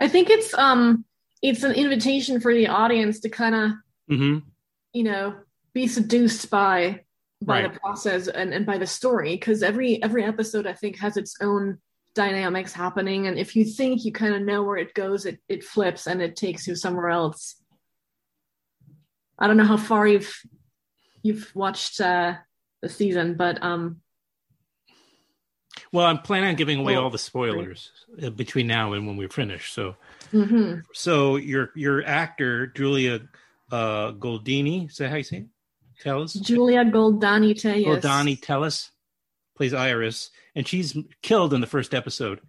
i 0.00 0.08
think 0.08 0.28
it's 0.30 0.54
um 0.54 1.04
it's 1.42 1.62
an 1.62 1.72
invitation 1.72 2.40
for 2.40 2.52
the 2.54 2.66
audience 2.66 3.20
to 3.20 3.28
kind 3.28 3.54
of 3.54 3.70
hmm 4.08 4.38
you 4.92 5.04
know 5.04 5.34
be 5.74 5.86
seduced 5.86 6.50
by 6.50 7.00
by 7.42 7.60
Right. 7.62 7.72
the 7.72 7.78
process 7.78 8.26
and, 8.26 8.52
and 8.52 8.66
by 8.66 8.78
the 8.78 8.86
story 8.86 9.34
because 9.36 9.62
every 9.62 10.02
every 10.02 10.24
episode 10.24 10.66
i 10.66 10.72
think 10.72 10.98
has 10.98 11.16
its 11.16 11.36
own 11.40 11.78
dynamics 12.14 12.72
happening 12.72 13.28
and 13.28 13.38
if 13.38 13.54
you 13.54 13.64
think 13.64 14.04
you 14.04 14.10
kind 14.12 14.34
of 14.34 14.42
know 14.42 14.62
where 14.64 14.76
it 14.78 14.92
goes 14.94 15.24
it, 15.30 15.38
it 15.48 15.62
flips 15.62 16.08
and 16.08 16.20
it 16.20 16.34
takes 16.34 16.66
you 16.66 16.74
somewhere 16.74 17.10
else 17.10 17.62
i 19.38 19.46
don't 19.46 19.56
know 19.56 19.64
how 19.74 19.76
far 19.76 20.06
you've 20.08 20.34
you've 21.22 21.54
watched 21.54 22.00
uh 22.00 22.34
the 22.82 22.88
season 22.88 23.34
but 23.36 23.62
um 23.62 24.00
Well, 25.92 26.06
I'm 26.06 26.18
planning 26.18 26.50
on 26.50 26.54
giving 26.56 26.80
away 26.80 26.94
Well, 26.94 27.04
all 27.04 27.10
the 27.10 27.18
spoilers 27.18 27.92
uh, 28.22 28.30
between 28.30 28.66
now 28.66 28.92
and 28.92 29.06
when 29.06 29.16
we 29.16 29.26
finish. 29.28 29.72
So, 29.72 29.96
mhm. 30.32 30.82
so 30.92 31.36
your 31.36 31.70
your 31.74 32.04
actor 32.04 32.66
Julia 32.66 33.20
uh, 33.72 34.12
Goldini, 34.12 34.88
is 34.88 34.96
that 34.98 35.10
how 35.10 35.16
you 35.16 35.22
say 35.22 35.36
it? 35.38 35.46
Telles? 36.00 36.34
julia 36.34 36.84
goldani 36.84 37.60
Telles. 37.60 37.84
Goldani 37.84 38.40
Telles 38.40 38.90
plays 39.56 39.74
Iris, 39.74 40.30
and 40.54 40.66
she's 40.66 40.96
killed 41.22 41.52
in 41.52 41.60
the 41.60 41.66
first 41.66 41.94
episode. 41.94 42.40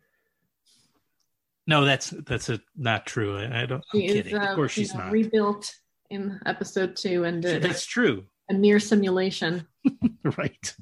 No, 1.66 1.86
that's 1.86 2.10
that's 2.10 2.50
a, 2.50 2.60
not 2.76 3.06
true. 3.06 3.38
I, 3.38 3.64
I 3.64 3.66
don't. 3.66 3.84
I'm 3.94 4.00
she 4.00 4.06
is 4.08 4.14
kidding. 4.14 4.38
uh, 4.38 4.50
of 4.50 4.56
course, 4.56 4.72
she's 4.72 4.94
know, 4.94 5.02
not. 5.02 5.12
rebuilt 5.12 5.76
in 6.10 6.40
episode 6.46 6.96
two 6.96 7.24
and 7.24 7.46
uh, 7.46 7.60
That's 7.60 7.86
true, 7.86 8.26
a 8.50 8.54
mere 8.54 8.80
simulation 8.80 9.68
right? 10.38 10.76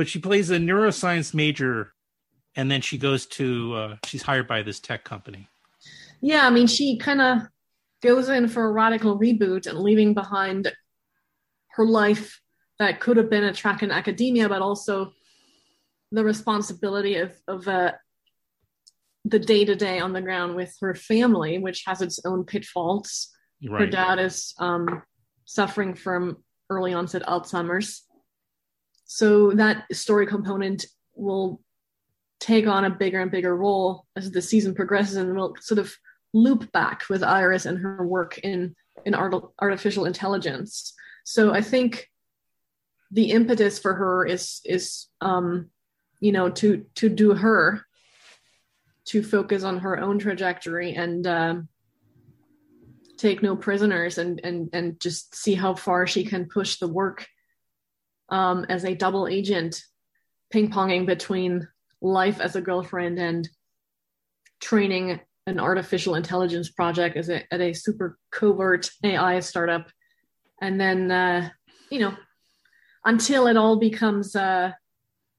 But 0.00 0.08
she 0.08 0.18
plays 0.18 0.48
a 0.48 0.56
neuroscience 0.56 1.34
major, 1.34 1.92
and 2.56 2.70
then 2.70 2.80
she 2.80 2.96
goes 2.96 3.26
to. 3.36 3.74
Uh, 3.74 3.96
she's 4.06 4.22
hired 4.22 4.48
by 4.48 4.62
this 4.62 4.80
tech 4.80 5.04
company. 5.04 5.46
Yeah, 6.22 6.46
I 6.46 6.48
mean, 6.48 6.68
she 6.68 6.96
kind 6.96 7.20
of 7.20 7.42
goes 8.02 8.30
in 8.30 8.48
for 8.48 8.64
a 8.64 8.72
radical 8.72 9.18
reboot 9.18 9.66
and 9.66 9.78
leaving 9.78 10.14
behind 10.14 10.72
her 11.72 11.84
life 11.84 12.40
that 12.78 12.98
could 13.00 13.18
have 13.18 13.28
been 13.28 13.44
a 13.44 13.52
track 13.52 13.82
in 13.82 13.90
academia, 13.90 14.48
but 14.48 14.62
also 14.62 15.12
the 16.12 16.24
responsibility 16.24 17.16
of 17.16 17.32
of 17.46 17.68
uh, 17.68 17.92
the 19.26 19.38
day 19.38 19.66
to 19.66 19.76
day 19.76 19.98
on 19.98 20.14
the 20.14 20.22
ground 20.22 20.56
with 20.56 20.74
her 20.80 20.94
family, 20.94 21.58
which 21.58 21.82
has 21.86 22.00
its 22.00 22.18
own 22.24 22.46
pitfalls. 22.46 23.28
Her 23.70 23.86
dad 23.86 24.18
is 24.18 24.54
um, 24.58 25.02
suffering 25.44 25.92
from 25.94 26.38
early 26.70 26.94
onset 26.94 27.22
Alzheimer's, 27.24 28.06
so 29.12 29.50
that 29.50 29.92
story 29.92 30.24
component 30.24 30.86
will 31.16 31.60
take 32.38 32.68
on 32.68 32.84
a 32.84 32.90
bigger 32.90 33.20
and 33.20 33.28
bigger 33.28 33.56
role 33.56 34.06
as 34.14 34.30
the 34.30 34.40
season 34.40 34.72
progresses 34.72 35.16
and 35.16 35.34
will 35.34 35.56
sort 35.58 35.80
of 35.80 35.92
loop 36.32 36.70
back 36.70 37.02
with 37.10 37.24
Iris 37.24 37.66
and 37.66 37.76
her 37.78 38.06
work 38.06 38.38
in 38.38 38.76
in 39.04 39.14
art- 39.14 39.50
artificial 39.60 40.04
intelligence. 40.04 40.92
So 41.24 41.52
I 41.52 41.60
think 41.60 42.08
the 43.10 43.32
impetus 43.32 43.80
for 43.80 43.94
her 43.94 44.24
is 44.24 44.60
is 44.64 45.08
um, 45.20 45.70
you 46.20 46.30
know 46.30 46.48
to 46.48 46.86
to 46.94 47.08
do 47.08 47.34
her 47.34 47.84
to 49.06 49.24
focus 49.24 49.64
on 49.64 49.78
her 49.78 49.98
own 49.98 50.20
trajectory 50.20 50.94
and 50.94 51.26
um, 51.26 51.68
take 53.16 53.42
no 53.42 53.56
prisoners 53.56 54.18
and 54.18 54.40
and 54.44 54.70
and 54.72 55.00
just 55.00 55.34
see 55.34 55.54
how 55.54 55.74
far 55.74 56.06
she 56.06 56.24
can 56.24 56.46
push 56.46 56.76
the 56.76 56.86
work 56.86 57.26
um, 58.30 58.66
as 58.68 58.84
a 58.84 58.94
double 58.94 59.26
agent 59.26 59.82
ping 60.50 60.70
ponging 60.70 61.06
between 61.06 61.66
life 62.00 62.40
as 62.40 62.56
a 62.56 62.60
girlfriend 62.60 63.18
and 63.18 63.48
training 64.60 65.20
an 65.46 65.58
artificial 65.60 66.14
intelligence 66.14 66.70
project 66.70 67.16
as 67.16 67.28
a, 67.28 67.42
at 67.52 67.60
a 67.60 67.72
super 67.72 68.18
covert 68.30 68.90
AI 69.04 69.40
startup. 69.40 69.88
And 70.60 70.80
then, 70.80 71.10
uh, 71.10 71.50
you 71.90 72.00
know, 72.00 72.14
until 73.04 73.46
it 73.46 73.56
all 73.56 73.76
becomes 73.76 74.36
uh, 74.36 74.72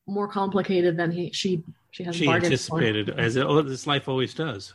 more 0.07 0.27
complicated 0.27 0.97
than 0.97 1.11
he, 1.11 1.31
she, 1.31 1.63
she 1.91 2.03
has 2.03 2.15
she 2.15 2.25
bargained 2.25 2.59
for. 2.59 2.77
anticipated 2.77 3.09
as 3.19 3.35
it, 3.35 3.45
oh, 3.45 3.61
this 3.61 3.85
life 3.85 4.07
always 4.07 4.33
does 4.33 4.73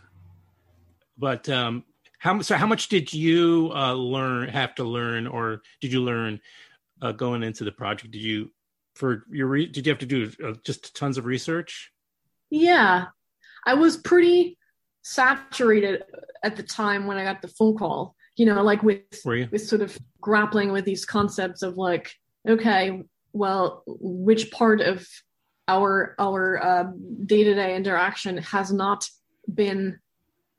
but 1.19 1.49
um 1.49 1.85
how 2.19 2.41
so 2.41 2.57
how 2.57 2.67
much 2.67 2.89
did 2.89 3.13
you 3.13 3.71
uh 3.75 3.93
learn 3.93 4.49
have 4.49 4.75
to 4.75 4.85
learn 4.85 5.27
or 5.27 5.63
did 5.81 5.93
you 5.93 6.03
learn 6.03 6.41
uh 7.03 7.13
going 7.13 7.43
into 7.43 7.65
the 7.65 7.73
project? 7.73 8.13
Did 8.13 8.23
you 8.23 8.51
for 8.95 9.25
your 9.31 9.47
re- 9.47 9.67
did 9.67 9.87
you 9.87 9.91
have 9.91 10.01
to 10.01 10.07
do 10.07 10.31
uh, 10.45 10.53
just 10.65 10.97
tons 10.97 11.19
of 11.19 11.27
research? 11.27 11.93
Yeah, 12.51 13.07
I 13.67 13.75
was 13.75 13.97
pretty 13.97 14.59
saturated 15.03 16.03
at 16.43 16.57
the 16.57 16.63
time 16.63 17.07
when 17.07 17.19
I 17.19 17.25
got 17.25 17.43
the 17.43 17.49
phone 17.49 17.77
call. 17.77 18.15
You 18.37 18.47
know, 18.47 18.63
like 18.63 18.83
with 18.83 19.03
with 19.25 19.67
sort 19.67 19.83
of 19.83 19.97
grappling 20.21 20.73
with 20.73 20.85
these 20.85 21.05
concepts 21.05 21.63
of 21.63 21.77
like, 21.77 22.13
okay, 22.49 23.03
well, 23.33 23.83
which 23.87 24.51
part 24.51 24.81
of 24.81 25.07
our 25.69 26.15
our 26.19 26.93
day 27.25 27.45
to 27.45 27.55
day 27.55 27.77
interaction 27.77 28.39
has 28.39 28.73
not 28.73 29.09
been 29.53 29.99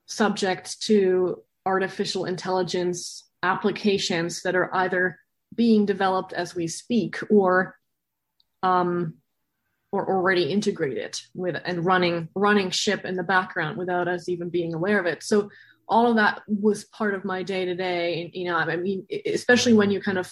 subject 0.05 0.81
to 0.83 1.43
artificial 1.65 2.25
intelligence 2.25 3.29
applications 3.43 4.41
that 4.41 4.55
are 4.55 4.73
either 4.75 5.19
being 5.57 5.85
developed 5.85 6.31
as 6.33 6.55
we 6.55 6.67
speak 6.67 7.19
or 7.29 7.75
um 8.63 9.15
or 9.91 10.09
already 10.09 10.51
integrated 10.51 11.19
with 11.33 11.55
and 11.65 11.85
running 11.85 12.29
running 12.35 12.69
ship 12.69 13.03
in 13.03 13.15
the 13.15 13.23
background 13.23 13.77
without 13.77 14.07
us 14.07 14.29
even 14.29 14.49
being 14.49 14.73
aware 14.73 14.99
of 14.99 15.05
it. 15.05 15.23
So 15.23 15.49
all 15.89 16.09
of 16.09 16.15
that 16.15 16.41
was 16.47 16.85
part 16.85 17.13
of 17.13 17.25
my 17.25 17.43
day 17.43 17.63
to 17.63 17.73
day 17.73 18.29
you 18.33 18.43
know 18.43 18.57
i 18.57 18.75
mean 18.75 19.07
especially 19.25 19.71
when 19.71 19.89
you 19.89 20.01
kind 20.01 20.17
of 20.17 20.29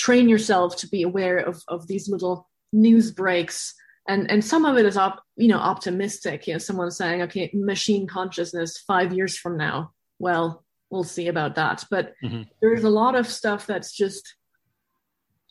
train 0.00 0.28
yourself 0.28 0.76
to 0.76 0.88
be 0.88 1.02
aware 1.02 1.38
of 1.38 1.62
of 1.68 1.86
these 1.86 2.08
little 2.08 2.48
news 2.72 3.10
breaks. 3.10 3.74
And 4.08 4.30
and 4.30 4.44
some 4.44 4.64
of 4.64 4.78
it 4.78 4.86
is 4.86 4.96
op, 4.96 5.22
you 5.36 5.48
know 5.48 5.58
optimistic. 5.58 6.46
You 6.46 6.54
know 6.54 6.58
someone 6.58 6.90
saying 6.90 7.22
okay 7.22 7.50
machine 7.52 8.06
consciousness 8.06 8.78
5 8.78 9.12
years 9.12 9.36
from 9.36 9.56
now. 9.56 9.92
Well 10.18 10.64
we'll 10.90 11.04
see 11.04 11.28
about 11.28 11.54
that 11.54 11.84
but 11.90 12.14
Mm-hmm. 12.22 12.42
there's 12.60 12.84
a 12.84 12.90
lot 12.90 13.14
of 13.14 13.26
stuff 13.26 13.66
that's 13.66 13.92
just 13.92 14.34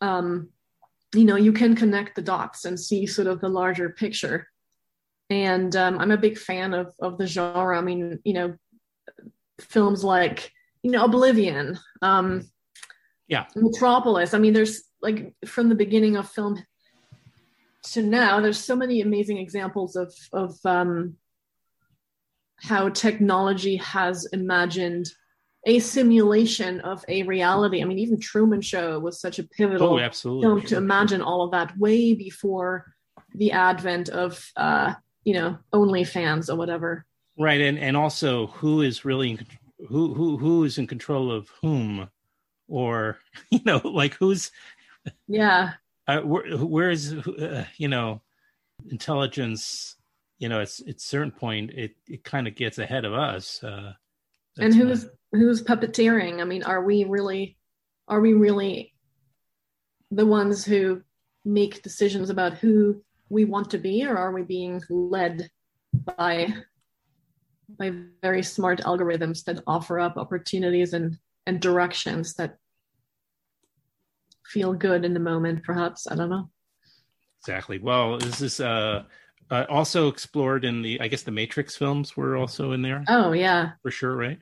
um 0.01 0.49
you 1.15 1.25
know 1.25 1.35
you 1.35 1.51
can 1.51 1.75
connect 1.75 2.15
the 2.15 2.21
dots 2.21 2.65
and 2.65 2.79
see 2.79 3.05
sort 3.07 3.27
of 3.27 3.41
the 3.41 3.49
larger 3.49 3.89
picture 3.89 4.47
and 5.29 5.75
um, 5.75 5.97
i'm 5.99 6.11
a 6.11 6.17
big 6.17 6.37
fan 6.37 6.73
of 6.73 6.93
of 7.01 7.17
the 7.17 7.25
genre 7.27 7.77
i 7.77 7.81
mean 7.81 8.19
you 8.23 8.33
know 8.33 8.53
films 9.59 10.03
like 10.03 10.51
you 10.83 10.91
know 10.91 11.03
oblivion 11.05 11.77
um 12.01 12.47
Yeah. 13.27 13.45
metropolis 13.55 14.33
i 14.33 14.37
mean 14.39 14.53
there's 14.53 14.83
like 15.01 15.33
from 15.45 15.69
the 15.69 15.75
beginning 15.75 16.15
of 16.17 16.29
film 16.29 16.61
to 17.83 18.01
now 18.03 18.39
there's 18.41 18.59
so 18.63 18.75
many 18.75 19.01
amazing 19.01 19.37
examples 19.37 19.95
of 19.95 20.13
of 20.33 20.55
um 20.65 21.15
how 22.61 22.89
technology 22.89 23.77
has 23.77 24.25
imagined 24.33 25.07
a 25.69 25.77
simulation 25.79 26.79
of 26.81 27.05
a 27.07 27.21
reality. 27.23 27.81
I 27.81 27.85
mean, 27.85 27.99
even 27.99 28.19
Truman 28.19 28.61
Show 28.61 28.97
was 28.99 29.21
such 29.21 29.37
a 29.37 29.43
pivotal 29.43 29.93
Oh, 29.93 29.99
absolutely. 29.99 30.43
film 30.47 30.61
to 30.63 30.77
imagine 30.77 31.21
all 31.21 31.43
of 31.43 31.51
that 31.51 31.77
way 31.77 32.15
before 32.15 32.91
the 33.35 33.51
advent 33.51 34.09
of, 34.09 34.43
uh, 34.55 34.95
you 35.23 35.35
know, 35.35 35.59
OnlyFans 35.71 36.49
or 36.49 36.55
whatever. 36.55 37.05
Right, 37.37 37.61
and 37.61 37.77
and 37.77 37.95
also 37.95 38.47
who 38.47 38.81
is 38.81 39.05
really 39.05 39.31
in, 39.31 39.45
who 39.87 40.13
who 40.15 40.37
who 40.37 40.63
is 40.63 40.79
in 40.79 40.87
control 40.87 41.31
of 41.31 41.49
whom, 41.61 42.09
or 42.67 43.19
you 43.51 43.61
know, 43.63 43.79
like 43.85 44.15
who's 44.15 44.51
Yeah, 45.27 45.73
uh, 46.07 46.21
where, 46.21 46.57
where 46.57 46.89
is 46.89 47.13
uh, 47.13 47.65
you 47.77 47.87
know 47.87 48.21
intelligence? 48.89 49.95
You 50.39 50.49
know, 50.49 50.61
it's 50.61 50.81
at 50.87 50.99
certain 50.99 51.31
point 51.31 51.71
it 51.71 51.95
it 52.07 52.23
kind 52.23 52.47
of 52.47 52.55
gets 52.55 52.79
ahead 52.79 53.05
of 53.05 53.13
us. 53.13 53.63
Uh, 53.63 53.93
and 54.57 54.73
who's 54.73 55.05
who's 55.31 55.61
puppeteering? 55.61 56.41
I 56.41 56.43
mean, 56.45 56.63
are 56.63 56.83
we 56.83 57.03
really, 57.03 57.57
are 58.07 58.21
we 58.21 58.33
really 58.33 58.93
the 60.11 60.25
ones 60.25 60.65
who 60.65 61.01
make 61.45 61.83
decisions 61.83 62.29
about 62.29 62.53
who 62.53 63.03
we 63.29 63.45
want 63.45 63.69
to 63.71 63.77
be, 63.77 64.05
or 64.05 64.17
are 64.17 64.31
we 64.31 64.41
being 64.41 64.81
led 64.89 65.49
by 66.17 66.53
by 67.77 67.93
very 68.21 68.41
smart 68.41 68.79
algorithms 68.81 69.43
that 69.43 69.61
offer 69.67 69.99
up 69.99 70.17
opportunities 70.17 70.93
and 70.93 71.17
and 71.45 71.61
directions 71.61 72.33
that 72.35 72.57
feel 74.45 74.73
good 74.73 75.05
in 75.05 75.13
the 75.13 75.19
moment? 75.19 75.63
Perhaps 75.63 76.07
I 76.09 76.15
don't 76.15 76.29
know. 76.29 76.49
exactly. 77.41 77.77
Well, 77.77 78.17
this 78.17 78.41
is 78.41 78.59
uh, 78.59 79.03
uh, 79.51 79.65
also 79.69 80.07
explored 80.07 80.65
in 80.65 80.81
the 80.81 80.99
I 80.99 81.07
guess 81.07 81.23
the 81.23 81.31
Matrix 81.31 81.75
films 81.75 82.17
were 82.17 82.35
also 82.35 82.71
in 82.71 82.81
there. 82.81 83.03
Oh 83.07 83.31
yeah, 83.31 83.71
for 83.83 83.91
sure, 83.91 84.15
right? 84.15 84.39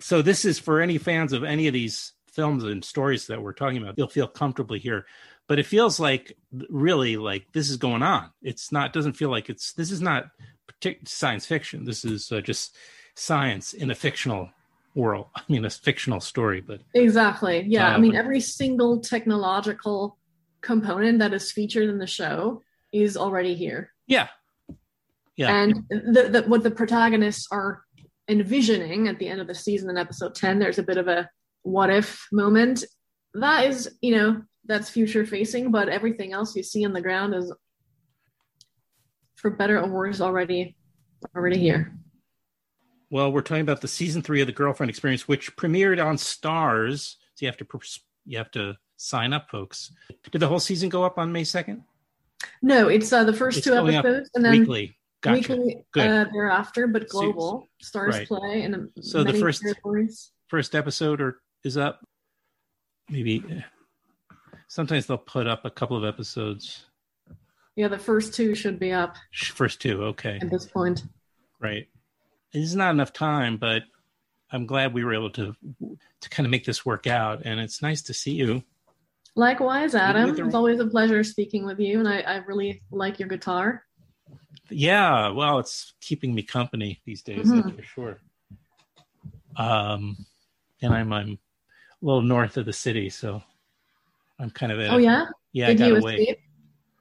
So 0.00 0.22
this 0.22 0.44
is 0.44 0.58
for 0.58 0.80
any 0.80 0.98
fans 0.98 1.32
of 1.32 1.44
any 1.44 1.66
of 1.66 1.72
these 1.72 2.12
films 2.32 2.64
and 2.64 2.84
stories 2.84 3.26
that 3.28 3.40
we're 3.40 3.52
talking 3.52 3.78
about. 3.82 3.94
You'll 3.96 4.08
feel 4.08 4.26
comfortably 4.26 4.78
here, 4.78 5.06
but 5.46 5.58
it 5.58 5.66
feels 5.66 6.00
like 6.00 6.36
really 6.68 7.16
like 7.16 7.46
this 7.52 7.70
is 7.70 7.76
going 7.76 8.02
on. 8.02 8.30
It's 8.42 8.72
not. 8.72 8.92
Doesn't 8.92 9.14
feel 9.14 9.30
like 9.30 9.48
it's. 9.48 9.72
This 9.72 9.90
is 9.90 10.00
not 10.00 10.26
partic- 10.68 11.06
science 11.08 11.46
fiction. 11.46 11.84
This 11.84 12.04
is 12.04 12.30
uh, 12.32 12.40
just 12.40 12.76
science 13.14 13.72
in 13.72 13.90
a 13.90 13.94
fictional 13.94 14.50
world. 14.96 15.26
I 15.36 15.42
mean, 15.48 15.64
a 15.64 15.70
fictional 15.70 16.20
story, 16.20 16.60
but 16.60 16.80
Exactly. 16.94 17.64
Yeah. 17.66 17.90
I 17.90 17.94
Uh, 17.94 17.98
mean, 17.98 18.12
but- 18.12 18.18
every 18.18 18.40
single 18.40 19.00
technological 19.00 20.18
component 20.60 21.18
that 21.20 21.32
is 21.32 21.52
featured 21.52 21.88
in 21.88 21.98
the 21.98 22.06
show 22.06 22.62
is 22.92 23.16
already 23.16 23.54
here. 23.54 23.92
yeah, 24.06 24.28
yeah. 25.36 25.54
And 25.54 25.84
the, 25.90 26.28
the, 26.30 26.42
what 26.48 26.62
the 26.62 26.70
protagonists 26.70 27.46
are 27.50 27.83
envisioning 28.28 29.08
at 29.08 29.18
the 29.18 29.28
end 29.28 29.40
of 29.40 29.46
the 29.46 29.54
season 29.54 29.90
in 29.90 29.98
episode 29.98 30.34
10, 30.34 30.58
there's 30.58 30.78
a 30.78 30.82
bit 30.82 30.96
of 30.96 31.08
a 31.08 31.28
what 31.62 31.90
if 31.90 32.26
moment. 32.32 32.84
That 33.34 33.66
is, 33.66 33.96
you 34.00 34.14
know, 34.14 34.42
that's 34.66 34.88
future 34.88 35.26
facing, 35.26 35.70
but 35.70 35.88
everything 35.88 36.32
else 36.32 36.54
you 36.56 36.62
see 36.62 36.84
on 36.84 36.92
the 36.92 37.00
ground 37.00 37.34
is, 37.34 37.52
for 39.36 39.50
better 39.50 39.78
or 39.78 39.88
worse, 39.88 40.20
already 40.20 40.76
already 41.34 41.58
here. 41.58 41.92
Well, 43.10 43.32
we're 43.32 43.42
talking 43.42 43.62
about 43.62 43.80
the 43.80 43.88
season 43.88 44.22
three 44.22 44.40
of 44.40 44.46
the 44.46 44.52
Girlfriend 44.52 44.90
Experience, 44.90 45.28
which 45.28 45.54
premiered 45.56 46.04
on 46.04 46.16
Starz. 46.16 47.16
So 47.34 47.44
you 47.44 47.48
have 47.48 47.56
to 47.58 47.66
you 48.24 48.38
have 48.38 48.50
to 48.52 48.74
sign 48.96 49.32
up, 49.32 49.50
folks. 49.50 49.92
Did 50.30 50.40
the 50.40 50.48
whole 50.48 50.60
season 50.60 50.88
go 50.88 51.04
up 51.04 51.18
on 51.18 51.32
May 51.32 51.44
second? 51.44 51.84
No, 52.62 52.88
it's 52.88 53.12
uh, 53.12 53.24
the 53.24 53.32
first 53.32 53.58
It's 53.58 53.66
two 53.66 53.74
episodes, 53.74 54.30
and 54.34 54.44
then 54.44 54.60
weekly. 54.60 54.96
Gotcha. 55.24 55.56
weekly 55.56 55.84
uh, 55.96 56.24
thereafter, 56.32 56.86
but 56.86 57.08
So- 57.10 57.20
global. 57.20 57.68
Starz 57.82 58.10
right. 58.12 58.28
play 58.28 58.62
and 58.62 58.90
So 59.00 59.24
the 59.24 59.32
first- 59.34 59.62
territories. 59.62 60.30
first 60.48 60.74
episode 60.74 61.20
or 61.20 61.40
is 61.64 61.76
up. 61.76 62.06
Maybe 63.08 63.42
eh, 63.50 63.60
sometimes 64.68 65.06
they'll 65.06 65.18
put 65.18 65.46
up 65.46 65.64
a 65.64 65.70
couple 65.70 65.96
of 65.96 66.04
episodes. 66.04 66.86
Yeah, 67.76 67.88
the 67.88 67.98
first 67.98 68.34
two 68.34 68.54
should 68.54 68.78
be 68.78 68.92
up 68.92 69.16
First 69.32 69.80
two, 69.80 70.04
okay, 70.04 70.38
at 70.40 70.50
this 70.50 70.66
point. 70.66 71.02
right. 71.60 71.88
It's 72.52 72.74
not 72.74 72.90
enough 72.92 73.12
time, 73.12 73.56
but 73.56 73.82
I'm 74.52 74.64
glad 74.64 74.94
we 74.94 75.04
were 75.04 75.12
able 75.14 75.30
to 75.30 75.56
to 76.20 76.28
kind 76.30 76.46
of 76.46 76.50
make 76.50 76.64
this 76.64 76.86
work 76.86 77.06
out, 77.08 77.42
and 77.44 77.58
it's 77.60 77.82
nice 77.82 78.00
to 78.02 78.14
see 78.14 78.32
you. 78.34 78.62
Likewise, 79.36 79.94
Adam. 79.96 80.30
It's 80.38 80.54
always 80.54 80.78
a 80.78 80.86
pleasure 80.86 81.24
speaking 81.24 81.66
with 81.66 81.80
you, 81.80 81.98
and 81.98 82.08
I, 82.08 82.20
I 82.20 82.36
really 82.46 82.82
like 82.92 83.18
your 83.18 83.28
guitar. 83.28 83.82
Yeah, 84.70 85.28
well, 85.30 85.58
it's 85.58 85.94
keeping 86.00 86.34
me 86.34 86.42
company 86.42 87.00
these 87.04 87.22
days, 87.22 87.50
Mhm. 87.50 87.76
for 87.76 87.82
sure. 87.82 88.20
Um, 89.56 90.26
and 90.82 90.92
I'm 90.92 91.12
I'm 91.12 91.30
a 91.30 92.04
little 92.04 92.22
north 92.22 92.56
of 92.56 92.66
the 92.66 92.72
city, 92.72 93.08
so 93.10 93.42
I'm 94.38 94.50
kind 94.50 94.72
of 94.72 94.80
at 94.80 94.90
Oh 94.90 94.98
yeah. 94.98 95.26
yeah. 95.52 95.68
Did 95.68 95.82
I 95.82 95.90
got 95.90 95.98
away. 96.00 96.16
escape? 96.16 96.40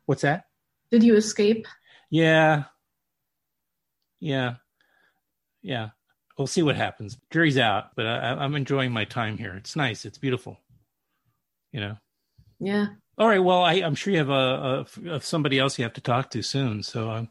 What's 0.05 0.21
that? 0.21 0.45
Did 0.91 1.03
you 1.03 1.15
escape? 1.15 1.67
Yeah. 2.09 2.65
Yeah. 4.19 4.55
Yeah. 5.61 5.89
We'll 6.37 6.47
see 6.47 6.61
what 6.63 6.75
happens. 6.75 7.17
Jury's 7.31 7.57
out, 7.57 7.95
but 7.95 8.05
I, 8.05 8.33
I'm 8.33 8.55
enjoying 8.55 8.91
my 8.91 9.05
time 9.05 9.37
here. 9.37 9.55
It's 9.55 9.75
nice. 9.75 10.05
It's 10.05 10.17
beautiful. 10.17 10.59
You 11.71 11.79
know. 11.79 11.97
Yeah. 12.59 12.87
All 13.17 13.27
right. 13.27 13.39
Well, 13.43 13.63
I, 13.63 13.73
I'm 13.75 13.95
sure 13.95 14.11
you 14.13 14.19
have 14.19 14.29
a, 14.29 14.85
a, 15.07 15.11
a 15.15 15.21
somebody 15.21 15.59
else 15.59 15.77
you 15.77 15.83
have 15.83 15.93
to 15.93 16.01
talk 16.01 16.29
to 16.31 16.41
soon. 16.41 16.83
So 16.83 17.11
um, 17.11 17.29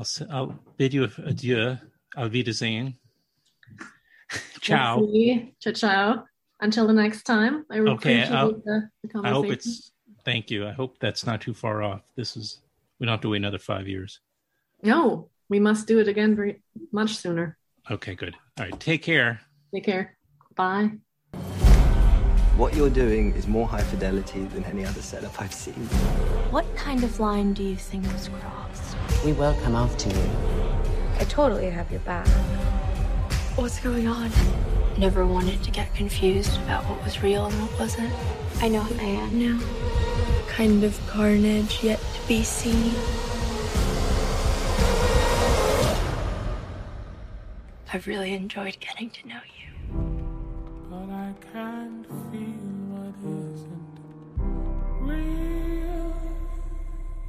I'll 0.00 0.04
s- 0.04 0.22
I'll 0.30 0.58
bid 0.78 0.94
you 0.94 1.10
adieu. 1.26 1.76
Auf 2.16 2.32
Wiedersehen. 2.32 2.96
Ciao. 4.62 4.98
We'll 5.00 5.12
see. 5.12 5.52
Ciao, 5.60 5.72
ciao. 5.74 6.24
Until 6.60 6.86
the 6.86 6.94
next 6.94 7.24
time. 7.24 7.66
I 7.70 7.76
really 7.76 7.90
Okay, 7.96 8.14
appreciate 8.22 8.34
I'll- 8.36 8.52
the, 8.64 8.88
the 9.04 9.20
I 9.22 9.28
hope 9.28 9.46
it's. 9.46 9.92
Thank 10.24 10.50
you. 10.50 10.66
I 10.66 10.72
hope 10.72 10.98
that's 11.00 11.26
not 11.26 11.42
too 11.42 11.52
far 11.52 11.82
off. 11.82 12.00
This 12.16 12.34
is. 12.36 12.60
We 12.98 13.04
don't 13.06 13.12
have 13.12 13.20
to 13.20 13.28
wait 13.28 13.36
another 13.42 13.58
five 13.58 13.86
years. 13.88 14.20
No, 14.82 15.28
we 15.50 15.60
must 15.60 15.86
do 15.86 15.98
it 15.98 16.08
again 16.08 16.34
very 16.34 16.62
much 16.92 17.16
sooner. 17.16 17.58
Okay. 17.90 18.14
Good. 18.14 18.34
All 18.58 18.64
right. 18.64 18.80
Take 18.80 19.02
care. 19.02 19.40
Take 19.74 19.84
care. 19.84 20.16
Bye. 20.56 20.92
What 22.56 22.74
you're 22.74 22.88
doing 22.90 23.32
is 23.34 23.46
more 23.46 23.68
high 23.68 23.82
fidelity 23.82 24.44
than 24.46 24.64
any 24.64 24.86
other 24.86 25.02
setup 25.02 25.38
I've 25.40 25.52
seen. 25.54 25.74
What 26.50 26.64
kind 26.74 27.04
of 27.04 27.20
line 27.20 27.52
do 27.52 27.62
you 27.62 27.76
think 27.76 28.04
was 28.12 28.28
crossed? 28.40 28.89
We 29.24 29.32
will 29.32 29.54
come 29.62 29.74
after 29.74 30.08
you. 30.08 30.30
I 31.18 31.24
totally 31.24 31.68
have 31.70 31.90
your 31.90 32.00
back. 32.00 32.26
What's 33.56 33.78
going 33.80 34.08
on? 34.08 34.30
Never 34.96 35.26
wanted 35.26 35.62
to 35.64 35.70
get 35.70 35.94
confused 35.94 36.56
about 36.62 36.84
what 36.84 37.02
was 37.04 37.22
real 37.22 37.46
and 37.46 37.54
what 37.62 37.78
wasn't. 37.78 38.12
I 38.62 38.68
know 38.68 38.80
who 38.80 38.98
I 39.00 39.08
am 39.08 39.38
now. 39.38 39.60
Kind 40.48 40.84
of 40.84 40.98
carnage 41.06 41.82
yet 41.82 41.98
to 41.98 42.28
be 42.28 42.42
seen. 42.42 42.92
I've 47.92 48.06
really 48.06 48.34
enjoyed 48.34 48.78
getting 48.80 49.10
to 49.10 49.28
know 49.28 49.40
you. 49.58 49.68
But 50.88 51.10
I 51.12 51.34
can't 51.52 52.06
feel 52.06 52.40
what 52.92 53.14
isn't 53.26 53.98
real 55.00 56.14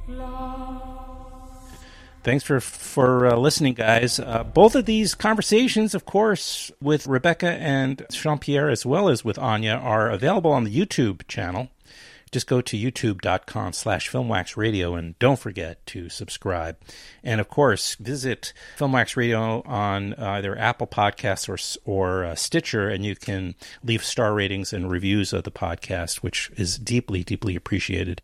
love. 0.08 0.91
Thanks 2.22 2.44
for 2.44 2.60
for 2.60 3.26
uh, 3.26 3.36
listening, 3.36 3.74
guys. 3.74 4.20
Uh, 4.20 4.44
both 4.44 4.76
of 4.76 4.86
these 4.86 5.14
conversations, 5.14 5.92
of 5.92 6.04
course, 6.04 6.70
with 6.80 7.08
Rebecca 7.08 7.50
and 7.50 8.06
Sian-Pierre, 8.10 8.70
as 8.70 8.86
well 8.86 9.08
as 9.08 9.24
with 9.24 9.38
Anja, 9.38 9.82
are 9.82 10.08
available 10.08 10.52
on 10.52 10.62
the 10.62 10.74
YouTube 10.74 11.26
channel. 11.26 11.68
Just 12.30 12.46
go 12.46 12.62
to 12.62 12.78
youtube.com 12.78 13.74
slash 13.74 14.10
filmwaxradio 14.10 14.98
and 14.98 15.18
don't 15.18 15.38
forget 15.38 15.84
to 15.86 16.08
subscribe. 16.08 16.78
And 17.22 17.40
of 17.42 17.48
course, 17.50 17.96
visit 17.96 18.54
Filmwax 18.78 19.16
Radio 19.16 19.62
on 19.66 20.14
either 20.14 20.56
Apple 20.56 20.86
Podcasts 20.86 21.48
or, 21.48 21.58
or 21.84 22.24
uh, 22.24 22.34
Stitcher, 22.34 22.88
and 22.88 23.04
you 23.04 23.16
can 23.16 23.54
leave 23.84 24.02
star 24.02 24.32
ratings 24.32 24.72
and 24.72 24.90
reviews 24.90 25.34
of 25.34 25.42
the 25.42 25.50
podcast, 25.50 26.18
which 26.18 26.50
is 26.56 26.78
deeply, 26.78 27.22
deeply 27.22 27.54
appreciated 27.54 28.22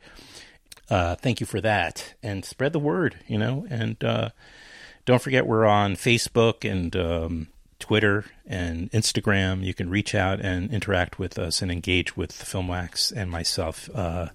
uh, 0.91 1.15
thank 1.17 1.41
you 1.41 1.47
for 1.47 1.61
that. 1.61 2.15
And 2.23 2.45
spread 2.45 2.73
the 2.73 2.79
word 2.79 3.17
you 3.27 3.39
know 3.39 3.67
and 3.71 4.03
uh, 4.03 4.31
don't 5.05 5.23
forget 5.23 5.47
we're 5.47 5.67
on 5.67 5.97
facebook 5.97 6.71
and 6.71 6.95
um, 6.97 7.49
twitter 7.79 8.25
and 8.47 8.91
instagram. 8.93 9.63
You 9.65 9.75
can 9.75 9.91
reach 9.91 10.15
out 10.15 10.41
and 10.41 10.71
interact 10.73 11.19
with 11.19 11.39
us 11.39 11.63
and 11.63 11.71
engage 11.71 12.17
with 12.17 12.33
filmwax 12.33 13.13
and 13.15 13.31
myself 13.31 13.89
uh, 13.95 14.29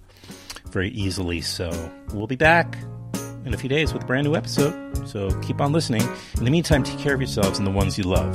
very 0.66 0.90
easily. 0.90 1.40
So 1.40 1.92
we'll 2.12 2.26
be 2.26 2.36
back 2.36 2.76
in 3.44 3.52
a 3.52 3.56
few 3.56 3.68
days 3.68 3.92
with 3.92 4.02
a 4.02 4.06
brand 4.06 4.26
new 4.26 4.34
episode. 4.34 5.06
So 5.06 5.30
keep 5.40 5.60
on 5.60 5.72
listening. 5.72 6.02
In 6.38 6.44
the 6.44 6.50
meantime 6.50 6.82
take 6.82 6.98
care 6.98 7.14
of 7.14 7.20
yourselves 7.20 7.58
and 7.58 7.66
the 7.66 7.70
ones 7.70 7.98
you 7.98 8.04
love. 8.04 8.34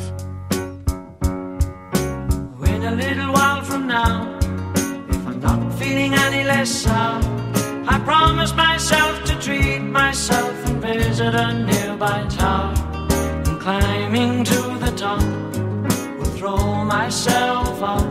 A 2.82 2.96
little 2.96 3.34
while 3.34 3.62
from 3.62 3.86
now, 3.86 4.36
if 5.10 5.28
I'm 5.28 5.40
not 5.40 5.74
feeling 5.78 6.14
any 6.16 6.44
less 6.44 6.84
I 7.92 7.98
promised 8.02 8.56
myself 8.56 9.24
to 9.24 9.36
treat 9.42 9.80
myself 9.80 10.54
and 10.68 10.80
visit 10.80 11.34
a 11.34 11.54
nearby 11.54 12.24
tower. 12.30 12.72
And 13.48 13.60
climbing 13.60 14.44
to 14.44 14.62
the 14.78 14.94
top, 14.96 15.24
will 16.20 16.34
throw 16.38 16.86
myself 16.86 17.82
off 17.82 18.06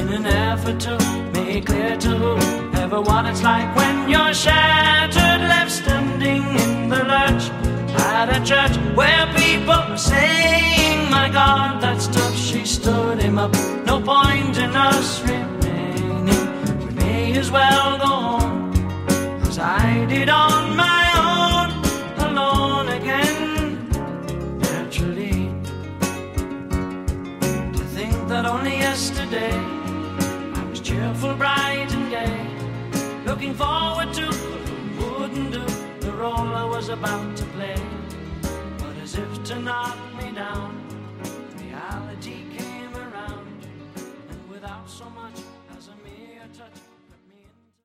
in 0.00 0.08
an 0.18 0.26
effort 0.26 0.80
to 0.80 0.98
make 1.32 1.66
clear 1.66 1.96
to 1.96 2.08
whoever 2.08 3.00
what 3.00 3.24
it's 3.26 3.44
like 3.44 3.68
when 3.76 4.08
you're 4.10 4.34
shattered, 4.34 5.42
left 5.52 5.70
standing 5.70 6.42
in 6.42 6.88
the 6.88 7.04
lurch 7.04 7.44
at 8.10 8.36
a 8.36 8.44
church 8.44 8.76
where 8.96 9.26
people 9.36 9.80
are 9.94 9.96
saying, 9.96 11.08
My 11.08 11.28
God, 11.28 11.80
that's 11.80 12.08
tough. 12.08 12.36
She 12.36 12.64
stood 12.64 13.22
him 13.22 13.38
up. 13.38 13.52
No 13.86 14.00
point 14.00 14.58
in 14.58 14.74
us 14.74 15.22
remaining. 15.22 16.26
We 16.84 16.90
may 16.94 17.38
as 17.38 17.48
well 17.48 17.98
go 17.98 18.06
home 18.06 18.51
did 20.08 20.28
on 20.28 20.76
my 20.76 21.04
own, 21.22 21.70
alone 22.26 22.88
again. 22.88 23.88
Naturally, 24.58 25.54
to 27.72 27.84
think 27.94 28.28
that 28.28 28.44
only 28.44 28.78
yesterday 28.78 29.54
I 29.54 30.64
was 30.68 30.80
cheerful, 30.80 31.34
bright, 31.34 31.92
and 31.92 32.10
gay, 32.10 33.24
looking 33.24 33.54
forward 33.54 34.12
to 34.14 34.26
what 34.26 35.20
wouldn't 35.20 35.52
do 35.52 35.64
the 36.00 36.12
role 36.12 36.48
I 36.62 36.64
was 36.64 36.88
about 36.88 37.36
to 37.36 37.44
play. 37.56 37.80
But 38.78 38.96
as 39.00 39.14
if 39.14 39.44
to 39.44 39.60
knock 39.60 39.96
me 40.18 40.32
down, 40.32 40.81